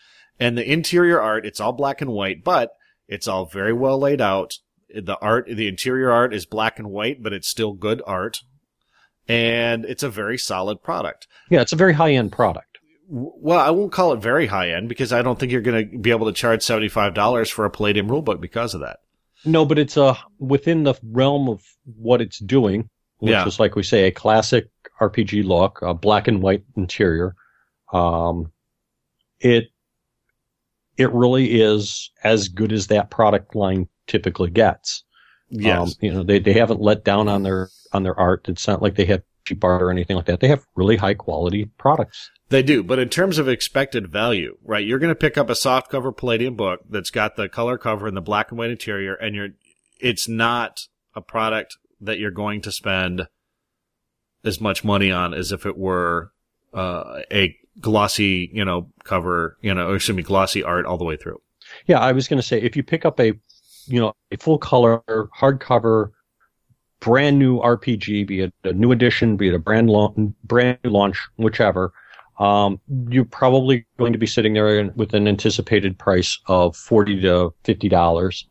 and 0.41 0.57
the 0.57 0.69
interior 0.69 1.21
art, 1.21 1.45
it's 1.45 1.61
all 1.61 1.73
black 1.73 2.01
and 2.01 2.11
white, 2.11 2.43
but 2.43 2.71
it's 3.07 3.29
all 3.29 3.45
very 3.45 3.75
well 3.75 3.99
laid 3.99 4.23
out. 4.23 4.55
The 4.89 5.19
art, 5.21 5.47
the 5.47 5.69
interior 5.69 6.11
art 6.11 6.35
is 6.35 6.47
black 6.47 6.79
and 6.79 6.91
white, 6.91 7.23
but 7.23 7.35
it's 7.35 7.47
still 7.47 7.75
good 7.75 8.03
art. 8.07 8.41
And 9.29 9.85
it's 9.85 10.03
a 10.03 10.09
very 10.09 10.39
solid 10.39 10.83
product. 10.83 11.29
Yeah, 11.51 11.61
it's 11.61 11.75
a 11.75 11.77
very 11.77 11.93
high 11.93 12.15
end 12.15 12.33
product. 12.33 12.79
Well, 13.07 13.59
I 13.59 13.71
won't 13.71 13.93
call 13.93 14.13
it 14.13 14.23
very 14.23 14.47
high 14.47 14.71
end 14.71 14.89
because 14.89 15.13
I 15.13 15.23
don't 15.23 15.39
think 15.39 15.53
you're 15.53 15.61
going 15.61 15.91
to 15.91 15.99
be 15.99 16.11
able 16.11 16.27
to 16.27 16.33
charge 16.33 16.63
seventy 16.63 16.89
five 16.89 17.13
dollars 17.13 17.51
for 17.51 17.65
a 17.65 17.71
Palladium 17.71 18.09
rulebook 18.09 18.41
because 18.41 18.73
of 18.73 18.81
that. 18.81 19.01
No, 19.45 19.65
but 19.65 19.79
it's 19.79 19.97
uh, 19.97 20.17
within 20.39 20.85
the 20.85 20.95
realm 21.03 21.49
of 21.49 21.63
what 21.85 22.21
it's 22.21 22.39
doing, 22.39 22.89
which 23.19 23.33
Yeah. 23.33 23.47
is 23.47 23.59
like 23.61 23.75
we 23.77 23.83
say, 23.83 24.07
a 24.07 24.11
classic 24.11 24.69
RPG 25.01 25.45
look, 25.45 25.81
a 25.83 25.95
black 25.95 26.29
and 26.29 26.43
white 26.43 26.65
interior. 26.77 27.35
Um, 27.93 28.53
it 29.41 29.69
it 30.97 31.11
really 31.13 31.61
is 31.61 32.11
as 32.25 32.49
good 32.49 32.73
as 32.73 32.89
that 32.89 33.11
product 33.11 33.55
line 33.55 33.89
typically 34.07 34.51
gets. 34.51 35.05
Yes. 35.49 35.79
Um, 35.81 35.95
you 36.01 36.13
know, 36.13 36.23
they, 36.23 36.39
they 36.39 36.53
haven't 36.53 36.81
let 36.81 37.05
down 37.05 37.29
on 37.29 37.43
their 37.43 37.71
on 37.93 38.03
their 38.03 38.19
art. 38.19 38.49
It's 38.49 38.69
not 38.69 38.83
like 38.83 38.97
they 38.97 39.07
have 39.07 39.23
cheap 39.47 39.65
art 39.65 39.83
or 39.83 39.91
anything 39.91 40.17
like 40.17 40.27
that. 40.27 40.41
They 40.41 40.49
have 40.49 40.65
really 40.77 40.97
high 40.97 41.15
quality 41.15 41.71
products. 41.79 42.31
They 42.51 42.65
do, 42.65 42.83
but 42.83 42.99
in 42.99 43.09
terms 43.09 43.39
of 43.39 43.49
expected 43.49 44.09
value, 44.09 44.59
right? 44.65 44.85
You're 44.85 44.99
going 44.99 45.13
to 45.13 45.15
pick 45.15 45.39
up 45.39 45.49
a 45.51 45.55
softcover 45.55 46.15
Palladium 46.15 46.57
book 46.57 46.81
that's 46.91 47.11
got 47.11 47.37
the 47.37 47.49
color 47.49 47.79
cover 47.79 48.09
and 48.09 48.17
the 48.17 48.21
black 48.21 48.51
and 48.51 48.59
white 48.59 48.71
interior, 48.71 49.15
and 49.15 49.37
you're, 49.37 49.51
it's 50.01 50.29
not 50.29 50.89
a 51.15 51.21
product 51.21 51.77
that 52.01 52.19
you're 52.19 52.33
going 52.33 52.61
to 52.63 52.73
spend 52.73 53.29
as 54.43 54.61
much 54.61 54.83
money 54.83 55.13
on 55.13 55.33
as 55.33 55.53
if 55.53 55.65
it 55.65 55.79
were 55.79 56.33
uh, 56.75 57.21
a 57.31 57.57
glossy, 57.81 58.51
you 58.53 58.65
know, 58.65 58.91
cover, 59.05 59.57
you 59.61 59.73
know, 59.73 59.93
excuse 59.93 60.17
me, 60.17 60.23
glossy 60.25 60.65
art 60.65 60.87
all 60.87 60.99
the 60.99 61.05
way 61.05 61.17
through. 61.17 61.41
Yeah, 61.87 62.01
I 62.01 62.11
was 62.11 62.27
going 62.27 62.41
to 62.41 62.47
say 62.47 62.61
if 62.61 62.75
you 62.77 62.83
pick 62.83 63.05
up 63.05 63.21
a, 63.21 63.35
you 63.87 64.01
know, 64.01 64.15
a 64.33 64.37
full 64.37 64.59
color 64.59 65.03
hardcover, 65.39 66.11
brand 66.99 67.39
new 67.39 67.61
RPG, 67.61 68.27
be 68.27 68.41
it 68.41 68.55
a 68.65 68.73
new 68.73 68.91
edition, 68.91 69.37
be 69.37 69.49
it 69.49 69.55
a 69.55 69.59
brand 69.59 69.89
brand 70.45 70.79
new 70.83 70.91
launch, 70.91 71.29
whichever, 71.37 71.93
um, 72.41 72.81
you're 73.09 73.25
probably 73.25 73.87
going 73.99 74.13
to 74.13 74.19
be 74.19 74.27
sitting 74.27 74.55
there 74.55 74.91
with 74.97 75.15
an 75.15 75.29
anticipated 75.29 75.97
price 75.99 76.41
of 76.47 76.75
forty 76.75 77.21
to 77.21 77.55
fifty 77.63 77.89
dollars. 77.89 78.49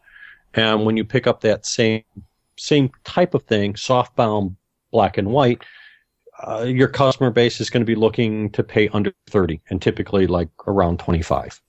And 0.54 0.86
when 0.86 0.95
you 0.95 1.04
pick 1.04 1.28
up 1.28 1.41
that 1.41 1.65
same 1.65 2.04
same 2.56 2.91
type 3.04 3.34
of 3.34 3.43
thing, 3.43 3.73
softbound 3.73 4.56
black 4.91 5.17
and 5.17 5.30
white, 5.30 5.63
uh, 6.45 6.63
your 6.63 6.88
customer 6.88 7.32
base 7.32 7.60
is 7.60 7.69
going 7.69 7.82
to 7.82 7.86
be 7.86 7.95
looking 7.95 8.49
to 8.52 8.63
pay 8.63 8.88
under 8.89 9.12
thirty, 9.30 9.62
and 9.69 9.82
typically 9.82 10.28
like 10.28 10.49
around 10.67 10.99
twenty 10.99 11.21
five. 11.21 11.60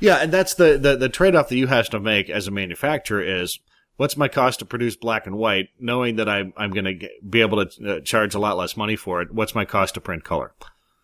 Yeah, 0.00 0.16
and 0.16 0.32
that's 0.32 0.54
the, 0.54 0.78
the, 0.78 0.96
the 0.96 1.10
trade 1.10 1.34
off 1.34 1.50
that 1.50 1.56
you 1.56 1.66
have 1.66 1.90
to 1.90 2.00
make 2.00 2.30
as 2.30 2.46
a 2.48 2.50
manufacturer 2.50 3.22
is 3.22 3.60
what's 3.98 4.16
my 4.16 4.26
cost 4.26 4.60
to 4.60 4.64
produce 4.64 4.96
black 4.96 5.26
and 5.26 5.36
white, 5.36 5.68
knowing 5.78 6.16
that 6.16 6.26
I'm, 6.26 6.54
I'm 6.56 6.70
going 6.70 7.00
to 7.00 7.08
be 7.28 7.42
able 7.42 7.66
to 7.66 7.96
uh, 7.96 8.00
charge 8.00 8.34
a 8.34 8.38
lot 8.38 8.56
less 8.56 8.78
money 8.78 8.96
for 8.96 9.20
it. 9.20 9.34
What's 9.34 9.54
my 9.54 9.66
cost 9.66 9.92
to 9.94 10.00
print 10.00 10.24
color? 10.24 10.54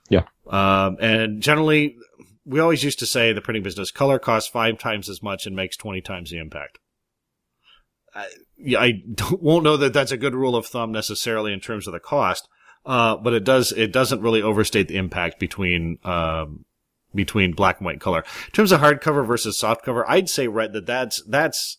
Yeah. 0.09 0.25
Um, 0.47 0.97
and 1.01 1.41
generally, 1.41 1.97
we 2.45 2.61
always 2.61 2.85
used 2.85 2.99
to 2.99 3.07
say 3.07 3.33
the 3.33 3.41
printing 3.41 3.63
business 3.63 3.91
color 3.91 4.19
costs 4.19 4.51
five 4.51 4.79
times 4.79 5.09
as 5.09 5.23
much 5.23 5.47
and 5.47 5.57
makes 5.57 5.77
20 5.77 6.01
times 6.01 6.31
the 6.31 6.39
impact. 6.39 6.79
I, 8.15 8.27
I 8.77 9.03
won't 9.33 9.65
know 9.65 9.77
that 9.77 9.93
that's 9.93 10.13
a 10.13 10.17
good 10.17 10.35
rule 10.35 10.57
of 10.57 10.67
thumb 10.67 10.93
necessarily 10.93 11.53
in 11.53 11.61
terms 11.61 11.87
of 11.87 11.93
the 11.93 12.01
cost. 12.01 12.49
Uh, 12.87 13.17
but 13.17 13.33
it 13.33 13.45
does, 13.45 13.73
it 13.73 13.93
doesn't 13.93 14.21
really 14.21 14.43
overstate 14.43 14.89
the 14.89 14.97
impact 14.99 15.41
between, 15.41 15.99
um, 16.05 16.67
between 17.15 17.53
black 17.53 17.79
and 17.79 17.87
white 17.87 18.01
color. 18.01 18.25
In 18.47 18.53
terms 18.53 18.73
of 18.73 18.81
hardcover 18.81 19.27
versus 19.27 19.59
softcover, 19.59 20.05
I'd 20.07 20.29
say 20.29 20.49
right, 20.49 20.73
that 20.73 20.87
that's 20.87 21.23
that's 21.23 21.79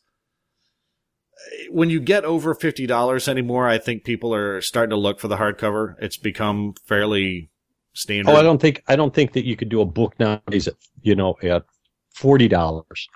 when 1.69 1.89
you 1.89 1.99
get 1.99 2.25
over 2.25 2.53
fifty 2.53 2.87
dollars 2.87 3.27
anymore. 3.27 3.67
I 3.67 3.77
think 3.77 4.03
people 4.03 4.33
are 4.33 4.61
starting 4.61 4.91
to 4.91 4.95
look 4.95 5.19
for 5.19 5.27
the 5.27 5.37
hardcover. 5.37 5.95
It's 5.99 6.17
become 6.17 6.73
fairly 6.85 7.51
standard. 7.95 8.31
Oh, 8.31 8.35
I 8.35 8.43
don't 8.43 8.61
think 8.61 8.83
I 8.87 8.95
don't 8.95 9.13
think 9.13 9.33
that 9.33 9.45
you 9.45 9.55
could 9.55 9.69
do 9.69 9.81
a 9.81 9.85
book 9.85 10.19
nowadays 10.19 10.67
at 10.67 10.75
you 11.01 11.15
know 11.15 11.35
at 11.41 11.65
forty 12.13 12.47
dollars 12.47 13.07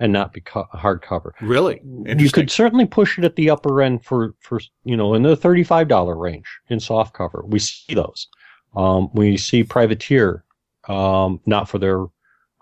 and 0.00 0.12
not 0.12 0.32
be 0.32 0.40
co- 0.40 0.68
hardcover. 0.74 1.32
really. 1.40 1.80
You 1.84 2.30
could 2.30 2.50
certainly 2.50 2.86
push 2.86 3.18
it 3.18 3.24
at 3.24 3.36
the 3.36 3.50
upper 3.50 3.82
end 3.82 4.04
for 4.04 4.34
for 4.40 4.60
you 4.84 4.96
know 4.96 5.14
in 5.14 5.22
the 5.22 5.36
thirty 5.36 5.64
five 5.64 5.88
dollar 5.88 6.16
range 6.16 6.46
in 6.68 6.78
softcover. 6.78 7.46
We 7.46 7.58
see 7.58 7.94
those. 7.94 8.28
Um, 8.76 9.10
we 9.12 9.36
see 9.36 9.64
Privateer, 9.64 10.44
um, 10.88 11.40
not 11.46 11.68
for 11.68 11.78
their 11.78 12.06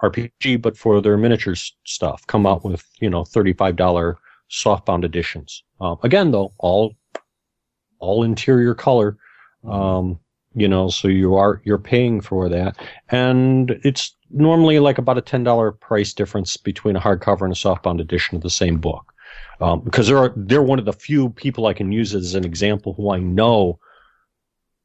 RPG 0.02 0.60
but 0.62 0.76
for 0.76 1.00
their 1.00 1.16
miniatures 1.16 1.74
stuff, 1.84 2.26
come 2.26 2.46
out 2.46 2.64
with 2.64 2.84
you 3.00 3.10
know 3.10 3.24
thirty 3.24 3.52
five 3.52 3.76
dollar 3.76 4.18
softbound 4.50 5.04
editions. 5.04 5.62
Um, 5.80 5.98
again, 6.02 6.30
though, 6.30 6.52
all 6.58 6.94
all 7.98 8.22
interior 8.22 8.74
color. 8.74 9.16
Um, 9.68 10.20
you 10.56 10.66
know, 10.66 10.88
so 10.88 11.06
you 11.06 11.34
are 11.34 11.60
you're 11.64 11.78
paying 11.78 12.22
for 12.22 12.48
that, 12.48 12.76
and 13.10 13.78
it's 13.84 14.16
normally 14.30 14.78
like 14.78 14.96
about 14.96 15.18
a 15.18 15.20
ten 15.22 15.44
dollar 15.44 15.70
price 15.70 16.14
difference 16.14 16.56
between 16.56 16.96
a 16.96 17.00
hardcover 17.00 17.42
and 17.42 17.52
a 17.52 17.56
softbound 17.56 18.00
edition 18.00 18.36
of 18.36 18.42
the 18.42 18.50
same 18.50 18.78
book. 18.78 19.12
Um, 19.60 19.82
because 19.82 20.08
they're 20.08 20.32
they're 20.34 20.62
one 20.62 20.78
of 20.78 20.86
the 20.86 20.94
few 20.94 21.28
people 21.28 21.66
I 21.66 21.74
can 21.74 21.92
use 21.92 22.14
as 22.14 22.34
an 22.34 22.44
example 22.44 22.94
who 22.94 23.10
I 23.10 23.18
know 23.18 23.78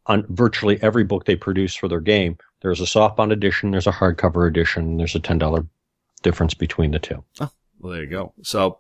on 0.08 0.26
virtually 0.30 0.78
every 0.82 1.06
book 1.06 1.24
they 1.24 1.38
produce 1.38 1.74
for 1.74 1.88
their 1.88 2.02
game. 2.02 2.38
There's 2.62 2.82
a 2.82 2.86
softbound 2.86 3.32
edition, 3.32 3.72
there's 3.72 3.88
a 3.88 3.94
hardcover 3.94 4.48
edition, 4.48 4.98
there's 4.98 5.16
a 5.16 5.20
ten 5.20 5.38
dollar 5.38 5.66
difference 6.22 6.54
between 6.54 6.92
the 6.92 7.00
two. 7.00 7.24
Well, 7.80 7.94
there 7.94 8.04
you 8.04 8.10
go. 8.10 8.34
So, 8.44 8.80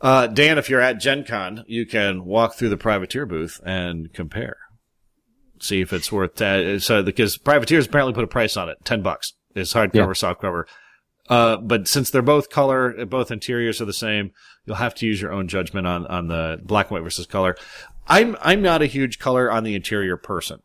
uh, 0.00 0.28
Dan, 0.28 0.58
if 0.58 0.70
you're 0.70 0.80
at 0.80 1.00
Gen 1.00 1.24
Con, 1.24 1.64
you 1.66 1.86
can 1.86 2.24
walk 2.24 2.54
through 2.54 2.70
the 2.70 2.76
privateer 2.76 3.26
booth 3.26 3.60
and 3.66 4.12
compare. 4.12 4.56
See 5.60 5.80
if 5.80 5.92
it's 5.92 6.10
worth 6.10 6.36
that. 6.36 6.82
So, 6.82 7.02
because 7.02 7.36
privateers 7.38 7.86
apparently 7.86 8.14
put 8.14 8.24
a 8.24 8.28
price 8.28 8.56
on 8.56 8.68
it. 8.68 8.78
10 8.84 9.02
bucks 9.02 9.34
is 9.54 9.72
hardcover, 9.72 9.94
Yeah. 9.94 10.04
softcover. 10.06 10.64
Uh, 11.28 11.56
but 11.58 11.86
since 11.86 12.10
they're 12.10 12.22
both 12.22 12.50
color, 12.50 13.04
both 13.06 13.30
interiors 13.30 13.80
are 13.80 13.84
the 13.84 13.92
same, 13.92 14.32
you'll 14.66 14.76
have 14.76 14.94
to 14.96 15.06
use 15.06 15.20
your 15.20 15.32
own 15.32 15.46
judgment 15.48 15.86
on, 15.86 16.06
on 16.06 16.26
the 16.28 16.58
black 16.64 16.86
and 16.86 16.92
white 16.96 17.04
versus 17.04 17.26
color. 17.26 17.56
I'm, 18.08 18.36
I'm 18.40 18.62
not 18.62 18.82
a 18.82 18.86
huge 18.86 19.18
color 19.20 19.50
on 19.50 19.62
the 19.62 19.74
interior 19.76 20.16
person, 20.16 20.60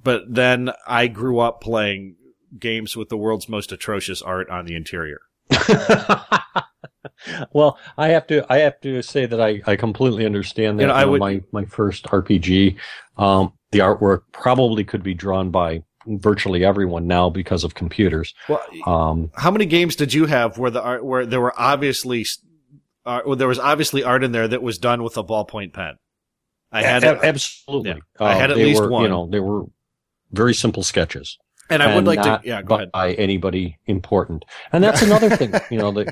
but 0.00 0.22
then 0.28 0.70
I 0.86 1.08
grew 1.08 1.40
up 1.40 1.60
playing 1.60 2.14
games 2.58 2.96
with 2.96 3.08
the 3.08 3.16
world's 3.16 3.48
most 3.48 3.72
atrocious 3.72 4.22
art 4.22 4.48
on 4.50 4.66
the 4.66 4.76
interior. 4.76 5.18
well, 7.52 7.78
I 7.98 8.08
have 8.08 8.26
to 8.28 8.46
I 8.52 8.58
have 8.58 8.80
to 8.82 9.02
say 9.02 9.26
that 9.26 9.40
I, 9.40 9.62
I 9.66 9.76
completely 9.76 10.26
understand 10.26 10.78
that. 10.78 10.82
You 10.84 10.88
know, 10.88 10.94
I 10.94 11.04
would- 11.04 11.20
my 11.20 11.42
my 11.52 11.64
first 11.64 12.04
RPG, 12.04 12.76
um, 13.16 13.52
the 13.72 13.78
artwork 13.80 14.22
probably 14.32 14.84
could 14.84 15.02
be 15.02 15.14
drawn 15.14 15.50
by 15.50 15.82
virtually 16.06 16.64
everyone 16.64 17.06
now 17.06 17.28
because 17.28 17.64
of 17.64 17.74
computers. 17.74 18.32
Well, 18.48 18.62
Um, 18.86 19.30
how 19.34 19.50
many 19.50 19.66
games 19.66 19.96
did 19.96 20.14
you 20.14 20.26
have 20.26 20.56
where 20.58 20.70
the 20.70 20.82
art 20.82 21.04
where 21.04 21.26
there 21.26 21.40
were 21.40 21.54
obviously 21.60 22.24
uh, 23.04 23.22
where 23.24 23.36
there 23.36 23.48
was 23.48 23.58
obviously 23.58 24.02
art 24.04 24.22
in 24.24 24.32
there 24.32 24.48
that 24.48 24.62
was 24.62 24.78
done 24.78 25.02
with 25.02 25.16
a 25.16 25.24
ballpoint 25.24 25.72
pen? 25.72 25.96
I 26.72 26.82
had 26.82 27.04
a- 27.04 27.18
absolutely. 27.24 27.90
yeah. 28.20 28.26
I 28.26 28.34
had 28.34 28.50
at 28.50 28.56
they 28.56 28.64
least 28.66 28.82
were, 28.82 28.88
one. 28.90 29.02
You 29.02 29.08
know, 29.08 29.26
they 29.30 29.40
were 29.40 29.64
very 30.32 30.54
simple 30.54 30.82
sketches. 30.82 31.38
and 31.70 31.82
I 31.82 31.88
would 31.88 31.98
and 31.98 32.06
like 32.06 32.22
to. 32.22 32.40
Yeah, 32.44 32.62
go 32.62 32.76
ahead. 32.76 32.92
by 32.92 33.14
anybody 33.14 33.78
important. 33.86 34.44
And 34.72 34.82
that's 34.84 35.02
another 35.08 35.30
thing, 35.30 35.52
you 35.70 35.78
know, 35.78 35.90
that, 35.92 36.06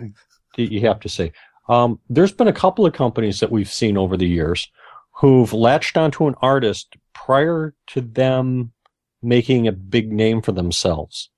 that 0.56 0.72
you 0.72 0.80
have 0.82 1.00
to 1.00 1.08
say. 1.08 1.32
Um, 1.68 1.98
there's 2.08 2.32
been 2.32 2.48
a 2.48 2.52
couple 2.52 2.84
of 2.86 2.92
companies 2.92 3.40
that 3.40 3.50
we've 3.50 3.70
seen 3.70 3.96
over 3.96 4.16
the 4.16 4.26
years 4.28 4.68
who've 5.12 5.52
latched 5.52 5.96
onto 5.96 6.26
an 6.26 6.34
artist 6.42 6.96
prior 7.14 7.74
to 7.86 8.00
them 8.00 8.72
making 9.22 9.66
a 9.66 9.72
big 9.72 10.12
name 10.12 10.42
for 10.42 10.52
themselves 10.52 11.30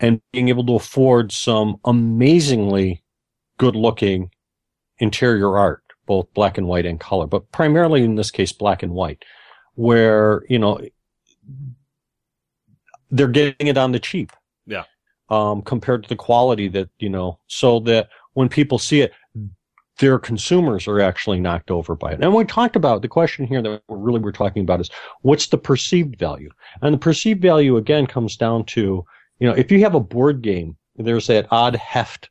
and 0.00 0.20
being 0.32 0.48
able 0.48 0.64
to 0.64 0.74
afford 0.74 1.32
some 1.32 1.76
amazingly 1.84 3.02
good 3.58 3.76
looking 3.76 4.30
interior 4.98 5.58
art, 5.58 5.82
both 6.06 6.32
black 6.34 6.56
and 6.56 6.66
white 6.66 6.86
and 6.86 7.00
color, 7.00 7.26
but 7.26 7.50
primarily 7.52 8.02
in 8.02 8.14
this 8.14 8.30
case, 8.30 8.52
black 8.52 8.82
and 8.82 8.92
white, 8.92 9.24
where, 9.74 10.44
you 10.48 10.58
know, 10.58 10.80
they're 13.10 13.28
getting 13.28 13.66
it 13.66 13.76
on 13.76 13.92
the 13.92 14.00
cheap. 14.00 14.32
Yeah. 14.66 14.84
Um, 15.30 15.62
compared 15.62 16.04
to 16.04 16.08
the 16.08 16.16
quality 16.16 16.68
that, 16.68 16.88
you 16.98 17.10
know, 17.10 17.38
so 17.48 17.80
that 17.80 18.08
when 18.32 18.48
people 18.48 18.78
see 18.78 19.02
it, 19.02 19.12
their 19.98 20.18
consumers 20.18 20.86
are 20.86 21.00
actually 21.00 21.40
knocked 21.40 21.70
over 21.70 21.94
by 21.96 22.12
it. 22.12 22.20
And 22.22 22.32
we 22.34 22.44
talked 22.44 22.76
about 22.76 23.02
the 23.02 23.08
question 23.08 23.46
here 23.46 23.60
that 23.62 23.82
we're 23.88 23.96
really 23.96 24.20
we're 24.20 24.32
talking 24.32 24.62
about 24.62 24.80
is 24.80 24.90
what's 25.22 25.48
the 25.48 25.58
perceived 25.58 26.16
value? 26.18 26.50
And 26.82 26.94
the 26.94 26.98
perceived 26.98 27.42
value 27.42 27.76
again 27.76 28.06
comes 28.06 28.36
down 28.36 28.64
to, 28.66 29.04
you 29.40 29.48
know, 29.48 29.54
if 29.54 29.70
you 29.72 29.80
have 29.80 29.94
a 29.94 30.00
board 30.00 30.42
game, 30.42 30.76
there's 30.96 31.26
that 31.26 31.46
odd 31.50 31.76
heft 31.76 32.30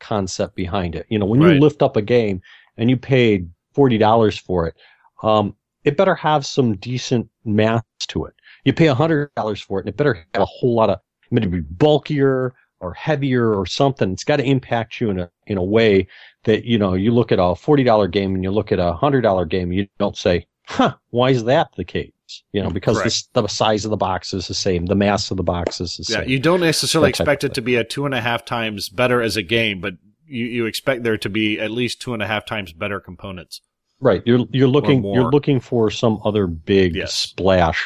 concept 0.00 0.54
behind 0.54 0.94
it. 0.94 1.06
You 1.08 1.18
know, 1.18 1.26
when 1.26 1.40
Right. 1.40 1.54
you 1.54 1.60
lift 1.60 1.82
up 1.82 1.96
a 1.96 2.02
game 2.02 2.40
and 2.76 2.88
you 2.90 2.96
paid 2.96 3.50
$40 3.74 4.38
for 4.38 4.66
it, 4.66 4.74
um, 5.22 5.54
it 5.84 5.96
better 5.96 6.14
have 6.14 6.44
some 6.44 6.76
decent 6.76 7.28
math 7.44 7.84
to 8.08 8.26
it. 8.26 8.34
You 8.64 8.72
pay 8.72 8.86
$100 8.88 9.62
for 9.62 9.78
it 9.78 9.82
and 9.82 9.88
it 9.88 9.96
better 9.96 10.26
have 10.34 10.42
a 10.42 10.46
whole 10.46 10.74
lot 10.74 10.90
of, 10.90 10.98
it 11.30 11.34
better 11.34 11.48
be 11.48 11.60
bulkier 11.60 12.54
or 12.80 12.94
heavier 12.94 13.54
or 13.54 13.66
something. 13.66 14.12
It's 14.12 14.24
got 14.24 14.36
to 14.36 14.44
impact 14.44 15.00
you 15.00 15.10
in 15.10 15.20
a, 15.20 15.30
in 15.46 15.58
a 15.58 15.62
way 15.64 16.06
that, 16.44 16.64
you 16.64 16.78
know, 16.78 16.94
you 16.94 17.10
look 17.12 17.32
at 17.32 17.38
a 17.38 17.54
$40 17.54 18.06
game 18.06 18.34
and 18.34 18.44
you 18.44 18.50
look 18.50 18.72
at 18.72 18.78
a 18.78 18.92
$100 18.92 19.48
game, 19.48 19.72
you 19.72 19.86
don't 19.98 20.16
say 20.16 20.46
huh, 20.66 20.94
why 21.10 21.30
is 21.30 21.44
that 21.44 21.68
the 21.76 21.84
case? 21.84 22.12
You 22.52 22.62
know, 22.62 22.70
because 22.70 22.96
Correct. 22.98 23.32
the, 23.32 23.42
the 23.42 23.48
size 23.48 23.84
of 23.84 23.90
the 23.90 23.96
box 23.96 24.34
is 24.34 24.48
the 24.48 24.54
same, 24.54 24.86
the 24.86 24.94
mass 24.94 25.30
of 25.30 25.36
the 25.38 25.42
box 25.42 25.80
is 25.80 25.96
the 25.96 26.04
Yeah, 26.08 26.18
same. 26.20 26.28
you 26.28 26.38
don't 26.38 26.60
necessarily 26.60 27.08
That 27.08 27.20
expect 27.20 27.44
it 27.44 27.54
to 27.54 27.62
be 27.62 27.76
a 27.76 27.84
two 27.84 28.04
and 28.06 28.14
a 28.14 28.20
half 28.20 28.44
times 28.44 28.88
better 28.88 29.22
as 29.22 29.36
a 29.36 29.42
game, 29.42 29.80
but 29.80 29.94
you, 30.26 30.44
you 30.44 30.66
expect 30.66 31.04
there 31.04 31.16
to 31.16 31.28
be 31.28 31.58
at 31.58 31.70
least 31.70 32.02
two 32.02 32.12
and 32.12 32.22
a 32.22 32.26
half 32.26 32.44
times 32.44 32.72
better 32.72 33.00
components. 33.00 33.62
right. 34.00 34.22
You're 34.26 34.46
you're 34.52 34.68
looking 34.68 35.04
you're 35.14 35.30
looking 35.30 35.60
for 35.60 35.90
some 35.90 36.20
other 36.24 36.46
big 36.46 36.96
Yes. 36.96 37.14
splash 37.14 37.84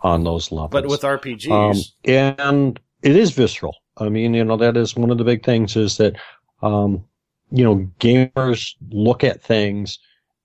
on 0.00 0.24
those 0.24 0.50
levels. 0.52 0.70
But 0.72 0.86
with 0.86 1.02
RPGs, 1.02 1.50
um, 1.50 2.12
and 2.12 2.80
it 3.02 3.16
is 3.16 3.30
visceral. 3.30 3.76
I 3.98 4.08
mean, 4.08 4.34
you 4.34 4.44
know, 4.44 4.56
that 4.56 4.76
is 4.76 4.96
one 4.96 5.10
of 5.10 5.18
the 5.18 5.24
big 5.24 5.44
things 5.44 5.76
is 5.76 5.96
that, 5.98 6.16
um, 6.62 7.04
you 7.50 7.64
know, 7.64 7.90
gamers 8.00 8.74
look 8.90 9.22
at 9.24 9.42
things 9.42 9.98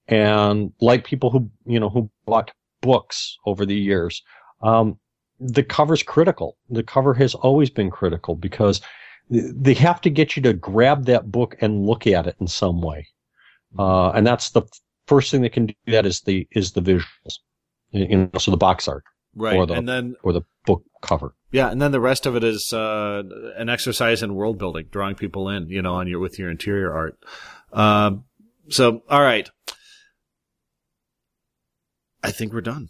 and 0.07 0.71
like 0.81 1.05
people 1.05 1.29
who, 1.29 1.49
you 1.65 1.79
know, 1.79 1.89
who 1.89 2.09
bought 2.25 2.51
books 2.81 3.37
over 3.45 3.65
the 3.65 3.75
years, 3.75 4.21
um, 4.61 4.97
the 5.39 5.63
cover's 5.63 6.03
critical. 6.03 6.57
The 6.69 6.83
cover 6.83 7.13
has 7.13 7.35
always 7.35 7.69
been 7.69 7.89
critical 7.89 8.35
because 8.35 8.81
they 9.29 9.73
have 9.75 10.01
to 10.01 10.09
get 10.09 10.35
you 10.35 10.41
to 10.43 10.53
grab 10.53 11.05
that 11.05 11.31
book 11.31 11.55
and 11.61 11.85
look 11.85 12.07
at 12.07 12.27
it 12.27 12.35
in 12.39 12.47
some 12.47 12.81
way. 12.81 13.07
Uh, 13.77 14.09
and 14.11 14.25
that's 14.25 14.49
the 14.51 14.63
first 15.07 15.31
thing 15.31 15.41
that 15.41 15.53
can 15.53 15.67
do 15.67 15.73
that 15.87 16.05
is 16.05 16.21
the, 16.21 16.47
is 16.51 16.71
the 16.71 16.81
visuals. 16.81 17.39
You 17.91 18.17
know, 18.17 18.39
so 18.39 18.51
the 18.51 18.57
box 18.57 18.87
art 18.87 19.03
right? 19.37 19.55
or 19.55 19.65
the- 19.65 19.75
and 19.75 19.87
then 19.87 20.15
or 20.23 20.33
the 20.33 20.41
book 20.65 20.83
cover. 21.01 21.33
Yeah, 21.51 21.69
and 21.69 21.81
then 21.81 21.91
the 21.91 21.99
rest 21.99 22.25
of 22.25 22.35
it 22.35 22.43
is 22.43 22.73
uh, 22.73 23.23
an 23.57 23.69
exercise 23.69 24.21
in 24.23 24.35
world 24.35 24.57
building, 24.57 24.87
drawing 24.91 25.15
people 25.15 25.49
in, 25.49 25.69
you 25.69 25.81
know, 25.81 25.95
on 25.95 26.07
your 26.07 26.19
with 26.19 26.37
your 26.37 26.49
interior 26.49 26.93
art. 26.93 27.17
Um, 27.71 28.25
so, 28.69 29.01
all 29.09 29.21
right, 29.21 29.49
I 32.23 32.31
think 32.31 32.53
we're 32.53 32.61
done. 32.61 32.89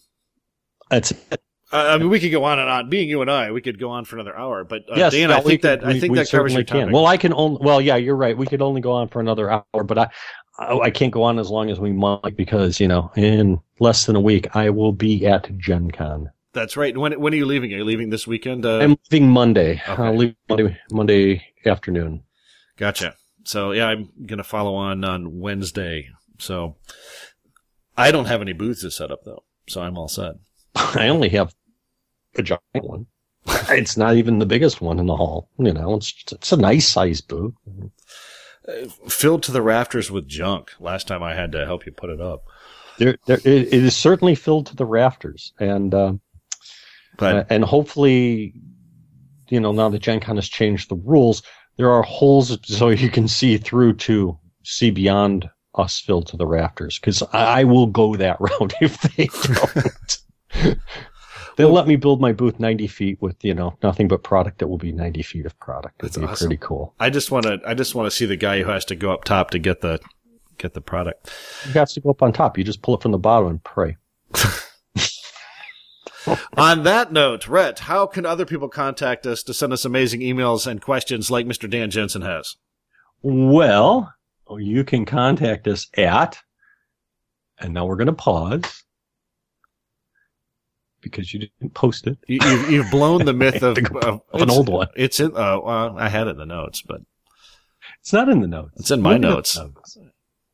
That's 0.90 1.12
it. 1.12 1.42
Uh, 1.72 1.90
I 1.90 1.98
mean, 1.98 2.10
we 2.10 2.20
could 2.22 2.32
go 2.32 2.46
on 2.46 2.60
and 2.60 2.70
on. 2.70 2.90
Being 2.90 3.10
you 3.10 3.22
and 3.22 3.30
I, 3.30 3.52
we 3.52 3.60
could 3.62 3.78
go 3.78 3.90
on 3.90 4.06
for 4.06 4.16
another 4.16 4.38
hour. 4.38 4.64
But 4.64 4.84
uh, 4.90 4.96
yes, 4.96 5.12
Dan, 5.12 5.32
I 5.32 5.42
think 5.42 5.64
that 5.64 5.84
I 5.84 5.90
we- 5.90 6.00
think 6.00 6.12
we 6.12 6.20
that 6.20 6.32
covers 6.32 6.54
your 6.54 6.62
certainly 6.62 6.86
can. 6.86 6.94
Well, 6.94 7.06
I 7.06 7.18
can 7.18 7.34
only. 7.34 7.60
Well, 7.62 7.82
yeah, 7.82 7.98
you're 7.98 8.16
right. 8.16 8.38
We 8.38 8.48
could 8.48 8.62
only 8.62 8.80
go 8.80 8.94
on 8.94 9.10
for 9.10 9.20
another 9.20 9.52
hour, 9.52 9.84
but 9.84 9.98
I, 9.98 10.10
I, 10.58 10.80
I 10.80 10.90
can't 10.92 11.12
go 11.12 11.24
on 11.24 11.40
as 11.40 11.50
long 11.50 11.70
as 11.70 11.78
we 11.80 11.92
might 11.92 12.38
because 12.38 12.80
you 12.80 12.88
know, 12.88 13.12
in 13.18 13.60
less 13.80 14.06
than 14.06 14.16
a 14.16 14.22
week, 14.22 14.56
I 14.56 14.70
will 14.70 14.94
be 14.94 15.28
at 15.28 15.56
Gen 15.58 15.92
Con. 15.92 16.32
That's 16.54 16.78
right. 16.78 16.98
When 16.98 17.20
when 17.20 17.34
are 17.34 17.38
you 17.38 17.46
leaving? 17.46 17.74
Are 17.74 17.78
you 17.78 17.84
leaving 17.86 18.10
this 18.10 18.26
weekend? 18.26 18.66
Uh, 18.66 18.80
I'm 18.80 18.98
leaving 19.12 19.30
Monday. 19.30 19.82
Okay. 19.88 20.04
I'll 20.04 20.16
leave 20.16 20.36
Monday, 20.50 20.78
Monday 20.92 21.46
afternoon. 21.66 22.24
Gotcha. 22.78 23.16
So 23.44 23.72
yeah, 23.72 23.88
I'm 23.88 24.10
gonna 24.26 24.44
follow 24.44 24.76
on 24.76 25.04
on 25.04 25.40
Wednesday. 25.40 26.10
So 26.40 26.78
I 27.96 28.12
don't 28.12 28.26
have 28.26 28.42
any 28.42 28.54
booths 28.54 28.82
to 28.82 28.92
set 28.92 29.12
up 29.12 29.24
though, 29.26 29.44
so 29.68 29.82
I'm 29.82 29.98
all 29.98 30.08
set. 30.08 30.36
I 30.76 31.10
only 31.10 31.30
have 31.30 31.54
a 32.36 32.44
giant 32.44 32.62
one. 32.74 33.08
It's 33.70 33.98
not 33.98 34.16
even 34.16 34.40
the 34.40 34.46
biggest 34.46 34.82
one 34.82 35.00
in 35.00 35.08
the 35.08 35.16
hall. 35.16 35.50
You 35.58 35.74
know, 35.74 35.96
it's 35.96 36.14
it's 36.32 36.52
a 36.52 36.58
nice 36.58 36.88
size 36.88 37.22
booth. 37.22 37.54
Uh, 38.68 38.88
filled 39.08 39.44
to 39.44 39.52
the 39.52 39.62
rafters 39.62 40.12
with 40.12 40.28
junk. 40.28 40.72
Last 40.80 41.08
time 41.08 41.24
I 41.24 41.34
had 41.36 41.52
to 41.54 41.66
help 41.66 41.86
you 41.86 41.92
put 41.92 42.10
it 42.10 42.20
up, 42.20 42.44
There, 42.98 43.18
there, 43.26 43.38
it, 43.38 43.46
it 43.46 43.74
is 43.74 43.96
certainly 43.96 44.36
filled 44.36 44.68
to 44.68 44.76
the 44.76 44.86
rafters, 44.86 45.54
and. 45.60 45.94
Uh, 45.94 46.14
but 47.18 47.36
Uh, 47.36 47.44
and 47.50 47.64
hopefully, 47.64 48.54
you 49.50 49.60
know, 49.60 49.72
now 49.72 49.90
that 49.90 50.00
Gen 50.00 50.20
Con 50.20 50.36
has 50.36 50.48
changed 50.48 50.90
the 50.90 50.96
rules, 50.96 51.42
there 51.78 51.92
are 51.92 52.04
holes 52.04 52.58
so 52.64 52.90
you 52.90 53.10
can 53.10 53.28
see 53.28 53.58
through 53.58 53.94
to 53.94 54.38
see 54.64 54.92
beyond 54.92 55.50
us 55.76 56.00
filled 56.00 56.28
to 56.28 56.38
the 56.38 56.48
rafters. 56.48 57.00
Because 57.00 57.22
I, 57.34 57.62
I 57.62 57.64
will 57.64 57.88
go 57.88 58.16
that 58.16 58.38
route 58.42 58.74
if 58.82 59.02
they 59.02 59.30
don't. 60.56 60.78
They'll 61.56 61.72
let 61.74 61.88
me 61.88 61.96
build 61.96 62.22
my 62.22 62.34
booth 62.34 62.60
90 62.60 62.86
feet 62.86 63.20
with, 63.20 63.44
you 63.44 63.54
know, 63.56 63.76
nothing 63.82 64.08
but 64.08 64.22
product 64.24 64.60
that 64.60 64.68
will 64.68 64.78
be 64.78 64.92
90 64.92 65.24
feet 65.24 65.46
of 65.46 65.58
product. 65.60 66.04
It'd 66.04 66.22
be 66.22 66.28
awesome. 66.28 66.48
pretty 66.50 66.60
cool. 66.62 66.94
I 67.00 67.10
just 67.10 67.32
want 67.32 67.46
to 67.46 67.60
I 67.66 67.74
just 67.74 67.96
want 67.96 68.06
to 68.06 68.12
see 68.12 68.28
the 68.28 68.36
guy 68.36 68.62
who 68.62 68.70
has 68.70 68.86
to 68.86 68.96
go 68.96 69.12
up 69.12 69.24
top 69.24 69.50
to 69.52 69.60
get 69.60 69.82
the 69.82 70.00
get 70.60 70.76
the 70.76 70.82
product. 70.82 71.34
You 71.66 71.74
got 71.74 71.90
to 71.90 72.00
go 72.00 72.12
up 72.12 72.22
on 72.22 72.32
top. 72.32 72.60
You 72.60 72.64
just 72.64 72.84
pull 72.84 72.96
it 72.96 73.02
from 73.02 73.12
the 73.12 73.18
bottom 73.18 73.50
and 73.50 73.64
pray. 73.64 73.98
On 76.58 76.84
that 76.84 77.12
note, 77.12 77.44
Rett, 77.44 77.80
how 77.80 78.06
can 78.06 78.26
other 78.26 78.46
people 78.46 78.70
contact 78.70 79.26
us 79.26 79.44
to 79.44 79.54
send 79.54 79.74
us 79.74 79.86
amazing 79.86 80.22
emails 80.22 80.68
and 80.68 80.82
questions 80.82 81.32
like 81.32 81.46
Mr. 81.46 81.70
Dan 81.70 81.90
Jensen 81.90 82.22
has? 82.22 82.56
Well, 83.22 84.14
you 84.58 84.84
can 84.84 85.06
contact 85.06 85.68
us 85.68 85.88
at, 85.96 86.40
and 87.60 87.74
now 87.74 87.86
we're 87.86 87.96
going 87.96 88.08
to 88.08 88.14
pause 88.14 88.84
because 91.02 91.34
you 91.34 91.40
didn't 91.40 91.74
post 91.74 92.08
it. 92.08 92.18
You, 92.28 92.40
you've, 92.44 92.72
you've 92.72 92.92
blown 92.92 93.26
the 93.26 93.34
myth 93.34 93.56
of, 93.64 93.78
of, 93.78 94.22
Of 94.32 94.42
an 94.42 94.50
old 94.50 94.70
one. 94.70 94.88
It's 94.96 95.20
in. 95.20 95.28
Uh, 95.28 95.60
well, 95.62 95.98
I 95.98 96.10
had 96.10 96.28
it 96.28 96.32
in 96.32 96.38
the 96.38 96.46
notes, 96.46 96.82
but 96.82 97.02
It's 98.02 98.14
not 98.14 98.30
in 98.30 98.42
the 98.42 98.48
notes. 98.48 98.74
It's 98.78 98.92
in 98.92 99.02
my 99.02 99.14
the 99.14 99.20
notes. 99.20 99.60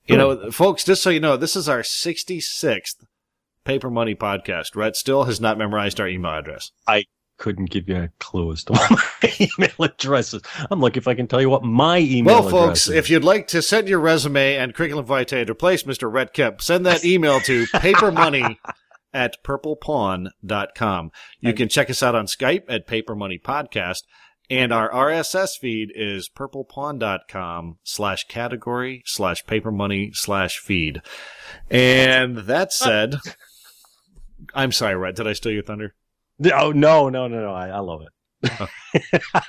you 0.05 0.17
know, 0.17 0.51
folks, 0.51 0.84
just 0.84 1.01
so 1.01 1.09
you 1.09 1.19
know, 1.19 1.38
this 1.38 1.55
is 1.55 1.67
our 1.67 1.82
66th 1.82 3.05
Paper 3.64 3.89
Money 3.89 4.16
podcast. 4.16 4.74
Rett 4.76 4.95
still 4.95 5.24
has 5.26 5.39
not 5.41 5.57
memorized 5.57 5.99
our 5.99 6.07
email 6.07 6.32
address. 6.34 6.72
I 6.88 7.05
couldn't 7.38 7.70
give 7.72 7.89
you 7.89 7.95
a 7.95 8.09
clue 8.20 8.51
as 8.51 8.64
to 8.66 8.74
what 8.74 8.91
my 8.91 9.34
email 9.39 9.72
address 9.80 10.34
is. 10.34 10.41
I'm 10.70 10.80
looking 10.80 11.01
if 11.01 11.07
I 11.07 11.16
can 11.16 11.28
tell 11.28 11.41
you 11.41 11.49
what 11.49 11.64
my 11.64 11.97
email 11.99 12.36
Well, 12.36 12.47
address 12.47 12.51
folks, 12.51 12.88
is. 12.89 12.95
if 12.95 13.09
you'd 13.09 13.24
like 13.24 13.47
to 13.47 13.61
send 13.61 13.88
your 13.88 13.99
resume 13.99 14.55
and 14.55 14.74
curriculum 14.74 15.05
vitae 15.05 15.43
to 15.45 15.51
replace 15.51 15.84
Mr. 15.84 16.11
Rett 16.11 16.34
Kemp, 16.34 16.61
send 16.61 16.86
that 16.86 17.03
email 17.03 17.39
to 17.41 17.64
papermoney 17.74 18.57
at 19.14 19.43
purplepawn.com. 19.43 21.11
You 21.39 21.53
can 21.53 21.70
check 21.70 21.89
us 21.89 22.03
out 22.03 22.16
on 22.16 22.26
Skype 22.28 22.64
at 22.68 22.88
Paper 22.88 23.16
Money 23.16 23.39
Podcast, 23.39 24.03
and 24.49 24.72
our 24.74 24.89
RSS 24.91 25.57
feed 25.59 25.91
is 25.95 26.30
purplepawn.com 26.36 27.78
slash 27.84 28.26
category 28.28 29.01
slash 29.05 29.45
paper 29.45 29.72
money 29.72 30.11
slash 30.14 30.57
feed. 30.59 31.01
And 31.70 32.38
that 32.39 32.74
said, 32.74 33.16
I'm 34.54 34.72
sorry, 34.72 34.95
Rett, 34.95 35.16
did 35.16 35.28
I 35.28 35.34
steal 35.34 35.51
your 35.51 35.64
thunder? 35.64 35.95
oh 36.54 36.72
no, 36.72 37.10
no, 37.10 37.28
no, 37.28 37.41
no! 37.41 37.54
I, 37.54 37.70
I 37.70 37.80
love 37.80 38.01
it. 38.01 38.70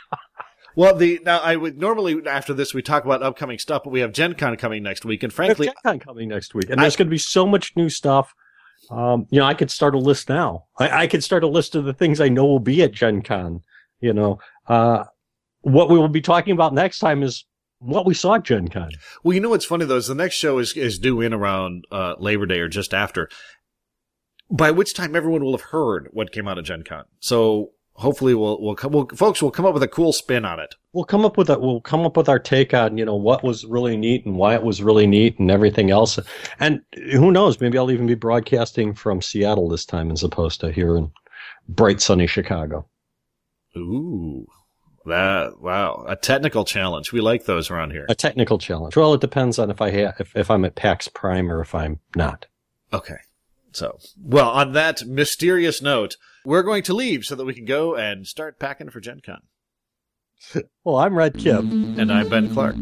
Well, 0.77 0.97
the 0.97 1.21
now 1.25 1.39
I 1.39 1.55
would 1.55 1.79
normally 1.79 2.21
after 2.27 2.53
this 2.53 2.75
we 2.75 2.83
talk 2.83 3.05
about 3.05 3.23
upcoming 3.23 3.59
stuff, 3.61 3.83
but 3.85 3.91
we 3.91 4.01
have 4.01 4.13
Gen 4.13 4.35
Con 4.35 4.57
coming 4.57 4.83
next 4.83 5.05
week, 5.05 5.23
and 5.23 5.33
frankly, 5.33 5.67
Gen 5.67 5.75
Con 5.85 6.01
coming 6.01 6.29
next 6.29 6.53
week, 6.53 6.69
and 6.69 6.81
I- 6.81 6.85
there's 6.85 6.97
going 6.97 7.07
to 7.07 7.11
be 7.13 7.19
so 7.19 7.47
much 7.47 7.73
new 7.77 7.89
stuff. 7.89 8.35
Um, 8.91 9.27
you 9.31 9.39
know, 9.39 9.47
I 9.47 9.55
could 9.55 9.71
start 9.71 9.95
a 9.95 9.99
list 9.99 10.29
now. 10.29 10.65
I, 10.77 11.03
I 11.03 11.07
could 11.07 11.23
start 11.23 11.45
a 11.45 11.49
list 11.49 11.75
of 11.77 11.85
the 11.85 11.93
things 11.95 12.21
I 12.21 12.29
know 12.29 12.45
will 12.45 12.59
be 12.59 12.83
at 12.83 12.91
Gen 12.93 13.23
Con. 13.23 13.61
You 14.01 14.13
know, 14.15 14.41
uh, 14.67 15.05
what 15.61 15.89
we 15.89 15.97
will 15.97 16.09
be 16.09 16.21
talking 16.21 16.53
about 16.53 16.75
next 16.75 16.99
time 16.99 17.23
is 17.23 17.45
what 17.79 18.05
we 18.05 18.13
saw 18.13 18.35
at 18.35 18.43
Gen 18.43 18.67
Con. 18.67 18.91
Well, 19.23 19.33
you 19.35 19.41
know 19.41 19.51
what's 19.51 19.65
funny 19.65 19.85
though 19.85 19.97
is 19.97 20.09
the 20.09 20.15
next 20.17 20.35
show 20.35 20.59
is 20.59 20.77
is 20.77 20.99
due 20.99 21.21
in 21.21 21.33
around 21.33 21.85
uh, 21.93 22.15
Labor 22.19 22.47
Day 22.47 22.59
or 22.59 22.69
just 22.69 22.93
after, 22.93 23.29
by 24.51 24.71
which 24.71 24.95
time 24.95 25.17
everyone 25.17 25.45
will 25.45 25.57
have 25.57 25.71
heard 25.71 26.09
what 26.13 26.33
came 26.33 26.49
out 26.49 26.59
of 26.59 26.65
Gen 26.65 26.83
Con. 26.83 27.05
So 27.21 27.71
hopefully 27.95 28.35
we'll 28.35 28.61
we'll 28.61 28.75
come, 28.75 28.93
we'll, 28.93 29.09
folks 29.15 29.43
will 29.43 29.51
come 29.51 29.65
up 29.65 29.75
with 29.75 29.83
a 29.83 29.89
cool 29.89 30.13
spin 30.13 30.45
on 30.45 30.61
it. 30.61 30.75
We'll 30.93 31.05
come 31.05 31.25
up 31.25 31.37
with 31.37 31.51
a, 31.51 31.59
we'll 31.59 31.81
come 31.81 32.01
up 32.01 32.17
with 32.17 32.29
our 32.29 32.39
take 32.39 32.75
on 32.75 32.99
you 32.99 33.05
know 33.05 33.17
what 33.17 33.43
was 33.43 33.65
really 33.65 33.97
neat 33.97 34.27
and 34.27 34.37
why 34.37 34.55
it 34.55 34.63
was 34.63 34.83
really 34.83 35.07
neat 35.07 35.39
and 35.39 35.51
everything 35.51 35.91
else. 35.91 36.19
And 36.61 36.83
who 37.13 37.31
knows? 37.31 37.61
Maybe 37.61 37.79
I'll 37.79 37.91
even 37.91 38.07
be 38.07 38.15
broadcasting 38.15 38.95
from 38.95 39.23
Seattle 39.23 39.69
this 39.69 39.85
time 39.85 40.11
as 40.11 40.23
opposed 40.23 40.61
to 40.61 40.73
here 40.73 40.97
in 40.97 41.11
bright 41.69 42.01
sunny 42.01 42.27
Chicago. 42.27 42.87
Ooh, 43.77 44.47
that 45.07 45.61
wow, 45.61 46.05
a 46.07 46.17
technical 46.17 46.65
challenge. 46.65 47.13
We 47.13 47.21
like 47.21 47.45
those 47.45 47.71
around 47.71 47.91
here. 47.91 48.07
A 48.09 48.15
technical 48.15 48.59
challenge. 48.59 48.97
Well, 48.97 49.15
it 49.15 49.21
depends 49.21 49.59
on 49.59 49.71
if 49.71 49.81
I 49.81 49.91
ha- 49.91 50.15
if, 50.19 50.35
if 50.37 50.51
I'm 50.51 50.65
at 50.65 50.77
PAX 50.77 51.09
Prime 51.09 51.51
or 51.51 51.61
if 51.61 51.75
I'm 51.75 52.01
not. 52.15 52.47
Okay. 52.93 53.17
So, 53.75 53.99
well, 54.23 54.51
on 54.51 54.73
that 54.73 55.05
mysterious 55.05 55.83
note, 55.83 56.17
we're 56.45 56.63
going 56.63 56.85
to 56.85 56.95
leave 56.95 57.25
so 57.25 57.35
that 57.35 57.45
we 57.45 57.55
can 57.55 57.65
go 57.65 57.97
and 57.97 58.27
start 58.27 58.61
packing 58.61 58.89
for 58.89 59.01
Gen 59.01 59.21
Con. 59.21 59.43
Well, 60.85 60.97
I'm 60.97 61.15
Rett 61.15 61.39
Kipp. 61.39 61.61
And 61.61 62.13
I'm 62.13 62.29
Ben 62.29 62.53
Clark. 62.53 62.77